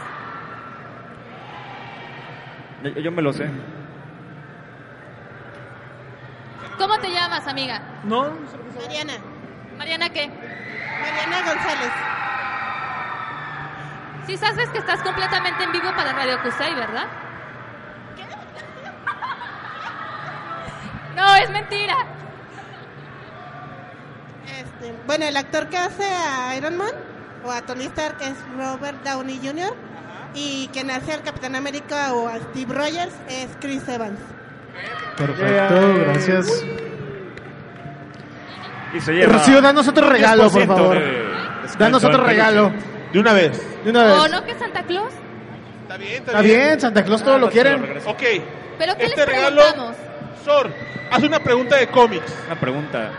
Yo, 2.83 2.89
yo 3.01 3.11
me 3.11 3.21
lo 3.21 3.33
sé. 3.33 3.49
¿Cómo 6.77 6.97
te 6.99 7.09
llamas, 7.09 7.47
amiga? 7.47 7.81
No, 8.03 8.29
Mariana. 8.81 9.13
Mariana, 9.77 10.09
¿qué? 10.09 10.27
Mariana 10.27 11.53
González. 11.53 11.91
Sí 14.27 14.37
sabes 14.37 14.69
que 14.69 14.79
estás 14.79 15.01
completamente 15.01 15.63
en 15.63 15.71
vivo 15.71 15.89
para 15.95 16.13
Radio 16.13 16.41
Cusay, 16.41 16.73
¿verdad? 16.73 17.05
No, 21.15 21.35
es 21.35 21.49
mentira. 21.49 21.95
Este, 24.47 24.93
bueno, 25.07 25.25
el 25.25 25.37
actor 25.37 25.69
que 25.69 25.77
hace 25.77 26.03
a 26.03 26.55
Iron 26.57 26.77
Man 26.77 26.91
o 27.45 27.51
a 27.51 27.61
Tony 27.61 27.85
Stark 27.85 28.17
es 28.21 28.35
Robert 28.57 29.01
Downey 29.03 29.39
Jr. 29.43 29.73
Y 30.33 30.69
quien 30.73 30.91
hace 30.91 31.13
al 31.13 31.21
Capitán 31.21 31.55
América 31.55 32.13
o 32.13 32.27
a 32.27 32.37
Steve 32.37 32.73
Rogers 32.73 33.13
es 33.29 33.47
Chris 33.61 33.87
Evans. 33.87 34.19
Perfecto, 35.17 35.95
gracias. 35.99 36.65
Y 38.95 39.01
se 39.01 39.13
lleva 39.13 39.33
Rocío, 39.33 39.61
danos 39.61 39.87
otro 39.87 40.09
regalo, 40.09 40.49
por 40.49 40.61
10% 40.61 40.67
favor. 40.67 41.01
Danos 41.77 42.03
otro 42.03 42.23
regalo. 42.23 42.71
De 43.11 43.19
una 43.19 43.33
vez. 43.33 43.83
De 43.83 43.89
una 43.91 44.03
vez. 44.03 44.13
¿O 44.13 44.27
no 44.27 44.43
que 44.45 44.55
Santa 44.55 44.83
Claus? 44.83 45.13
Está 45.83 45.97
bien, 45.97 46.13
está, 46.13 46.31
Está 46.31 46.41
bien, 46.41 46.79
Santa 46.79 47.03
Claus 47.03 47.23
todo 47.23 47.37
lo 47.37 47.49
quieren. 47.49 47.99
Ok. 48.05 48.21
¿Pero 48.77 48.95
qué 48.97 49.03
Este 49.05 49.17
les 49.17 49.25
regalo- 49.27 49.61
preguntamos? 49.61 49.95
Sor, 50.43 50.71
haz 51.11 51.23
una 51.23 51.39
pregunta 51.39 51.75
de 51.77 51.87
cómics. 51.87 52.33
Una 52.47 52.59
pregunta. 52.59 53.09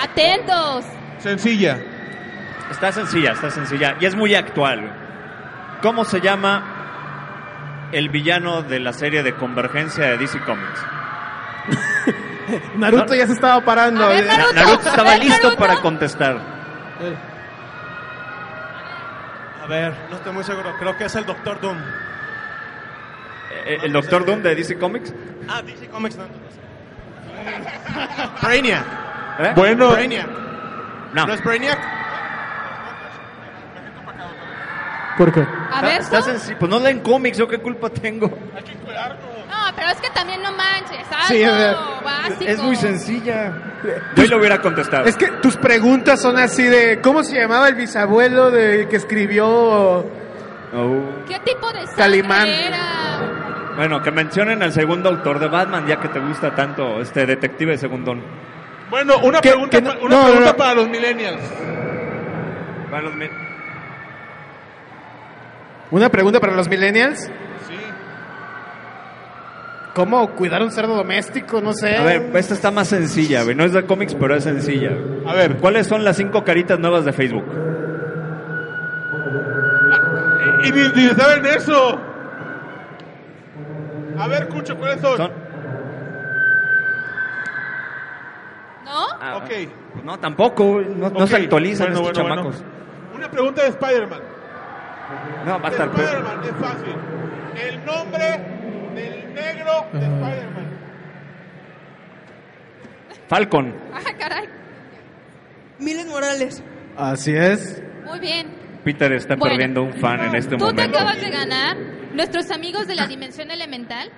Atentos. 0.00 0.84
Sencilla. 1.18 1.78
Está 2.70 2.90
sencilla, 2.92 3.32
está 3.32 3.50
sencilla. 3.50 3.96
Y 4.00 4.06
es 4.06 4.14
muy 4.16 4.34
actual. 4.34 4.90
¿Cómo 5.82 6.04
se 6.04 6.20
llama 6.20 7.88
el 7.92 8.08
villano 8.08 8.62
de 8.62 8.80
la 8.80 8.92
serie 8.92 9.22
de 9.22 9.34
Convergencia 9.34 10.04
de 10.06 10.18
DC 10.18 10.40
Comics? 10.40 10.80
Naruto 12.76 13.14
ya 13.14 13.26
se 13.26 13.32
estaba 13.32 13.60
parando. 13.64 14.08
Ver, 14.08 14.26
Naruto. 14.26 14.52
Naruto 14.54 14.88
estaba 14.88 15.10
ver, 15.10 15.18
listo 15.24 15.42
Naruto. 15.48 15.60
para 15.60 15.76
contestar. 15.80 16.36
A 19.62 19.66
ver, 19.66 19.94
no 20.10 20.16
estoy 20.16 20.32
muy 20.32 20.44
seguro. 20.44 20.74
Creo 20.78 20.96
que 20.96 21.04
es 21.04 21.14
el 21.14 21.24
Doctor 21.24 21.60
Doom. 21.60 21.78
Eh, 23.66 23.78
¿El 23.84 23.92
Doctor 23.92 24.24
Doom 24.26 24.42
de 24.42 24.54
DC 24.56 24.76
Comics? 24.78 25.12
Ah, 25.48 25.62
DC 25.62 25.88
Comics 25.88 26.16
no. 26.16 26.24
Brainiac. 28.42 28.84
¿Eh? 29.38 29.52
Bueno, 29.54 29.90
Brainiac. 29.92 30.26
No. 31.14 31.26
¿No 31.26 31.32
es 31.34 31.42
Brainiac? 31.44 31.78
¿Por 35.18 35.32
qué? 35.32 35.46
A 35.72 35.82
ver, 35.82 36.00
está 36.00 36.20
tú. 36.20 36.30
senci- 36.30 36.56
Pues 36.58 36.70
no 36.70 36.80
leen 36.80 37.00
cómics, 37.00 37.36
¿yo 37.38 37.46
qué 37.46 37.58
culpa 37.58 37.90
tengo? 37.90 38.30
No, 39.52 39.72
pero 39.76 39.88
es 39.90 40.00
que 40.00 40.08
también 40.10 40.42
no 40.42 40.50
manches. 40.52 41.06
Algo 41.10 41.26
Sí, 41.28 41.44
básico. 42.04 42.44
Es 42.50 42.62
muy 42.62 42.74
sencilla. 42.76 43.52
Yo 44.16 44.26
lo 44.26 44.38
hubiera 44.38 44.60
contestado. 44.60 45.04
Es 45.04 45.16
que 45.16 45.26
tus 45.42 45.56
preguntas 45.56 46.20
son 46.22 46.38
así 46.38 46.62
de 46.64 47.00
¿cómo 47.02 47.22
se 47.22 47.38
llamaba 47.38 47.68
el 47.68 47.74
bisabuelo 47.74 48.50
de 48.50 48.88
que 48.88 48.96
escribió 48.96 50.06
Oh. 50.74 51.02
¿Qué 51.28 51.38
tipo 51.40 51.70
de 51.70 51.84
Calimán. 51.96 52.48
era? 52.48 53.72
Bueno, 53.76 54.00
que 54.02 54.10
mencionen 54.10 54.62
al 54.62 54.72
segundo 54.72 55.10
autor 55.10 55.38
de 55.38 55.48
Batman, 55.48 55.86
ya 55.86 56.00
que 56.00 56.08
te 56.08 56.18
gusta 56.18 56.54
tanto 56.54 57.00
este 57.02 57.26
detective 57.26 57.76
segundón. 57.76 58.22
bueno, 58.88 59.18
una 59.22 59.40
¿Qué- 59.42 59.50
pregunta, 59.50 59.76
qué 59.78 59.82
no- 59.82 59.92
pa- 59.92 59.98
una 60.00 60.16
no, 60.16 60.24
pregunta 60.24 60.50
no. 60.52 60.56
para 60.56 60.74
los 60.74 60.88
millennials. 60.88 61.40
Para 62.90 63.02
los 63.02 63.14
mi- 63.14 63.28
una 65.90 66.08
pregunta 66.08 66.40
para 66.40 66.54
los 66.54 66.68
millennials? 66.68 67.30
¿Cómo 69.94 70.30
cuidar 70.30 70.62
un 70.62 70.70
cerdo 70.70 70.96
doméstico? 70.96 71.60
No 71.60 71.74
sé. 71.74 71.96
A 71.96 72.02
ver, 72.04 72.30
esta 72.34 72.54
está 72.54 72.70
más 72.70 72.88
sencilla, 72.88 73.42
güey. 73.42 73.54
No 73.54 73.64
es 73.64 73.72
de 73.74 73.84
cómics, 73.84 74.14
pero 74.14 74.34
es 74.34 74.44
sencilla. 74.44 74.90
güey. 74.90 75.26
A 75.28 75.34
ver, 75.34 75.56
¿Cuáles 75.58 75.86
son 75.86 76.02
las 76.02 76.16
cinco 76.16 76.44
caritas 76.44 76.78
nuevas 76.78 77.04
de 77.04 77.12
Facebook? 77.12 77.44
y 80.64 80.70
ni, 80.70 80.80
ni 81.02 81.08
saben 81.10 81.44
eso. 81.46 81.98
A 84.18 84.28
ver, 84.28 84.48
Cucho, 84.48 84.76
¿cuáles 84.76 85.00
son? 85.00 85.16
Son- 85.16 85.32
¿No? 88.84 89.06
Ah, 89.20 89.36
Ok. 89.36 89.50
no, 90.04 90.18
tampoco. 90.18 90.80
No, 90.80 91.26
se 91.26 91.36
actualizan 91.36 91.92
bueno, 91.92 92.08
estos 92.08 92.22
bueno, 92.24 92.34
chamacos. 92.36 92.62
bueno. 92.62 93.16
Una 93.16 93.30
pregunta 93.30 93.62
de 93.62 93.68
Spider-Man. 93.68 94.20
No, 95.46 95.60
va 95.60 95.68
a 95.68 95.70
estar 95.70 95.90
peor. 95.90 96.04
Spider-Man, 96.08 96.40
es 96.44 96.66
fácil. 96.66 96.94
El 97.68 97.84
nombre 97.84 98.40
del 98.94 99.34
negro 99.34 99.86
de 99.92 99.98
Spider-Man. 99.98 100.70
Falcon. 103.28 103.74
Ah, 103.94 104.00
caray. 104.18 104.48
Miles 105.78 106.06
Morales. 106.06 106.62
Así 106.96 107.34
es. 107.34 107.82
Muy 108.04 108.20
bien. 108.20 108.48
Peter 108.84 109.12
está 109.12 109.36
Bueno, 109.36 109.52
perdiendo 109.54 109.82
un 109.84 109.92
fan 109.94 110.20
en 110.24 110.34
este 110.34 110.56
Tú 110.56 110.66
te 110.66 110.72
momento. 110.72 110.98
acabas 110.98 111.20
de 111.20 111.30
ganar. 111.30 111.76
Nuestros 112.14 112.50
amigos 112.50 112.86
de 112.86 112.94
la 112.96 113.06
Dimensión 113.06 113.50
Elemental 113.50 114.10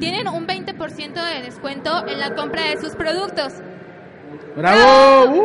tienen 0.00 0.28
un 0.28 0.46
20% 0.46 1.12
de 1.12 1.42
descuento 1.42 2.06
en 2.06 2.18
la 2.20 2.34
compra 2.34 2.62
de 2.70 2.80
sus 2.80 2.94
productos. 2.94 3.52
¡Bravo! 4.56 5.34
¡Uh! 5.34 5.44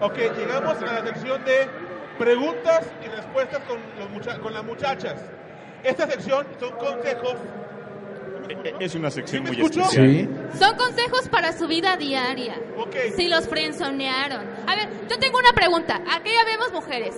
Ok, 0.00 0.18
llegamos 0.36 0.76
a 0.82 0.84
la 0.84 1.02
sección 1.06 1.42
de 1.44 1.68
preguntas 2.18 2.86
y 3.04 3.08
respuestas 3.08 3.60
con, 3.64 3.78
los 3.98 4.10
mucha- 4.10 4.38
con 4.38 4.52
las 4.54 4.64
muchachas. 4.64 5.14
Esta 5.82 6.06
sección 6.06 6.46
son 6.58 6.72
consejos. 6.76 7.34
Es 8.78 8.94
una 8.94 9.10
sección 9.10 9.44
¿Sí 9.44 9.50
me 9.50 9.56
muy 9.56 9.66
escucho? 9.66 9.82
especial. 9.82 10.08
Sí. 10.52 10.58
Son 10.58 10.76
consejos 10.76 11.28
para 11.28 11.52
su 11.52 11.66
vida 11.66 11.96
diaria. 11.96 12.54
Ok. 12.78 12.94
Si 13.16 13.28
los 13.28 13.48
frenzonearon. 13.48 14.44
A 14.68 14.76
ver, 14.76 14.88
yo 15.10 15.18
tengo 15.18 15.38
una 15.38 15.52
pregunta. 15.52 15.96
Aquí 16.12 16.30
ya 16.30 16.44
vemos 16.44 16.72
mujeres. 16.72 17.16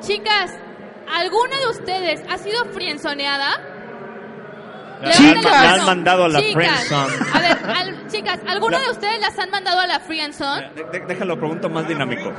Chicas, 0.00 0.52
¿Alguna 1.14 1.58
de 1.58 1.66
ustedes 1.66 2.22
ha 2.30 2.38
sido 2.38 2.64
frienzoneada? 2.66 3.50
La- 5.02 5.10
la 5.10 5.42
la 5.50 5.72
han 5.74 5.84
mandado 5.84 6.24
a 6.24 6.28
la 6.28 6.38
Chicas, 6.40 6.54
friendzone. 6.54 7.16
A 7.34 7.38
ver, 7.40 7.76
al- 7.76 8.06
chicas, 8.08 8.38
¿alguna 8.46 8.78
de 8.78 8.90
ustedes 8.90 9.20
las 9.20 9.36
han 9.38 9.50
mandado 9.50 9.80
a 9.80 9.86
la 9.88 9.98
friendzone? 10.00 10.70
Déjalo, 11.08 11.36
pregunto 11.38 11.68
más 11.68 11.86
dinámico. 11.88 12.32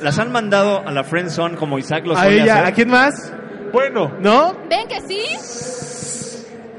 ¿Las 0.00 0.18
han 0.18 0.32
mandado 0.32 0.82
a 0.86 0.90
la 0.92 1.04
friend 1.04 1.30
zone 1.30 1.56
como 1.56 1.78
Isaac 1.78 2.04
lo 2.06 2.16
A 2.16 2.22
suele 2.22 2.42
ella, 2.42 2.54
hacer? 2.54 2.66
¿a 2.66 2.72
quién 2.72 2.90
más? 2.90 3.32
Bueno, 3.72 4.12
¿No? 4.20 4.56
¿Ven 4.68 4.88
que 4.88 5.00
sí? 5.02 5.22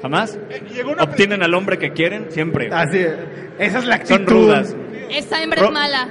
¿Jamás? 0.02 0.38
eh, 0.50 0.64
llegó 0.74 0.92
una 0.92 1.04
¿Obtienen 1.04 1.44
al 1.44 1.54
hombre 1.54 1.78
que 1.78 1.92
quieren? 1.92 2.32
Siempre. 2.32 2.70
Así, 2.74 3.00
esa 3.60 3.80
es 3.80 3.86
la 3.86 3.96
actitud. 3.96 4.16
Son 4.16 4.26
rudas. 4.28 4.76
Esa 5.10 5.42
hembra 5.44 5.62
Ro- 5.62 5.68
es 5.68 5.74
mala. 5.74 6.08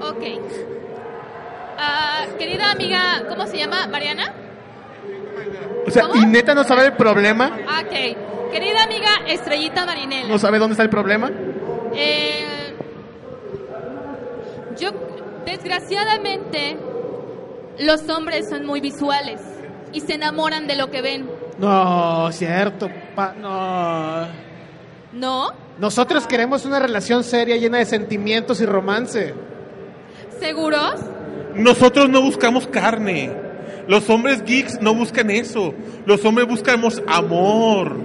Ok. 0.00 0.24
Ah, 1.78 2.24
querida 2.36 2.72
amiga, 2.72 3.22
¿cómo 3.28 3.46
se 3.46 3.58
llama? 3.58 3.86
¿Mariana? 3.86 4.34
O 5.86 5.90
sea, 5.92 6.08
¿Cómo? 6.08 6.20
¿y 6.20 6.26
neta 6.26 6.56
no 6.56 6.64
sabe 6.64 6.86
el 6.86 6.94
problema? 6.94 7.56
Ok. 7.82 8.50
Querida 8.50 8.82
amiga 8.82 9.10
Estrellita 9.28 9.86
Marinela. 9.86 10.26
¿No 10.26 10.40
sabe 10.40 10.58
dónde 10.58 10.72
está 10.72 10.82
el 10.82 10.90
problema? 10.90 11.30
Eh, 11.94 12.74
yo, 14.76 14.90
desgraciadamente, 15.46 16.78
los 17.78 18.08
hombres 18.08 18.48
son 18.48 18.66
muy 18.66 18.80
visuales 18.80 19.40
y 19.92 20.00
se 20.00 20.14
enamoran 20.14 20.66
de 20.66 20.74
lo 20.74 20.90
que 20.90 21.00
ven. 21.00 21.41
No, 21.58 22.30
cierto. 22.32 22.88
pa- 23.14 23.34
no. 23.40 24.26
¿No? 25.12 25.48
Nosotros 25.78 26.26
queremos 26.26 26.64
una 26.64 26.78
relación 26.78 27.22
seria 27.24 27.56
llena 27.56 27.78
de 27.78 27.86
sentimientos 27.86 28.60
y 28.60 28.66
romance. 28.66 29.34
¿Seguros? 30.40 30.94
Nosotros 31.54 32.08
no 32.08 32.22
buscamos 32.22 32.66
carne. 32.66 33.30
Los 33.86 34.08
hombres 34.08 34.42
geeks 34.44 34.80
no 34.80 34.94
buscan 34.94 35.30
eso. 35.30 35.74
Los 36.06 36.24
hombres 36.24 36.46
buscamos 36.48 37.02
amor. 37.06 37.96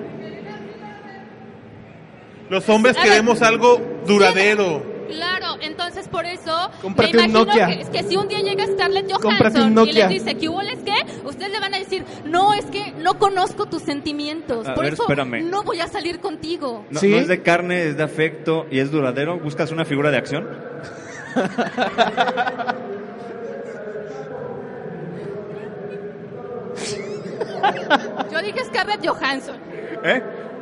Los 2.49 2.67
hombres 2.69 2.95
queremos 2.97 3.41
algo 3.41 3.79
duradero. 4.05 4.96
Claro, 5.07 5.55
entonces 5.61 6.07
por 6.07 6.25
eso 6.25 6.69
Cómprate 6.81 7.13
me 7.13 7.23
un 7.23 7.29
imagino 7.29 7.45
Nokia. 7.45 7.67
Que, 7.67 7.81
es 7.81 7.89
que 7.89 8.03
si 8.03 8.17
un 8.17 8.27
día 8.27 8.39
llega 8.39 8.65
Scarlett 8.67 9.11
Johansson 9.11 9.87
y 9.87 9.93
les 9.93 10.09
dice, 10.09 10.35
¿qué 10.35 10.49
hubo 10.49 10.61
les 10.61 10.79
qué? 10.79 10.93
Ustedes 11.25 11.51
le 11.51 11.59
van 11.59 11.73
a 11.73 11.79
decir, 11.79 12.03
no, 12.25 12.53
es 12.53 12.65
que 12.65 12.91
no 12.93 13.17
conozco 13.19 13.65
tus 13.67 13.83
sentimientos, 13.83 14.67
A 14.67 14.73
por 14.73 14.83
ver, 14.83 14.93
eso 14.93 15.03
espérame. 15.03 15.49
no 15.49 15.63
voy 15.63 15.79
a 15.81 15.87
salir 15.87 16.19
contigo. 16.19 16.85
No, 16.89 16.99
¿Sí? 16.99 17.09
no 17.09 17.17
es 17.17 17.27
de 17.27 17.41
carne, 17.41 17.87
es 17.87 17.97
de 17.97 18.03
afecto 18.03 18.65
y 18.71 18.79
es 18.79 18.91
duradero. 18.91 19.39
¿Buscas 19.39 19.71
una 19.71 19.85
figura 19.85 20.11
de 20.11 20.17
acción? 20.17 20.47
Yo 28.31 28.41
dije 28.41 28.63
Scarlett 28.65 29.05
Johansson. 29.07 29.55
¿Eh? 30.03 30.21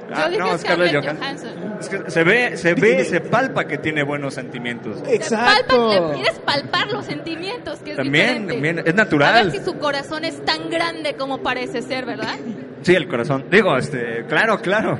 Yo 0.10 0.30
dije 0.30 0.39
no, 0.39 0.58
Scarlett, 0.58 0.60
Scarlett 0.60 0.93
Johansson. 0.93 1.49
Johansson. 1.58 1.78
Es 1.80 1.89
que 1.89 2.12
se 2.12 2.24
ve, 2.24 2.58
se 2.58 2.74
ve, 2.76 3.03
se 3.06 3.22
palpa 3.22 3.66
que 3.66 3.78
tiene 3.78 4.03
buenos 4.03 4.34
sentimientos. 4.36 4.97
Palpa, 4.97 5.12
Exacto. 5.14 5.89
le 6.12 6.14
quieres 6.22 6.39
palpar 6.39 6.91
los 6.91 7.06
sentimientos, 7.06 7.80
que 7.80 7.91
es 7.91 7.97
También, 7.97 8.47
también, 8.47 8.78
es 8.80 8.84
A 8.84 8.86
ver 8.86 8.95
natural. 8.95 9.51
si 9.51 9.60
su 9.60 9.78
corazón 9.80 10.24
es 10.26 10.43
tan 10.45 10.70
grande 10.70 11.16
como 11.16 11.39
parece 11.41 11.82
ser, 11.82 12.06
¿verdad? 12.06 12.36
Sí, 12.84 12.93
el 12.93 13.08
corazón. 13.08 13.45
Digo, 13.49 13.76
este, 13.78 14.26
claro, 14.28 14.62
claro. 14.62 14.99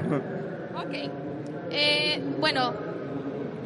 Ok. 0.76 0.94
Eh, 1.70 2.20
bueno, 2.40 2.74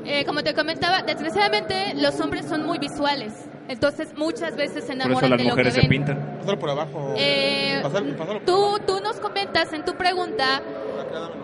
eh, 0.05 0.25
como 0.25 0.43
te 0.43 0.53
comentaba, 0.53 1.03
desgraciadamente 1.03 1.93
los 1.95 2.19
hombres 2.19 2.45
son 2.45 2.65
muy 2.65 2.79
visuales. 2.79 3.33
Entonces 3.69 4.09
muchas 4.17 4.57
veces 4.57 4.83
se 4.83 4.93
Por 4.93 4.97
eso 4.97 5.05
enamoran 5.05 5.29
las 5.29 5.37
de 5.37 5.43
lo 5.45 5.49
que 5.49 5.49
mujeres 5.51 5.73
se 5.75 5.79
ven. 5.81 5.89
pintan. 5.89 6.37
Pásalo 6.39 6.59
por 6.59 6.69
abajo. 6.69 7.13
Eh, 7.17 7.79
Pásalo- 7.83 8.15
pásalo 8.17 8.39
por 8.39 8.45
tú, 8.45 8.79
tú 8.85 8.99
nos 9.01 9.17
comentas 9.21 9.71
en 9.73 9.85
tu 9.85 9.93
pregunta 9.95 10.61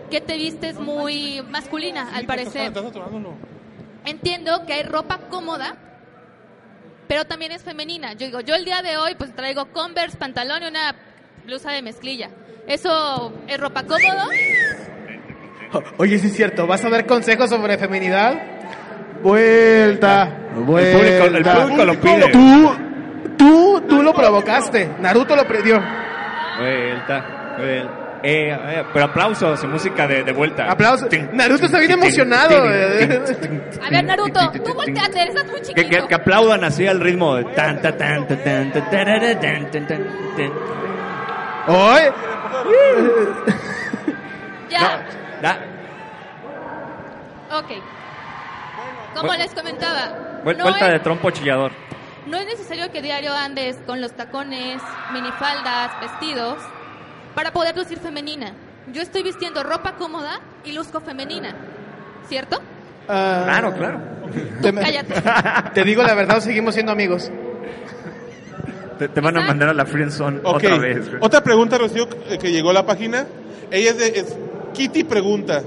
que 0.09 0.22
te 0.22 0.36
vistes 0.38 0.80
muy 0.80 1.41
masculina, 1.49 2.09
al 2.13 2.26
parecer. 2.26 2.72
Entiendo 4.05 4.66
que 4.66 4.74
hay 4.74 4.84
ropa 4.84 5.20
cómoda, 5.30 5.76
pero 7.07 7.26
también 7.26 7.51
es 7.51 7.63
femenina. 7.63 8.13
Yo 8.13 8.26
digo, 8.28 8.39
yo 8.41 8.55
el 8.55 8.66
día 8.66 8.82
de 8.82 8.97
hoy 8.97 9.16
pues 9.16 9.34
traigo 9.36 9.66
Converse, 9.68 10.18
pantalón 10.18 10.63
y 10.63 10.68
una 10.68 10.95
blusa 11.45 11.72
de 11.72 11.82
mezclilla. 11.82 12.30
¿Eso 12.68 13.34
es 13.47 13.59
ropa 13.59 13.84
cómodo? 13.84 14.28
Oye, 15.97 16.18
sí 16.20 16.28
es 16.28 16.34
cierto. 16.36 16.68
¿Vas 16.68 16.84
a 16.86 16.89
dar 16.89 17.05
consejos 17.05 17.49
sobre 17.49 17.78
feminidad? 17.78 18.34
Vuelta. 19.22 20.32
público- 20.53 20.78
el 20.80 21.32
vuelta. 21.32 21.61
público 21.61 21.86
lo 21.86 21.99
pide. 21.99 22.32
Tú, 22.32 22.72
tú, 23.38 23.82
tú 23.88 24.03
lo 24.03 24.13
provocaste. 24.13 24.89
Naruto 24.99 25.36
lo 25.36 25.45
predió. 25.47 25.82
Vuelta, 26.59 27.55
vuelta. 27.57 28.05
Eh, 28.24 28.49
eh, 28.51 28.84
pero 28.91 29.05
aplausos 29.05 29.63
y 29.63 29.68
música 29.68 30.07
de, 30.07 30.24
de 30.24 30.32
vuelta. 30.32 30.70
Aplausos. 30.72 31.07
Naruto 31.34 31.66
está 31.66 31.78
bien 31.80 31.91
emocionado. 31.91 32.63
A 32.63 33.89
ver, 33.89 34.03
Naruto, 34.03 34.51
tú 34.51 34.59
tin, 34.63 34.74
volteate, 34.74 35.24
estás 35.28 35.45
muy 35.45 35.59
Que, 35.59 35.66
chiquito. 35.68 35.89
que, 35.89 36.07
que 36.07 36.16
aplaudan 36.16 36.63
así 36.63 36.88
al 36.88 36.99
ritmo 36.99 37.36
de 37.36 37.43
tan, 37.45 37.82
tan, 37.82 37.97
tan, 37.97 38.28
tan, 38.28 38.43
tan, 38.43 38.72
tan, 38.74 38.89
tan, 38.91 39.39
tan, 39.39 39.72
tan, 39.72 39.88
tan. 39.88 40.05
Hoy. 41.68 42.01
Ya, 44.70 45.05
Da- 45.41 45.59
ok. 47.59 47.72
Como 49.16 49.34
les 49.36 49.53
comentaba, 49.53 50.41
vuel- 50.43 50.57
no 50.57 50.63
vuelta 50.63 50.88
es- 50.88 50.93
de 50.93 50.99
trompo 50.99 51.30
chillador. 51.32 51.72
No 52.26 52.38
es 52.38 52.47
necesario 52.47 52.91
que 52.91 53.01
diario 53.03 53.34
andes 53.34 53.78
con 53.86 54.01
los 54.01 54.13
tacones, 54.13 54.82
minifaldas, 55.13 55.91
vestidos, 56.01 56.57
para 57.36 57.52
poder 57.52 57.76
lucir 57.78 58.00
femenina. 58.00 58.54
Yo 58.94 59.02
estoy 59.02 59.24
vistiendo 59.24 59.64
ropa 59.64 59.96
cómoda 59.96 60.40
y 60.64 60.72
luzco 60.72 61.02
femenina. 61.02 61.54
¿Cierto? 62.28 62.60
Ah, 63.08 63.44
Claro, 63.46 63.74
claro. 63.74 64.00
Te, 64.62 64.74
cállate. 64.74 65.14
te 65.74 65.84
digo 65.84 66.02
la 66.04 66.16
verdad, 66.16 66.40
seguimos 66.40 66.74
siendo 66.74 66.92
amigos. 66.92 67.32
Te, 68.98 69.08
te 69.10 69.22
van 69.22 69.38
a 69.38 69.42
mandar 69.42 69.70
a 69.70 69.74
la 69.74 69.86
friendzone 69.86 70.40
Ok. 70.44 70.56
otra 70.56 70.78
vez. 70.80 71.08
güey. 71.10 71.20
Otra 71.22 71.42
pregunta, 71.44 71.78
Rocío, 71.78 72.08
eh, 72.30 72.38
que 72.40 72.52
llegó 72.52 72.72
a 72.72 72.74
la 72.74 72.86
página. 72.86 73.26
Ella 73.70 73.92
es 73.92 73.98
de 73.98 74.08
es 74.20 74.38
Kitty 74.74 75.04
pregunta. 75.04 75.62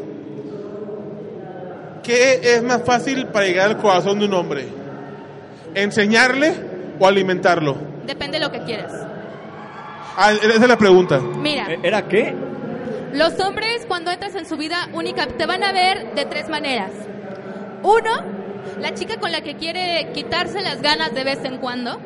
¿Qué 2.03 2.41
es 2.55 2.63
más 2.63 2.83
fácil 2.85 3.27
para 3.27 3.47
llegar 3.47 3.69
al 3.69 3.77
corazón 3.77 4.19
de 4.19 4.25
un 4.25 4.35
hombre? 4.35 4.67
¿Enseñarle 5.75 6.55
o 6.99 7.07
alimentarlo? 7.07 7.77
Depende 8.07 8.39
de 8.39 8.45
lo 8.47 8.51
que 8.51 8.61
quieras. 8.63 8.93
Ah, 10.21 10.33
esa 10.33 10.53
es 10.55 10.69
la 10.69 10.77
pregunta. 10.77 11.21
Mira, 11.21 11.71
Eh, 11.73 11.79
¿Era 11.83 12.09
qué? 12.09 12.35
los 13.13 13.39
hombres 13.41 13.85
cuando 13.87 14.11
entras 14.11 14.35
en 14.35 14.45
su 14.47 14.57
vida 14.57 14.89
única 14.93 15.27
te 15.29 15.47
van 15.47 15.63
a 15.63 15.73
ver 15.73 16.15
de 16.15 16.25
tres 16.27 16.49
maneras. 16.49 16.91
Uno, 17.83 18.11
la 18.81 18.93
chica 18.95 19.17
con 19.19 19.31
la 19.33 19.41
que 19.43 19.55
quiere 19.55 20.11
quitarse 20.13 20.61
las 20.61 20.83
ganas 20.83 21.15
de 21.15 21.23
vez 21.25 21.43
en 21.45 21.59
cuando. 21.59 21.99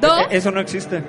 Dos, 0.00 0.20
Eh, 0.22 0.26
Eso 0.30 0.50
no 0.52 0.60
existe. 0.60 1.02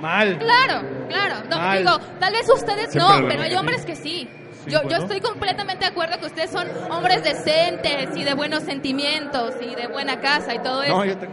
Mal. 0.00 0.38
Claro, 0.38 0.82
claro. 1.08 1.34
No, 1.50 1.56
Mal. 1.58 1.78
digo, 1.78 1.98
tal 2.18 2.32
vez 2.32 2.48
ustedes 2.48 2.90
Siempre 2.92 3.20
no, 3.22 3.28
pero 3.28 3.42
hay 3.42 3.54
hombres 3.54 3.84
que 3.84 3.96
sí. 3.96 4.28
Yo, 4.66 4.82
yo 4.88 4.96
estoy 4.98 5.20
completamente 5.20 5.84
de 5.86 5.90
acuerdo 5.90 6.18
que 6.20 6.26
ustedes 6.26 6.50
son 6.50 6.68
hombres 6.90 7.22
decentes 7.24 8.14
y 8.14 8.24
de 8.24 8.34
buenos 8.34 8.62
sentimientos 8.62 9.54
y 9.60 9.74
de 9.74 9.86
buena 9.88 10.20
casa 10.20 10.54
y 10.54 10.58
todo 10.58 10.82
eso. 10.82 10.96
No, 10.96 11.04
yo 11.04 11.16
te... 11.16 11.26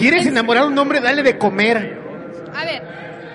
¿Quieres 0.00 0.26
enamorar 0.26 0.64
a 0.64 0.66
un 0.66 0.78
hombre? 0.78 1.00
Dale 1.00 1.22
de 1.22 1.38
comer. 1.38 1.98
A 2.54 2.64
ver, 2.64 2.82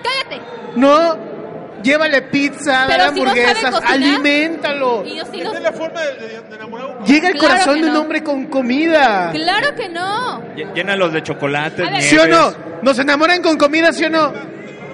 cállate. 0.02 0.42
No. 0.76 1.36
Llévale 1.82 2.22
pizza, 2.22 2.86
dale 2.88 2.94
si 2.94 2.98
no 2.98 3.04
hamburguesas, 3.28 3.70
cocinar, 3.70 3.92
aliméntalo. 3.92 5.04
Y 5.04 5.16
yo 5.18 5.24
sí 5.30 5.40
no- 5.40 5.52
es 5.52 5.60
la 5.62 5.72
forma 5.72 6.00
de, 6.00 6.14
de- 6.14 6.40
de 6.40 6.56
enamorar 6.56 6.86
a 6.90 6.98
un 6.98 7.04
Llega 7.04 7.30
Claro 7.30 7.38
corazón 7.48 7.80
de 7.80 7.86
un 7.86 7.92
no. 7.94 8.00
hombre 8.00 8.22
con 8.24 8.46
comida. 8.46 9.30
Claro 9.32 9.74
que 9.76 9.88
no. 9.90 10.42
Llénalos 10.74 11.12
de 11.12 11.22
chocolate. 11.22 12.00
¿Sí 12.00 12.18
o 12.18 12.26
no? 12.26 12.52
¿Nos 12.82 12.98
enamoran 12.98 13.40
con 13.42 13.56
comida, 13.56 13.92
sí 13.92 14.04
o 14.04 14.10
no? 14.10 14.32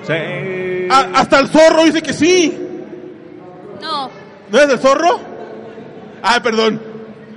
Sí. 0.06 0.88
Ah, 0.90 1.08
hasta 1.14 1.38
el 1.38 1.48
zorro 1.48 1.84
dice 1.84 2.02
que 2.02 2.12
sí. 2.12 2.58
No. 3.80 4.10
¿No 4.50 4.58
es 4.60 4.68
el 4.68 4.78
zorro? 4.78 5.20
Ah, 6.22 6.40
perdón. 6.42 6.82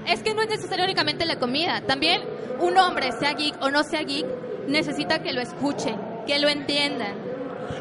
Es 0.08 0.22
que 0.22 0.34
no 0.34 0.42
es 0.42 0.50
necesario 0.50 0.86
únicamente 0.86 1.26
la 1.26 1.38
comida. 1.38 1.82
También 1.82 2.22
un 2.60 2.78
hombre, 2.78 3.12
sea 3.20 3.34
geek 3.34 3.56
o 3.62 3.70
no 3.70 3.84
sea 3.84 4.02
geek, 4.04 4.26
necesita 4.68 5.20
que 5.20 5.34
lo 5.34 5.42
escuchen, 5.42 5.96
que 6.26 6.40
lo 6.40 6.48
entiendan. 6.48 7.14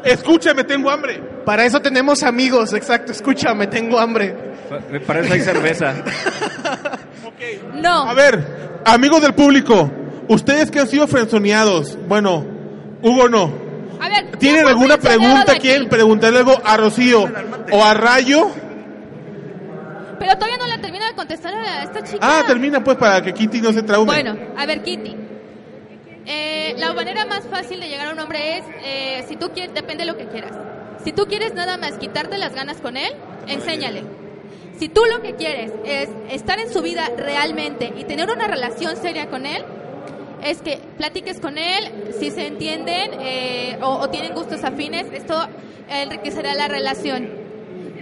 Escúchame, 0.03 0.63
tengo 0.63 0.89
hambre. 0.89 1.21
Para 1.45 1.65
eso 1.65 1.79
tenemos 1.81 2.23
amigos, 2.23 2.73
exacto. 2.73 3.11
Escúchame, 3.11 3.67
tengo 3.67 3.99
hambre. 3.99 4.35
Me 4.91 4.99
parece 4.99 5.33
hay 5.33 5.41
cerveza. 5.41 5.93
No. 7.73 8.09
A 8.09 8.13
ver, 8.13 8.81
amigos 8.85 9.21
del 9.21 9.33
público, 9.33 9.91
ustedes 10.29 10.71
que 10.71 10.79
han 10.79 10.87
sido 10.87 11.05
frenzoneados, 11.05 11.97
bueno, 12.07 12.45
Hugo 13.01 13.29
no. 13.29 13.53
A 13.99 14.09
ver, 14.09 14.37
¿Tienen 14.37 14.39
¿quién 14.39 14.61
fue 14.61 14.69
alguna 14.71 14.97
pregunta? 14.97 15.55
¿Quieren 15.59 15.89
preguntarle 15.89 16.39
algo 16.39 16.59
a 16.63 16.77
Rocío 16.77 17.25
o 17.71 17.83
a 17.83 17.93
Rayo? 17.93 18.49
Pero 20.19 20.35
todavía 20.35 20.57
no 20.57 20.67
le 20.67 20.77
termino 20.77 21.05
de 21.05 21.13
contestar 21.13 21.53
a 21.53 21.83
esta 21.83 22.03
chica. 22.03 22.19
Ah, 22.21 22.43
termina 22.45 22.83
pues 22.83 22.97
para 22.97 23.21
que 23.21 23.33
Kitty 23.33 23.61
no 23.61 23.73
se 23.73 23.83
traume. 23.83 24.05
Bueno, 24.05 24.37
a 24.57 24.65
ver, 24.65 24.81
Kitty. 24.83 25.15
Eh, 26.25 26.75
la 26.77 26.93
manera 26.93 27.25
más 27.25 27.45
fácil 27.47 27.79
de 27.79 27.87
llegar 27.87 28.07
a 28.07 28.13
un 28.13 28.19
hombre 28.19 28.57
es, 28.57 28.65
eh, 28.83 29.25
si 29.27 29.35
tú 29.35 29.51
quieres, 29.51 29.73
depende 29.73 30.05
de 30.05 30.11
lo 30.11 30.17
que 30.17 30.27
quieras. 30.27 30.53
Si 31.03 31.11
tú 31.11 31.25
quieres 31.27 31.53
nada 31.53 31.77
más 31.77 31.97
quitarte 31.97 32.37
las 32.37 32.55
ganas 32.55 32.77
con 32.77 32.97
él, 32.97 33.13
enséñale. 33.47 34.03
Si 34.79 34.89
tú 34.89 35.01
lo 35.05 35.21
que 35.21 35.35
quieres 35.35 35.71
es 35.85 36.09
estar 36.31 36.59
en 36.59 36.71
su 36.71 36.81
vida 36.81 37.09
realmente 37.15 37.93
y 37.95 38.03
tener 38.05 38.29
una 38.29 38.47
relación 38.47 38.97
seria 38.97 39.27
con 39.29 39.45
él, 39.45 39.63
es 40.43 40.61
que 40.61 40.79
platiques 40.97 41.39
con 41.39 41.57
él, 41.57 42.13
si 42.19 42.31
se 42.31 42.47
entienden 42.47 43.11
eh, 43.19 43.77
o, 43.81 43.97
o 43.99 44.09
tienen 44.09 44.33
gustos 44.33 44.63
afines, 44.63 45.05
esto 45.13 45.47
enriquecerá 45.89 46.55
la 46.55 46.67
relación. 46.67 47.44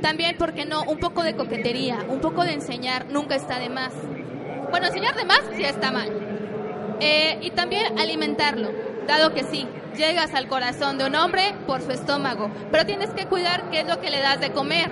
También, 0.03 0.35
¿por 0.35 0.53
qué 0.53 0.65
no? 0.65 0.83
Un 0.83 0.99
poco 0.99 1.23
de 1.23 1.33
coquetería, 1.33 1.99
un 2.09 2.19
poco 2.19 2.43
de 2.43 2.51
enseñar, 2.51 3.05
nunca 3.09 3.35
está 3.35 3.57
de 3.57 3.69
más. 3.69 3.93
Bueno, 4.69 4.87
enseñar 4.87 5.15
de 5.15 5.23
más 5.23 5.39
sí 5.55 5.63
está 5.63 5.93
mal. 5.93 6.09
Eh, 6.99 7.37
y 7.41 7.51
también 7.51 7.97
alimentarlo, 7.97 8.69
dado 9.07 9.33
que 9.33 9.45
sí, 9.45 9.65
llegas 9.95 10.33
al 10.33 10.49
corazón 10.49 10.97
de 10.97 11.05
un 11.05 11.15
hombre 11.15 11.55
por 11.65 11.81
su 11.81 11.91
estómago, 11.91 12.51
pero 12.69 12.85
tienes 12.85 13.11
que 13.11 13.27
cuidar 13.27 13.69
qué 13.71 13.79
es 13.79 13.87
lo 13.87 14.01
que 14.01 14.09
le 14.09 14.19
das 14.19 14.41
de 14.41 14.51
comer. 14.51 14.91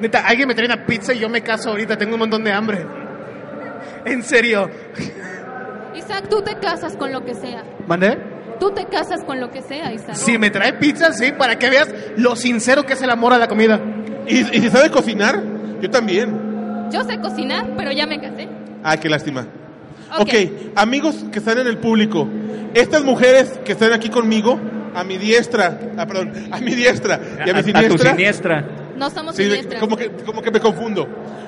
Neta, 0.00 0.20
alguien 0.24 0.46
me 0.46 0.54
trae 0.54 0.66
una 0.66 0.86
pizza 0.86 1.12
y 1.12 1.18
yo 1.18 1.28
me 1.28 1.42
caso 1.42 1.70
ahorita. 1.70 1.98
Tengo 1.98 2.14
un 2.14 2.20
montón 2.20 2.44
de 2.44 2.52
hambre. 2.52 2.86
En 4.04 4.22
serio. 4.22 4.70
Isaac, 5.96 6.28
tú 6.30 6.42
te 6.42 6.54
casas 6.60 6.96
con 6.96 7.10
lo 7.10 7.24
que 7.24 7.34
sea. 7.34 7.64
¿Mandé? 7.88 8.16
Tú 8.60 8.70
te 8.70 8.86
casas 8.86 9.24
con 9.24 9.40
lo 9.40 9.50
que 9.50 9.62
sea, 9.62 9.92
Isaac. 9.92 10.14
Si 10.14 10.38
me 10.38 10.50
trae 10.50 10.74
pizza, 10.74 11.12
sí, 11.12 11.32
para 11.32 11.58
que 11.58 11.70
veas 11.70 11.92
lo 12.16 12.36
sincero 12.36 12.84
que 12.84 12.92
es 12.92 13.02
el 13.02 13.10
amor 13.10 13.32
a 13.32 13.38
la 13.38 13.48
comida. 13.48 13.80
¿Y, 14.28 14.40
y 14.56 14.60
si 14.60 14.70
sabe 14.70 14.90
cocinar? 14.90 15.42
Yo 15.80 15.90
también. 15.90 16.88
Yo 16.90 17.04
sé 17.04 17.18
cocinar, 17.20 17.66
pero 17.76 17.92
ya 17.92 18.06
me 18.06 18.20
casé. 18.20 18.48
Ah, 18.82 18.96
qué 18.96 19.08
lástima. 19.08 19.46
Ok. 20.18 20.20
ok, 20.22 20.34
amigos 20.76 21.24
que 21.30 21.38
están 21.38 21.58
en 21.58 21.66
el 21.66 21.76
público, 21.78 22.26
estas 22.74 23.04
mujeres 23.04 23.58
que 23.64 23.72
están 23.72 23.92
aquí 23.92 24.08
conmigo, 24.08 24.58
a 24.94 25.04
mi 25.04 25.18
diestra, 25.18 25.78
ah, 25.98 26.06
perdón, 26.06 26.32
a 26.50 26.58
mi 26.60 26.74
diestra 26.74 27.20
y 27.46 27.50
a 27.50 27.52
mi 27.52 27.58
a, 27.58 27.60
a 27.60 27.62
tu 27.62 27.68
siniestra, 27.98 28.10
siniestra. 28.12 28.64
No 28.96 29.10
somos 29.10 29.36
Sí, 29.36 29.44
siniestras. 29.44 29.80
como, 29.80 29.96
que, 29.96 30.10
como 30.10 30.40
que 30.42 30.50
me 30.50 30.60
confundo. 30.60 31.06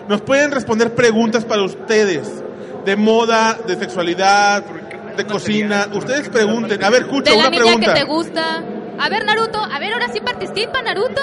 Nos 0.08 0.20
pueden 0.20 0.50
responder 0.52 0.94
preguntas 0.94 1.44
para 1.44 1.62
ustedes 1.62 2.30
de 2.84 2.96
moda, 2.96 3.58
de 3.66 3.76
sexualidad, 3.76 4.62
de 5.16 5.24
cocina. 5.24 5.88
Ustedes 5.94 6.28
pregunten. 6.28 6.82
A 6.84 6.90
ver, 6.90 7.02
escucha 7.02 7.30
de 7.32 7.36
la 7.38 7.48
una 7.48 7.50
niña 7.50 7.62
pregunta. 7.64 7.94
que 7.94 8.00
te 8.00 8.06
gusta. 8.06 8.62
A 8.98 9.08
ver, 9.08 9.24
Naruto, 9.24 9.58
a 9.58 9.78
ver, 9.78 9.92
ahora 9.94 10.08
sí 10.12 10.20
participa, 10.20 10.82
Naruto. 10.82 11.20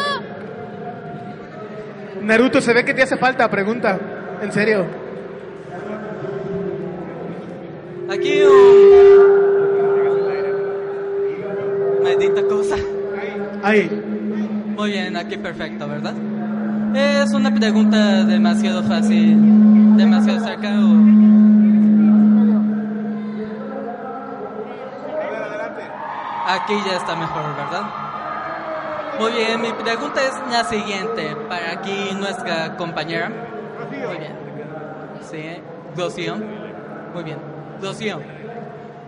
Naruto, 2.28 2.59
se 2.59 2.73
ve 2.73 2.84
que 2.84 2.93
te 2.93 3.03
hace 3.03 3.15
falta, 3.15 3.49
pregunta. 3.49 3.97
En 4.41 4.51
serio. 4.51 4.86
Aquí 8.11 8.41
un... 8.41 9.23
Maldita 12.03 12.41
cosa. 12.49 12.75
Ay. 13.63 13.89
Muy 14.75 14.91
bien, 14.91 15.15
aquí 15.15 15.38
perfecto, 15.38 15.88
¿verdad? 15.88 16.15
Es 16.93 17.34
una 17.34 17.55
pregunta 17.55 18.25
demasiado 18.25 18.84
fácil, 18.84 19.95
demasiado 19.95 20.41
cerca 20.41 20.67
o... 20.67 20.97
Aquí 26.49 26.73
ya 26.86 26.97
está 26.97 27.15
mejor, 27.15 27.55
¿verdad? 27.55 27.84
Muy 29.20 29.32
bien, 29.32 29.61
mi 29.61 29.72
pregunta 29.72 30.22
es 30.22 30.34
la 30.51 30.63
siguiente, 30.63 31.36
para 31.49 31.72
aquí 31.72 32.11
nuestra 32.13 32.78
compañera. 32.78 33.32
Muy 33.89 34.18
bien. 34.18 34.36
Sí, 35.30 35.61
Rocío. 35.95 36.36
Muy 37.15 37.24
bien. 37.24 37.39
Rocío, 37.82 38.22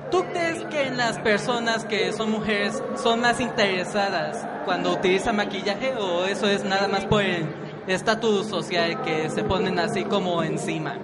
¿tú 0.10 0.24
crees 0.32 0.64
que 0.66 0.90
las 0.90 1.20
personas 1.20 1.86
que 1.86 2.12
son 2.12 2.32
mujeres 2.32 2.82
son 2.96 3.22
más 3.22 3.40
interesadas 3.40 4.48
cuando 4.66 4.94
utilizan 4.94 5.36
maquillaje 5.36 5.94
o 5.96 6.26
eso 6.26 6.48
es 6.48 6.64
nada 6.64 6.88
más 6.88 7.06
por 7.06 7.22
el 7.22 7.46
estatus 7.88 8.48
social 8.48 9.04
que 9.04 9.30
se 9.30 9.44
ponen 9.44 9.78
así 9.78 10.06
como 10.06 10.42
encima? 10.42 10.96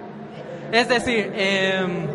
Es 0.72 0.88
decir, 0.88 1.32
em, 1.36 2.08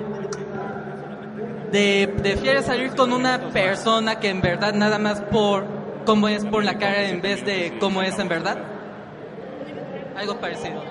de, 1.71 2.13
prefieres 2.21 2.65
salir 2.65 2.93
con 2.95 3.13
una 3.13 3.39
persona 3.51 4.19
que 4.19 4.29
en 4.29 4.41
verdad 4.41 4.73
nada 4.73 4.99
más 4.99 5.21
por 5.21 5.80
cómo 6.05 6.27
es 6.27 6.45
por 6.45 6.63
la 6.63 6.77
cara 6.77 7.09
en 7.09 7.21
vez 7.21 7.45
de 7.45 7.77
cómo 7.79 8.01
es 8.01 8.17
en 8.19 8.27
verdad? 8.27 8.57
Algo 10.15 10.39
parecido. 10.39 10.83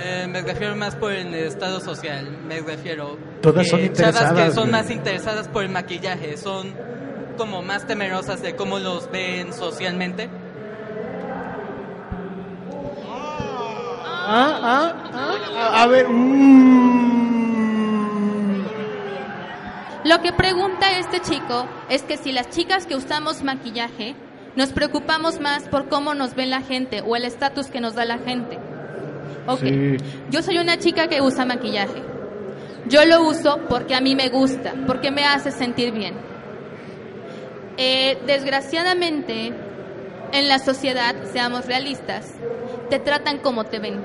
Eh, 0.00 0.26
me 0.28 0.42
refiero 0.42 0.76
más 0.76 0.94
por 0.94 1.12
el 1.12 1.34
estado 1.34 1.80
social, 1.80 2.30
me 2.46 2.60
refiero. 2.60 3.18
Todas 3.42 3.64
que 3.64 3.70
son 3.70 3.78
Chavas 3.80 3.80
que 3.80 3.86
interesadas, 3.86 4.54
son 4.54 4.70
más 4.70 4.90
interesadas 4.90 5.48
por 5.48 5.64
el 5.64 5.70
maquillaje, 5.70 6.36
son 6.36 6.72
como 7.36 7.62
más 7.62 7.86
temerosas 7.86 8.42
de 8.42 8.54
cómo 8.54 8.78
los 8.78 9.10
ven 9.10 9.52
socialmente. 9.52 10.28
Ah, 14.30 14.60
ah, 14.62 14.94
ah. 15.14 15.82
A, 15.82 15.86
ver. 15.86 16.06
mm. 16.08 16.97
Lo 20.08 20.22
que 20.22 20.32
pregunta 20.32 20.98
este 20.98 21.20
chico 21.20 21.66
es 21.90 22.02
que 22.02 22.16
si 22.16 22.32
las 22.32 22.48
chicas 22.48 22.86
que 22.86 22.96
usamos 22.96 23.42
maquillaje 23.42 24.14
nos 24.56 24.72
preocupamos 24.72 25.38
más 25.38 25.64
por 25.64 25.90
cómo 25.90 26.14
nos 26.14 26.34
ve 26.34 26.46
la 26.46 26.62
gente 26.62 27.02
o 27.06 27.14
el 27.14 27.26
estatus 27.26 27.66
que 27.66 27.82
nos 27.82 27.94
da 27.94 28.06
la 28.06 28.16
gente. 28.16 28.58
Ok, 29.46 29.60
Sí. 29.60 29.96
yo 30.30 30.42
soy 30.42 30.56
una 30.56 30.78
chica 30.78 31.08
que 31.08 31.20
usa 31.20 31.44
maquillaje. 31.44 32.02
Yo 32.86 33.04
lo 33.04 33.22
uso 33.22 33.60
porque 33.68 33.94
a 33.94 34.00
mí 34.00 34.16
me 34.16 34.30
gusta, 34.30 34.72
porque 34.86 35.10
me 35.10 35.26
hace 35.26 35.50
sentir 35.50 35.92
bien. 35.92 36.14
Eh, 37.76 38.16
desgraciadamente, 38.26 39.52
en 40.32 40.48
la 40.48 40.58
sociedad, 40.58 41.14
seamos 41.34 41.66
realistas, 41.66 42.32
te 42.88 42.98
tratan 42.98 43.38
como 43.40 43.64
te 43.64 43.78
ven. 43.78 44.02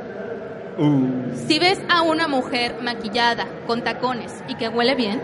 Si 1.47 1.59
ves 1.59 1.79
a 1.87 2.01
una 2.01 2.27
mujer 2.27 2.75
maquillada, 2.81 3.47
con 3.67 3.83
tacones 3.83 4.33
y 4.49 4.55
que 4.55 4.67
huele 4.67 4.95
bien, 4.95 5.21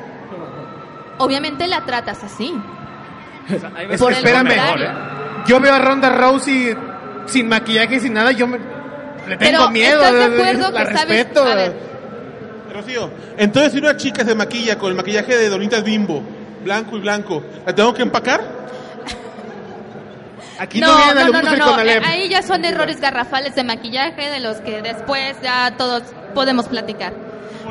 obviamente 1.20 1.67
la 1.67 1.86
tratas 1.86 2.24
así. 2.24 2.53
Por 3.47 3.91
el 3.91 3.97
son 3.97 4.13
espérame. 4.13 4.47
mejor, 4.47 4.82
¿eh? 4.82 4.89
Yo 5.47 5.59
veo 5.59 5.74
a 5.74 5.80
Ronda 5.80 6.09
Rousey 6.09 6.76
sin 7.26 7.47
maquillaje 7.47 7.95
y 7.95 7.99
sin 7.99 8.13
nada, 8.13 8.32
yo 8.32 8.47
me, 8.47 8.57
le 9.28 9.38
tengo 9.38 9.39
Pero, 9.39 9.70
miedo. 9.72 10.03
¿estás 10.03 10.13
de 10.13 10.24
acuerdo 10.26 10.72
la 10.72 10.86
que 10.86 10.93
sabes- 10.95 11.09
respeto. 11.09 11.43
a 11.43 11.55
ver. 11.55 11.89
Rocío, 12.74 13.11
entonces 13.38 13.72
si 13.74 13.80
una 13.80 13.97
chica 13.97 14.24
se 14.24 14.36
maquilla 14.36 14.78
con 14.78 14.89
el 14.91 14.95
maquillaje 14.95 15.36
de 15.38 15.49
Donitas 15.49 15.84
Bimbo, 15.84 16.22
blanco 16.63 16.97
y 16.97 16.99
blanco, 16.99 17.43
¿la 17.65 17.74
tengo 17.74 17.93
que 17.93 18.03
empacar? 18.03 18.41
Aquí 20.59 20.80
no, 20.80 20.88
No, 20.88 20.97
vienen 21.05 21.32
no, 21.32 21.41
no, 21.41 21.55
no, 21.55 21.84
no. 21.84 22.05
Ahí 22.05 22.30
ya 22.30 22.41
son 22.43 22.65
errores 22.65 22.99
garrafales 22.99 23.55
de 23.55 23.63
maquillaje 23.63 24.30
de 24.30 24.39
los 24.39 24.57
que 24.57 24.82
después 24.82 25.36
ya 25.41 25.74
todos 25.78 26.03
podemos 26.36 26.67
platicar. 26.67 27.13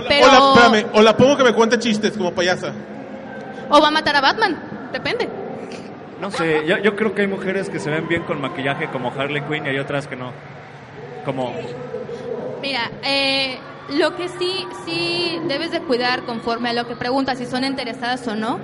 Pero 0.08 0.26
O, 0.26 0.32
la, 0.32 0.38
espérame, 0.66 0.90
o 0.94 1.02
la 1.02 1.16
pongo 1.16 1.36
que 1.36 1.44
me 1.44 1.52
cuente 1.52 1.78
chistes 1.78 2.16
como 2.16 2.32
payasa. 2.32 2.72
O 3.70 3.80
va 3.80 3.88
a 3.88 3.90
matar 3.90 4.16
a 4.16 4.20
Batman, 4.20 4.56
depende. 4.92 5.28
No 6.20 6.30
sé, 6.30 6.66
yo, 6.66 6.78
yo 6.78 6.96
creo 6.96 7.14
que 7.14 7.22
hay 7.22 7.28
mujeres 7.28 7.70
que 7.70 7.78
se 7.78 7.90
ven 7.90 8.08
bien 8.08 8.22
con 8.24 8.40
maquillaje 8.40 8.88
como 8.88 9.12
Harley 9.12 9.42
Quinn 9.42 9.66
y 9.66 9.68
hay 9.68 9.78
otras 9.78 10.06
que 10.08 10.16
no. 10.16 10.32
Como... 11.24 11.54
Mira, 12.60 12.90
eh, 13.04 13.58
Lo 13.88 14.16
que 14.16 14.28
sí, 14.28 14.66
sí 14.84 15.40
debes 15.48 15.70
de 15.70 15.80
cuidar 15.80 16.24
conforme 16.24 16.68
a 16.70 16.72
lo 16.74 16.86
que 16.86 16.94
preguntas, 16.96 17.38
si 17.38 17.46
son 17.46 17.64
interesadas 17.64 18.26
o 18.28 18.34
no, 18.34 18.58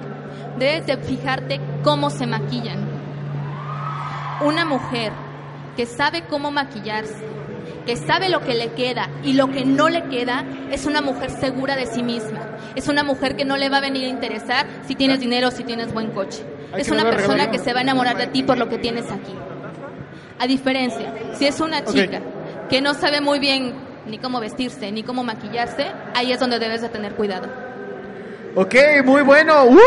debes 0.58 0.86
de 0.86 0.98
fijarte 0.98 1.60
cómo 1.82 2.10
se 2.10 2.26
maquillan. 2.26 2.84
Una 4.42 4.64
mujer 4.66 5.12
que 5.76 5.86
sabe 5.86 6.24
cómo 6.28 6.50
maquillarse, 6.50 7.24
que 7.86 7.96
sabe 7.96 8.28
lo 8.28 8.40
que 8.40 8.54
le 8.54 8.72
queda 8.72 9.08
y 9.22 9.34
lo 9.34 9.50
que 9.50 9.64
no 9.64 9.88
le 9.88 10.04
queda, 10.04 10.44
es 10.70 10.86
una 10.86 11.00
mujer 11.00 11.30
segura 11.30 11.76
de 11.76 11.86
sí 11.86 12.02
misma. 12.02 12.40
Es 12.74 12.88
una 12.88 13.02
mujer 13.04 13.36
que 13.36 13.44
no 13.44 13.56
le 13.56 13.68
va 13.68 13.78
a 13.78 13.80
venir 13.80 14.06
a 14.06 14.08
interesar 14.08 14.66
si 14.86 14.94
tienes 14.94 15.20
dinero 15.20 15.48
o 15.48 15.50
si 15.50 15.64
tienes 15.64 15.92
buen 15.92 16.10
coche. 16.10 16.42
Hay 16.72 16.80
Es 16.80 16.88
que 16.88 16.94
una 16.94 17.04
persona 17.04 17.34
regalo. 17.34 17.52
que 17.52 17.58
se 17.58 17.72
va 17.72 17.80
a 17.80 17.82
enamorar 17.82 18.16
de 18.16 18.26
ti 18.28 18.42
por 18.42 18.58
lo 18.58 18.68
que 18.68 18.78
tienes 18.78 19.10
aquí. 19.10 19.34
A 20.38 20.46
diferencia, 20.46 21.12
si 21.34 21.46
es 21.46 21.60
una 21.60 21.84
chica 21.84 22.20
que 22.68 22.80
no 22.80 22.94
sabe 22.94 23.20
muy 23.20 23.38
bien 23.38 23.74
ni 24.06 24.18
cómo 24.18 24.40
vestirse, 24.40 24.90
ni 24.90 25.02
cómo 25.02 25.22
maquillarse, 25.22 25.86
ahí 26.14 26.32
es 26.32 26.40
donde 26.40 26.58
debes 26.58 26.82
de 26.82 26.88
tener 26.88 27.12
cuidado. 27.14 27.46
Ok, 28.56 28.74
muy 29.04 29.22
bueno. 29.22 29.64
¡Uh! 29.64 29.78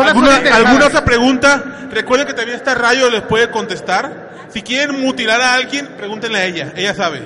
¿Alguna. 0.00 0.36
¿Alguna 0.36 0.86
otra 0.86 1.04
pregunta? 1.04 1.88
Recuerden 1.90 2.26
que 2.26 2.34
también 2.34 2.56
está 2.56 2.74
Rayo, 2.74 3.10
les 3.10 3.22
puede 3.22 3.50
contestar. 3.50 4.31
Si 4.52 4.62
quieren 4.62 5.00
mutilar 5.00 5.40
a 5.40 5.54
alguien, 5.54 5.86
pregúntenle 5.96 6.38
a 6.38 6.44
ella, 6.44 6.72
ella 6.76 6.94
sabe. 6.94 7.20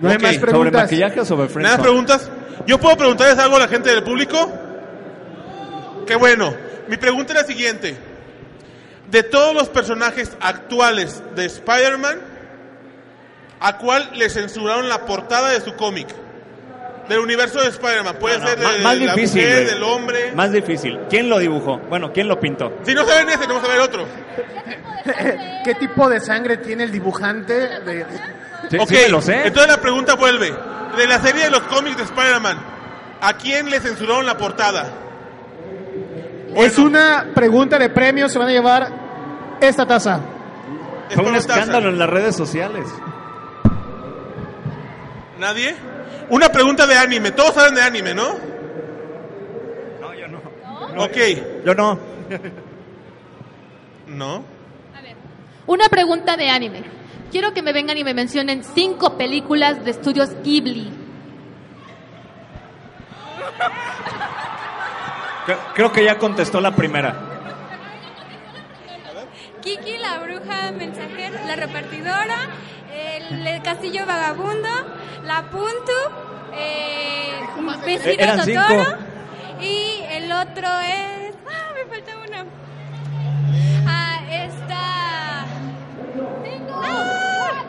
No 0.00 0.10
hay 0.10 0.18
más 0.18 0.34
¿Sobre 0.34 0.46
preguntas. 0.46 0.82
maquillaje 0.82 1.20
o 1.20 1.24
sobre 1.24 1.42
¿Nada 1.44 1.52
friendzone? 1.54 1.82
preguntas? 1.82 2.30
¿Yo 2.66 2.78
puedo 2.78 2.96
preguntarles 2.96 3.38
algo 3.38 3.56
a 3.56 3.60
la 3.60 3.68
gente 3.68 3.90
del 3.90 4.02
público? 4.02 4.52
Qué 6.06 6.16
bueno. 6.16 6.54
Mi 6.88 6.96
pregunta 6.96 7.32
es 7.32 7.40
la 7.40 7.46
siguiente. 7.46 7.96
De 9.10 9.22
todos 9.22 9.54
los 9.54 9.68
personajes 9.68 10.36
actuales 10.40 11.22
de 11.34 11.46
Spider-Man, 11.46 12.18
¿a 13.60 13.78
cuál 13.78 14.10
le 14.14 14.28
censuraron 14.30 14.88
la 14.88 15.06
portada 15.06 15.50
de 15.50 15.60
su 15.60 15.74
cómic? 15.74 16.08
Del 17.08 17.18
universo 17.20 17.60
de 17.62 17.68
Spider-Man. 17.68 18.16
Puede 18.20 18.38
No, 18.38 18.44
no, 18.44 18.48
ser 18.50 18.58
de, 18.58 18.64
más, 18.64 18.78
más 18.80 18.98
de 18.98 19.06
la 19.06 19.14
difícil. 19.14 19.40
mujer, 19.42 19.62
güey. 19.64 19.74
del 19.74 19.82
hombre. 19.82 20.32
Más 20.34 20.52
difícil. 20.52 20.98
¿Quién 21.08 21.28
lo 21.28 21.38
dibujó? 21.38 21.78
Bueno, 21.88 22.12
¿quién 22.12 22.28
lo 22.28 22.38
pintó? 22.38 22.72
Si 22.84 22.94
no 22.94 23.04
saben 23.06 23.28
ese, 23.30 23.46
vamos 23.46 23.64
a 23.64 23.68
ver 23.68 23.80
otro. 23.80 24.04
¿Qué 25.64 25.74
tipo 25.76 26.08
de 26.08 26.20
sangre 26.20 26.58
tiene 26.58 26.84
el 26.84 26.92
dibujante? 26.92 27.54
De... 27.80 28.04
Sí, 28.70 28.76
ok, 28.78 28.88
sí 28.88 29.10
lo 29.10 29.22
sé. 29.22 29.46
entonces 29.46 29.70
la 29.70 29.80
pregunta 29.80 30.14
vuelve. 30.16 30.52
De 30.96 31.06
la 31.06 31.18
serie 31.20 31.44
de 31.44 31.50
los 31.50 31.62
cómics 31.62 31.96
de 31.96 32.02
Spider-Man, 32.02 32.58
¿a 33.22 33.32
quién 33.34 33.70
le 33.70 33.80
censuraron 33.80 34.26
la 34.26 34.36
portada? 34.36 34.90
Es 36.56 36.76
una 36.78 37.28
pregunta 37.34 37.78
de 37.78 37.88
premio, 37.88 38.28
se 38.28 38.38
van 38.38 38.48
a 38.48 38.52
llevar 38.52 38.88
esta 39.60 39.86
taza. 39.86 40.20
Fue 41.10 41.24
un 41.24 41.32
taza. 41.34 41.54
escándalo 41.54 41.88
en 41.88 41.98
las 41.98 42.10
redes 42.10 42.36
sociales. 42.36 42.84
¿Nadie? 45.38 45.76
Una 46.30 46.48
pregunta 46.50 46.86
de 46.86 46.96
anime. 46.96 47.30
Todos 47.32 47.54
saben 47.54 47.74
de 47.74 47.82
anime, 47.82 48.14
¿no? 48.14 48.34
No, 50.00 50.14
yo 50.14 50.28
no. 50.28 50.38
Ok. 51.04 51.16
Yo 51.64 51.74
no. 51.74 51.98
¿No? 54.06 54.44
Una 55.66 55.88
pregunta 55.88 56.36
de 56.36 56.48
anime. 56.50 56.82
Quiero 57.30 57.52
que 57.52 57.62
me 57.62 57.72
vengan 57.74 57.98
y 57.98 58.04
me 58.04 58.14
mencionen 58.14 58.64
cinco 58.64 59.18
películas 59.18 59.84
de 59.84 59.90
estudios 59.90 60.30
Ghibli. 60.42 60.90
Cre- 65.46 65.58
Creo 65.74 65.92
que 65.92 66.04
ya 66.04 66.18
contestó 66.18 66.60
la 66.60 66.74
primera. 66.74 67.14
Kiki, 69.60 69.98
la 69.98 70.18
bruja 70.20 70.72
mensajera, 70.72 71.44
la 71.46 71.56
repartidora, 71.56 72.36
el, 72.92 73.46
el 73.46 73.62
castillo 73.62 74.04
vagabundo, 74.06 74.68
la 75.24 75.42
Puntu, 75.50 75.92
eh, 76.54 77.40
vecino 77.84 78.12
Eran 78.22 78.42
cinco. 78.44 78.60
Totoro 78.62 78.96
y 79.60 80.02
el 80.10 80.30
otro 80.32 80.68
es... 80.80 81.34
Ah, 81.48 81.72
me 81.74 81.84
falta 81.86 82.12
uno. 82.26 82.44
Ah, 83.86 84.20
esta... 84.30 85.44
¡Ah! 86.82 87.64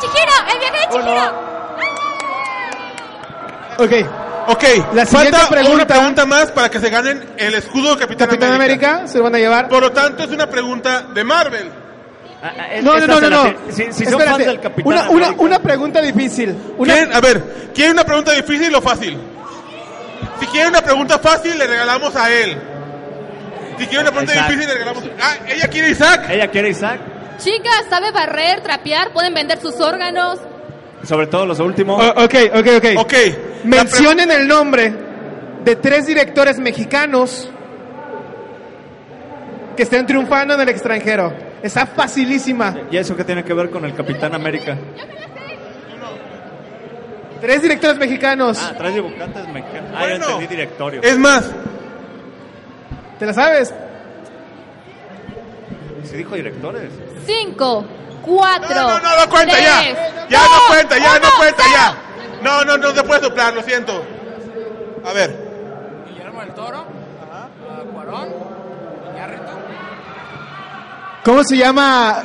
Chihiro, 0.00 0.32
el 0.52 0.58
viaje 0.58 0.78
de 0.78 0.88
Chihiro. 0.92 1.26
Ok. 3.78 3.92
Ok. 4.48 4.64
La 4.94 5.06
siguiente 5.06 5.36
Falta 5.38 5.48
pregunta- 5.48 5.74
una 5.74 5.86
pregunta 5.86 6.26
más 6.26 6.50
para 6.50 6.68
que 6.70 6.80
se 6.80 6.90
ganen 6.90 7.34
el 7.36 7.54
escudo 7.54 7.94
de 7.94 8.00
Capitán, 8.00 8.28
Capitán 8.28 8.52
América, 8.54 9.06
se 9.06 9.18
lo 9.18 9.24
van 9.24 9.34
a 9.34 9.38
llevar. 9.38 9.68
Por 9.68 9.82
lo 9.82 9.92
tanto, 9.92 10.22
es 10.24 10.30
una 10.30 10.48
pregunta 10.48 11.02
de 11.02 11.24
Marvel. 11.24 11.70
No, 12.82 12.98
no, 12.98 13.06
no, 13.06 13.20
no. 13.20 13.30
no. 13.30 13.54
Si, 13.70 13.92
si 13.92 14.04
son 14.04 14.20
fans 14.20 14.38
del 14.38 14.60
Capitán 14.60 14.86
una, 14.92 15.10
una, 15.10 15.26
América. 15.26 15.42
una 15.44 15.58
pregunta 15.60 16.00
difícil. 16.00 16.56
Una, 16.76 16.92
¿Quieren? 16.94 17.12
A 17.14 17.20
ver, 17.20 17.42
¿quieren 17.72 17.92
una 17.92 18.04
pregunta 18.04 18.32
difícil 18.32 18.74
o 18.74 18.80
fácil? 18.82 19.16
Si 20.40 20.46
quieren 20.46 20.70
una 20.70 20.82
pregunta 20.82 21.18
fácil, 21.20 21.56
le 21.56 21.66
regalamos 21.68 22.16
a 22.16 22.32
él. 22.32 22.56
Si 23.78 23.86
quieren 23.86 24.00
una 24.00 24.10
pregunta 24.10 24.32
Isaac. 24.34 24.48
difícil, 24.48 24.68
le 24.68 24.74
regalamos. 24.74 25.04
Ah, 25.20 25.34
ella 25.48 25.68
quiere 25.68 25.90
Isaac. 25.90 26.30
Ella 26.30 26.48
quiere 26.48 26.68
Isaac. 26.70 27.00
Chicas, 27.38 27.84
sabe 27.88 28.10
barrer, 28.10 28.60
trapear, 28.60 29.12
pueden 29.12 29.34
vender 29.34 29.60
sus 29.60 29.80
órganos. 29.80 30.40
Sobre 31.04 31.28
todo 31.28 31.46
los 31.46 31.60
últimos. 31.60 32.00
O- 32.02 32.24
ok, 32.24 32.34
ok, 32.54 32.66
ok. 32.76 32.86
Ok. 32.98 33.14
Mencionen 33.64 34.30
el 34.32 34.48
nombre 34.48 34.92
de 35.64 35.76
tres 35.76 36.06
directores 36.06 36.58
mexicanos 36.58 37.48
que 39.76 39.84
estén 39.84 40.06
triunfando 40.06 40.54
en 40.54 40.60
el 40.60 40.68
extranjero. 40.68 41.32
Está 41.62 41.86
facilísima. 41.86 42.74
¿Y 42.90 42.96
eso 42.96 43.14
qué 43.16 43.24
tiene 43.24 43.44
que 43.44 43.54
ver 43.54 43.70
con 43.70 43.84
el 43.84 43.94
Capitán 43.94 44.34
América? 44.34 44.76
Tres 47.40 47.60
directores 47.62 47.98
mexicanos. 47.98 48.58
Ah, 48.62 48.74
tres 48.78 48.94
dibujantes 48.94 49.48
mexicanos. 49.48 49.90
Ah, 49.94 50.00
ya 50.00 50.06
Bueno. 50.06 50.24
entendí 50.26 50.46
directorio. 50.46 51.02
Es 51.02 51.18
más, 51.18 51.50
¿Te 53.18 53.26
la 53.26 53.32
sabes? 53.34 53.72
¿Sí 56.04 56.16
dijo 56.16 56.34
directores? 56.34 56.90
Cinco, 57.24 57.84
cuatro. 58.24 58.74
no, 58.74 58.88
no, 58.88 58.98
no, 59.00 59.16
no 59.24 59.30
cuenta 59.30 59.54
tres, 59.54 59.64
ya. 59.64 60.28
Ya 60.28 60.38
dos, 60.40 60.50
no 60.50 60.66
cuenta, 60.68 60.98
ya 60.98 61.18
no 61.20 61.28
cuenta, 61.36 61.62
cero. 61.64 61.70
ya. 61.72 62.42
No, 62.42 62.64
no, 62.64 62.76
no 62.78 62.90
se 62.92 63.02
puede 63.04 63.20
soplar, 63.20 63.54
lo 63.54 63.62
siento. 63.62 64.02
A 65.04 65.12
ver. 65.12 65.36
Guillermo 66.08 66.40
del 66.40 66.50
Toro, 66.54 66.78
a 66.78 67.92
Cuarón, 67.92 68.28
Iñárritu. 68.28 68.41
¿Cómo 71.24 71.44
se 71.44 71.56
llama? 71.56 72.22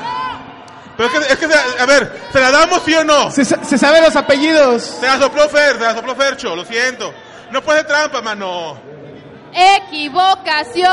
Pero 0.98 1.10
es 1.10 1.14
que, 1.28 1.34
es 1.34 1.39
que 1.39 1.48
se- 1.48 1.80
a 1.82 1.86
ver, 1.86 2.12
¿se 2.34 2.39
la 2.39 2.52
damos 2.52 2.82
sí 2.84 2.93
o 2.95 3.04
no? 3.04 3.30
Se, 3.30 3.45
se 3.45 3.78
sabe 3.78 4.02
los 4.02 4.16
apellidos. 4.16 4.84
Se 5.00 5.06
la 5.06 5.20
sopló 5.20 5.48
Fer, 5.50 5.74
se 5.78 5.84
la 5.84 5.93
sopló 5.93 6.16
Fercho, 6.16 6.56
lo 6.56 6.66
siento. 6.66 7.14
No 7.52 7.62
puede 7.62 7.80
ser 7.80 7.88
trampa, 7.88 8.22
mano. 8.22 8.78
Equivocación, 9.54 10.88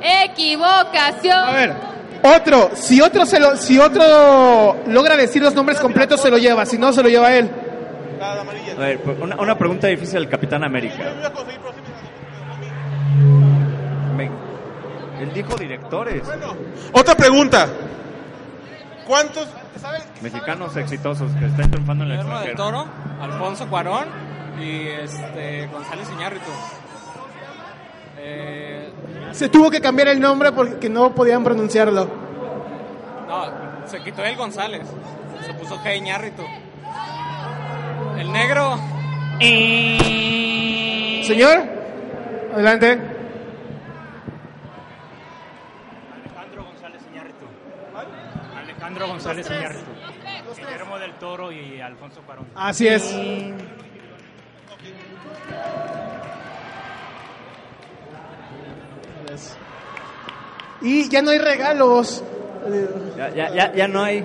equivocación. 0.00 1.36
A 1.38 1.50
ver, 1.52 1.74
otro. 2.22 2.70
Si 2.74 3.00
otro 3.00 3.24
se 3.26 3.40
lo, 3.40 3.56
si 3.56 3.78
otro 3.78 4.76
logra 4.86 5.16
decir 5.16 5.42
los 5.42 5.54
nombres 5.54 5.80
completos 5.80 6.20
se 6.20 6.30
lo 6.30 6.38
lleva. 6.38 6.66
Si 6.66 6.78
no 6.78 6.92
se 6.92 7.02
lo 7.02 7.08
lleva 7.08 7.34
él. 7.34 7.50
A 8.20 8.80
ver, 8.80 9.00
pues, 9.00 9.16
una, 9.20 9.36
una 9.36 9.56
pregunta 9.58 9.86
difícil 9.86 10.14
del 10.20 10.28
Capitán 10.28 10.64
América. 10.64 11.12
Me- 14.16 14.30
Él 15.20 15.32
dijo 15.34 15.54
directores. 15.56 16.22
Otra 16.92 17.14
pregunta. 17.14 17.66
¿Cuántos? 19.06 19.48
Mexicanos 20.20 20.76
exitosos 20.76 21.30
que 21.32 21.46
están 21.46 21.70
triunfando 21.70 22.04
en 22.04 22.10
el 22.10 22.16
Guillermo 22.18 22.40
extranjero. 22.40 22.64
Toro, 22.64 22.86
Alfonso 23.22 23.66
Cuarón 23.68 24.06
y 24.60 24.86
este 24.88 25.66
González 25.68 26.08
Iñárritu. 26.12 26.50
Eh, 28.18 28.92
Se 29.32 29.48
tuvo 29.48 29.70
que 29.70 29.80
cambiar 29.80 30.08
el 30.08 30.20
nombre 30.20 30.52
porque 30.52 30.88
no 30.88 31.14
podían 31.14 31.44
pronunciarlo. 31.44 32.08
no, 33.28 33.86
se 33.88 34.00
quitó 34.00 34.24
el 34.24 34.36
González. 34.36 34.82
Se 35.46 35.54
puso 35.54 35.78
G. 35.78 35.96
Iñárritu. 35.96 36.42
El 38.18 38.32
negro. 38.32 38.76
Señor, 41.24 41.62
adelante. 42.52 42.98
Alejandro 46.24 46.64
González 46.64 47.02
Iñárritu. 47.12 47.46
Alejandro 48.56 49.07
González 49.18 49.50
Iñárritu. 49.50 49.90
Guillermo 50.56 50.98
del 50.98 51.14
Toro 51.14 51.50
y 51.50 51.80
Alfonso 51.80 52.22
Cuarón. 52.22 52.46
Así 52.54 52.86
es. 52.86 53.14
Y 60.80 61.08
ya 61.08 61.22
no 61.22 61.30
hay 61.30 61.38
regalos. 61.38 62.22
Ya, 63.16 63.30
ya, 63.30 63.54
ya, 63.54 63.74
ya 63.74 63.88
no 63.88 64.04
hay. 64.04 64.24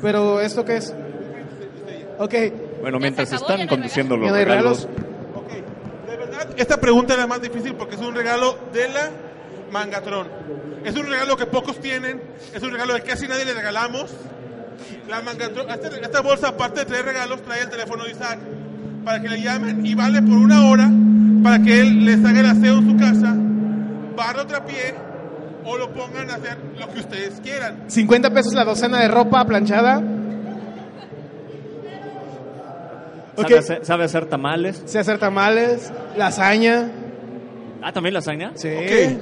Pero 0.00 0.40
¿esto 0.40 0.64
qué 0.64 0.76
es? 0.76 0.94
Ok. 2.18 2.34
Bueno, 2.80 2.98
mientras 2.98 3.30
están 3.32 3.66
conduciendo 3.68 4.16
los 4.16 4.26
¿Ya 4.26 4.32
no 4.32 4.38
hay 4.38 4.44
regalos. 4.46 4.88
Esta 6.56 6.78
pregunta 6.78 7.12
es 7.14 7.20
la 7.20 7.26
más 7.26 7.42
difícil 7.42 7.74
porque 7.74 7.96
es 7.96 8.00
un 8.00 8.14
regalo 8.14 8.58
de 8.72 8.88
la 8.88 9.10
Mangatron. 9.72 10.28
Es 10.84 10.94
un 10.96 11.06
regalo 11.06 11.36
que 11.36 11.46
pocos 11.46 11.80
tienen, 11.80 12.20
es 12.54 12.62
un 12.62 12.70
regalo 12.70 12.94
que 12.96 13.02
casi 13.02 13.26
nadie 13.26 13.44
le 13.44 13.54
regalamos. 13.54 14.10
La 15.08 15.20
Mangatron, 15.22 15.68
esta, 15.70 15.88
esta 15.88 16.20
bolsa, 16.20 16.48
aparte 16.48 16.80
de 16.80 16.86
traer 16.86 17.04
regalos, 17.06 17.42
trae 17.42 17.62
el 17.62 17.68
teléfono 17.70 18.04
de 18.04 18.10
Isaac 18.12 18.38
para 19.04 19.20
que 19.20 19.28
le 19.28 19.40
llamen 19.40 19.84
y 19.84 19.94
vale 19.94 20.22
por 20.22 20.36
una 20.36 20.66
hora 20.68 20.88
para 21.42 21.58
que 21.62 21.80
él 21.80 22.04
les 22.04 22.24
haga 22.24 22.40
el 22.40 22.46
aseo 22.46 22.78
en 22.78 22.90
su 22.90 22.96
casa, 22.96 23.34
barra 24.16 24.42
otra 24.42 24.64
pie 24.64 24.94
o 25.64 25.76
lo 25.76 25.92
pongan 25.92 26.30
a 26.30 26.34
hacer 26.34 26.56
lo 26.78 26.88
que 26.92 27.00
ustedes 27.00 27.40
quieran. 27.42 27.84
50 27.88 28.30
pesos 28.30 28.54
la 28.54 28.64
docena 28.64 29.00
de 29.00 29.08
ropa 29.08 29.44
planchada. 29.44 30.00
¿Sabe, 33.36 33.58
hacer, 33.58 33.84
sabe 33.84 34.04
hacer 34.04 34.26
tamales? 34.26 34.82
Sé 34.84 34.98
hacer 34.98 35.18
tamales, 35.18 35.90
lasaña. 36.16 36.90
Ah, 37.82 37.90
¿también 37.92 38.14
lasaña? 38.14 38.52
Sí. 38.54 38.68
Te- 38.68 39.18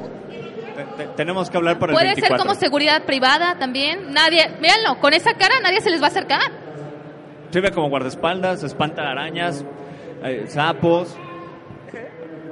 te- 0.96 1.06
tenemos 1.16 1.48
que 1.50 1.56
hablar 1.56 1.78
para 1.78 1.92
el 1.92 1.96
Puede 1.96 2.06
24. 2.08 2.38
ser 2.38 2.46
como 2.46 2.58
seguridad 2.58 3.04
privada 3.04 3.56
también. 3.58 4.12
Nadie, 4.12 4.50
véanlo, 4.60 4.98
con 5.00 5.12
esa 5.14 5.34
cara 5.34 5.54
nadie 5.62 5.80
se 5.80 5.90
les 5.90 6.00
va 6.00 6.06
a 6.06 6.10
acercar. 6.10 6.40
Sirve 7.50 7.70
como 7.72 7.88
guardaespaldas, 7.88 8.62
espanta 8.62 9.02
arañas, 9.02 9.64
eh, 10.22 10.44
sapos, 10.48 11.16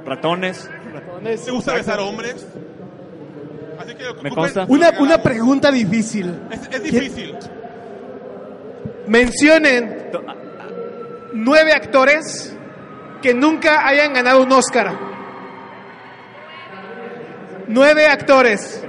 ratones. 0.05 0.69
¿Te 1.23 1.51
gusta 1.51 1.75
besar 1.75 2.01
hombres? 2.01 2.47
Así 3.79 3.95
que 3.95 4.05
Me 4.23 4.31
consta. 4.31 4.65
Una, 4.69 4.91
una 4.99 5.19
pregunta 5.23 5.71
difícil. 5.71 6.35
Es, 6.51 6.69
es 6.73 6.83
difícil. 6.83 7.37
Mencionen 9.07 10.11
nueve 11.33 11.73
actores 11.73 12.55
que 13.23 13.35
nunca 13.35 13.87
hayan 13.87 14.13
ganado 14.13 14.43
un 14.43 14.53
Oscar. 14.53 14.93
Nueve 17.69 18.07
actores. 18.07 18.83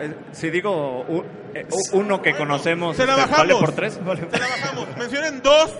Eh, 0.00 0.14
Si 0.32 0.50
digo 0.50 1.04
eh, 1.54 1.66
uno 1.92 2.20
que 2.22 2.34
conocemos, 2.36 2.96
Se 2.96 3.06
la 3.06 3.16
bajamos. 3.16 3.38
¿vale 3.38 3.54
por 3.54 3.72
tres? 3.72 3.94
Se 3.94 4.00
la 4.38 4.48
bajamos. 4.48 4.96
Mencionen 4.96 5.42
dos, 5.42 5.72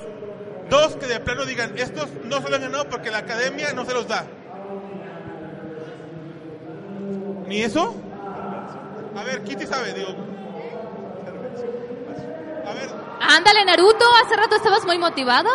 dos 0.71 0.97
que 0.97 1.07
de 1.07 1.21
plano 1.21 1.45
digan, 1.45 1.77
estos 1.77 2.09
no 2.25 2.41
se 2.41 2.49
lo 2.49 2.57
han 2.57 2.63
ganado 2.63 2.89
porque 2.89 3.11
la 3.11 3.19
academia 3.19 3.73
no 3.73 3.85
se 3.85 3.93
los 3.95 4.07
da. 4.09 4.25
¿Ni 7.47 7.63
eso? 7.63 7.95
A 9.17 9.23
ver, 9.23 9.43
Kitty 9.43 9.67
sabe, 9.67 9.93
digo. 9.93 10.09
A 12.67 12.73
ver, 12.73 12.89
Ándale, 13.21 13.65
Naruto, 13.65 14.05
hace 14.25 14.37
rato 14.37 14.57
estabas 14.57 14.85
muy 14.87 14.99
motivado. 14.99 15.49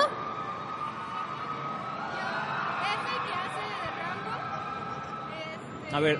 A 5.92 6.00
ver, 6.00 6.20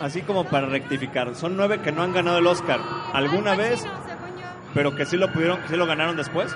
así 0.00 0.22
como 0.22 0.44
para 0.44 0.66
rectificar, 0.66 1.34
son 1.36 1.56
nueve 1.56 1.80
que 1.80 1.92
no 1.92 2.02
han 2.02 2.12
ganado 2.12 2.38
el 2.38 2.46
Oscar 2.46 2.80
alguna 3.12 3.54
vez, 3.54 3.84
pero 4.74 4.94
que 4.96 5.06
sí 5.06 5.16
lo 5.16 5.32
pudieron, 5.32 5.60
que 5.62 5.68
sí 5.68 5.76
lo 5.76 5.86
ganaron 5.86 6.16
después. 6.16 6.54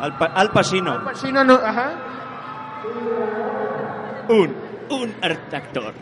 Al, 0.00 0.16
Pa- 0.18 0.32
Al 0.34 0.50
Pacino, 0.50 1.04
Pacino 1.04 1.44
no, 1.44 1.54
ajá. 1.54 1.92
un, 4.28 4.54
un 4.90 5.14
actor. 5.22 5.92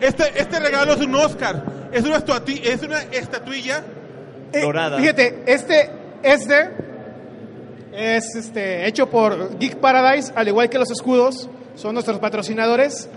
este, 0.00 0.40
este 0.40 0.60
regalo 0.60 0.92
es 0.92 1.00
un 1.00 1.14
Oscar. 1.14 1.64
Es 1.92 2.04
una, 2.04 2.16
es 2.16 2.82
una 2.82 3.00
estatuilla. 3.02 3.82
Dorada. 4.52 4.98
Fíjate, 4.98 5.42
este, 5.46 5.90
este 6.22 6.70
es 7.92 8.34
este, 8.36 8.86
hecho 8.86 9.08
por 9.10 9.58
Geek 9.58 9.76
Paradise, 9.76 10.32
al 10.36 10.48
igual 10.48 10.68
que 10.70 10.78
los 10.78 10.90
escudos, 10.90 11.48
son 11.74 11.94
nuestros 11.94 12.18
patrocinadores. 12.18 13.08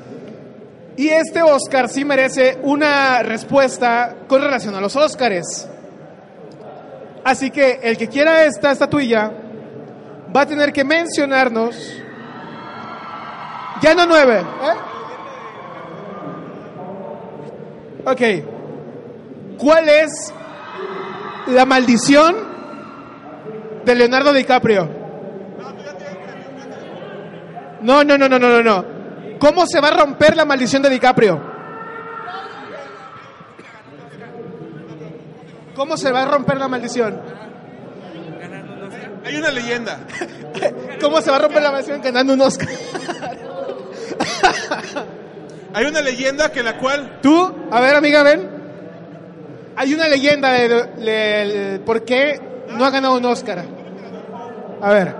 Y 0.97 1.09
este 1.09 1.41
Oscar 1.41 1.89
sí 1.89 2.05
merece 2.05 2.57
una 2.63 3.21
respuesta 3.21 4.15
con 4.27 4.41
relación 4.41 4.75
a 4.75 4.81
los 4.81 4.95
Oscars. 4.95 5.67
Así 7.23 7.51
que 7.51 7.79
el 7.83 7.97
que 7.97 8.07
quiera 8.07 8.45
esta 8.45 8.71
estatuilla 8.71 9.31
va 10.35 10.41
a 10.41 10.45
tener 10.45 10.71
que 10.71 10.83
mencionarnos. 10.83 11.75
Ya 13.81 13.93
no 13.93 14.05
nueve, 14.05 14.39
¿eh? 14.39 14.75
Ok. 18.05 18.21
¿Cuál 19.57 19.89
es 19.89 20.33
la 21.47 21.65
maldición 21.65 22.35
de 23.83 23.95
Leonardo 23.95 24.31
DiCaprio? 24.31 24.94
No, 27.85 28.03
no, 28.03 28.17
no, 28.17 28.27
no, 28.27 28.39
no, 28.39 28.49
no, 28.49 28.63
no. 28.63 28.85
¿Cómo 29.39 29.65
se 29.67 29.79
va 29.79 29.89
a 29.89 29.97
romper 29.97 30.35
la 30.35 30.43
maldición 30.45 30.81
de 30.81 30.89
DiCaprio? 30.89 31.39
¿Cómo 35.75 35.97
se 35.97 36.11
va 36.11 36.23
a 36.23 36.25
romper 36.25 36.57
la 36.57 36.67
maldición? 36.67 37.19
Hay 39.25 39.35
una 39.37 39.51
leyenda. 39.51 39.99
¿Cómo 41.01 41.21
se 41.21 41.29
va 41.31 41.37
a 41.37 41.39
romper 41.41 41.61
la 41.63 41.71
maldición 41.71 42.01
ganando 42.01 42.33
un 42.33 42.41
Oscar? 42.41 42.69
Hay 45.73 45.85
una 45.85 46.01
leyenda 46.01 46.51
que 46.51 46.63
la 46.63 46.77
cual 46.77 47.19
Tú, 47.21 47.53
a 47.71 47.81
ver, 47.81 47.95
amiga, 47.95 48.23
ven. 48.23 48.49
Hay 49.75 49.93
una 49.93 50.07
leyenda 50.07 50.51
de, 50.53 50.69
de- 50.69 51.03
de- 51.03 51.79
por 51.79 52.05
qué 52.05 52.39
no 52.69 52.85
ha 52.85 52.89
ganado 52.91 53.17
un 53.17 53.25
Oscar. 53.25 53.65
A 54.81 54.89
ver, 54.93 55.15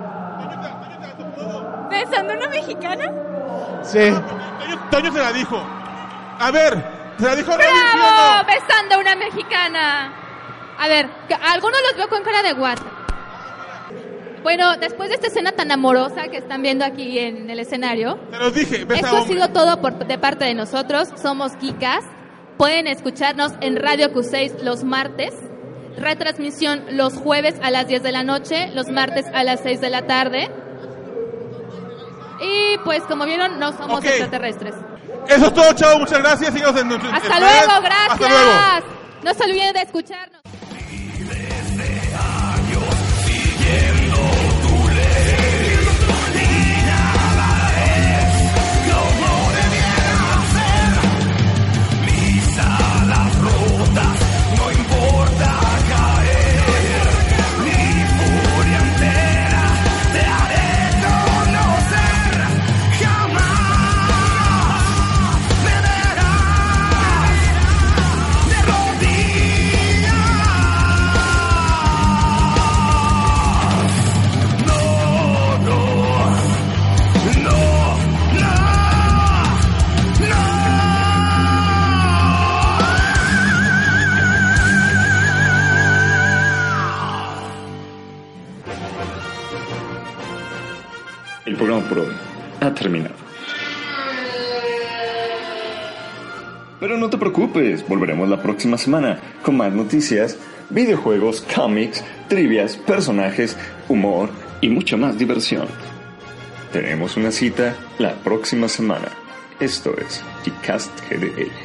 ¿Besando 1.89 2.33
a 2.33 2.35
una 2.37 2.49
mexicana? 2.49 3.11
sí. 3.83 3.99
Toño, 4.59 4.89
Toño 4.89 5.11
se 5.11 5.19
la 5.19 5.31
dijo. 5.31 5.61
A 6.39 6.51
ver, 6.51 6.83
se 7.19 7.25
la 7.25 7.35
dijo 7.35 7.51
Robin, 7.51 7.67
¿sí 7.67 7.97
o 7.97 7.97
¡Bravo! 7.97 8.43
no? 8.43 8.45
Besando 8.45 8.95
a 8.95 8.97
una 8.99 9.15
mexicana. 9.15 10.13
A 10.79 10.87
ver, 10.87 11.09
algunos 11.49 11.79
los 11.87 11.97
veo 11.97 12.09
con 12.09 12.23
cara 12.23 12.43
de 12.43 12.53
what. 12.53 12.77
Bueno, 14.43 14.77
después 14.77 15.09
de 15.09 15.15
esta 15.15 15.27
escena 15.27 15.53
tan 15.53 15.71
amorosa 15.71 16.27
que 16.27 16.37
están 16.37 16.61
viendo 16.61 16.85
aquí 16.85 17.17
en 17.17 17.49
el 17.49 17.59
escenario, 17.59 18.17
Te 18.29 18.37
los 18.37 18.53
dije, 18.53 18.85
esto 18.93 19.17
ha 19.17 19.21
sido 19.23 19.47
todo 19.49 19.81
por, 19.81 20.05
de 20.05 20.17
parte 20.19 20.45
de 20.45 20.53
nosotros. 20.53 21.09
Somos 21.21 21.53
Kikas. 21.55 22.03
Pueden 22.57 22.87
escucharnos 22.87 23.53
en 23.61 23.75
Radio 23.75 24.13
Q6 24.13 24.61
los 24.61 24.83
martes. 24.83 25.33
Retransmisión 25.97 26.83
los 26.91 27.15
jueves 27.15 27.55
a 27.63 27.71
las 27.71 27.87
10 27.87 28.03
de 28.03 28.11
la 28.11 28.23
noche, 28.23 28.69
los 28.73 28.89
martes 28.89 29.25
a 29.33 29.43
las 29.43 29.61
6 29.61 29.81
de 29.81 29.89
la 29.89 30.05
tarde. 30.05 30.49
Y 32.41 32.77
pues 32.79 33.03
como 33.03 33.25
vieron, 33.25 33.59
no 33.59 33.71
somos 33.77 34.03
extraterrestres. 34.03 34.73
Eso 35.27 35.45
es 35.47 35.53
todo, 35.53 35.73
chao. 35.73 35.99
Muchas 35.99 36.19
gracias. 36.19 36.53
Síganos 36.53 36.79
en 36.81 36.87
nuestro- 36.89 37.11
Hasta 37.13 37.33
en 37.37 37.39
luego, 37.43 37.55
redes. 37.67 37.81
gracias. 37.81 38.11
Hasta 38.11 38.29
luego. 38.29 38.85
No 39.23 39.33
se 39.33 39.43
olviden 39.43 39.73
de 39.73 39.81
escucharnos. 39.81 40.41
El 91.55 91.59
programa 91.59 91.87
por 91.87 91.99
hoy 91.99 92.13
ha 92.59 92.73
terminado. 92.73 93.15
Pero 96.81 96.97
no 96.97 97.09
te 97.09 97.17
preocupes, 97.17 97.87
volveremos 97.87 98.27
la 98.27 98.41
próxima 98.41 98.77
semana 98.77 99.21
con 99.41 99.55
más 99.55 99.71
noticias, 99.71 100.37
videojuegos, 100.69 101.47
cómics, 101.55 102.03
trivias, 102.27 102.75
personajes, 102.75 103.55
humor 103.87 104.31
y 104.59 104.67
mucha 104.67 104.97
más 104.97 105.17
diversión. 105.17 105.69
Tenemos 106.73 107.15
una 107.15 107.31
cita 107.31 107.73
la 107.99 108.15
próxima 108.15 108.67
semana. 108.67 109.07
Esto 109.61 109.95
es 109.97 110.21
Gcast 110.43 110.91
GDL. 111.09 111.64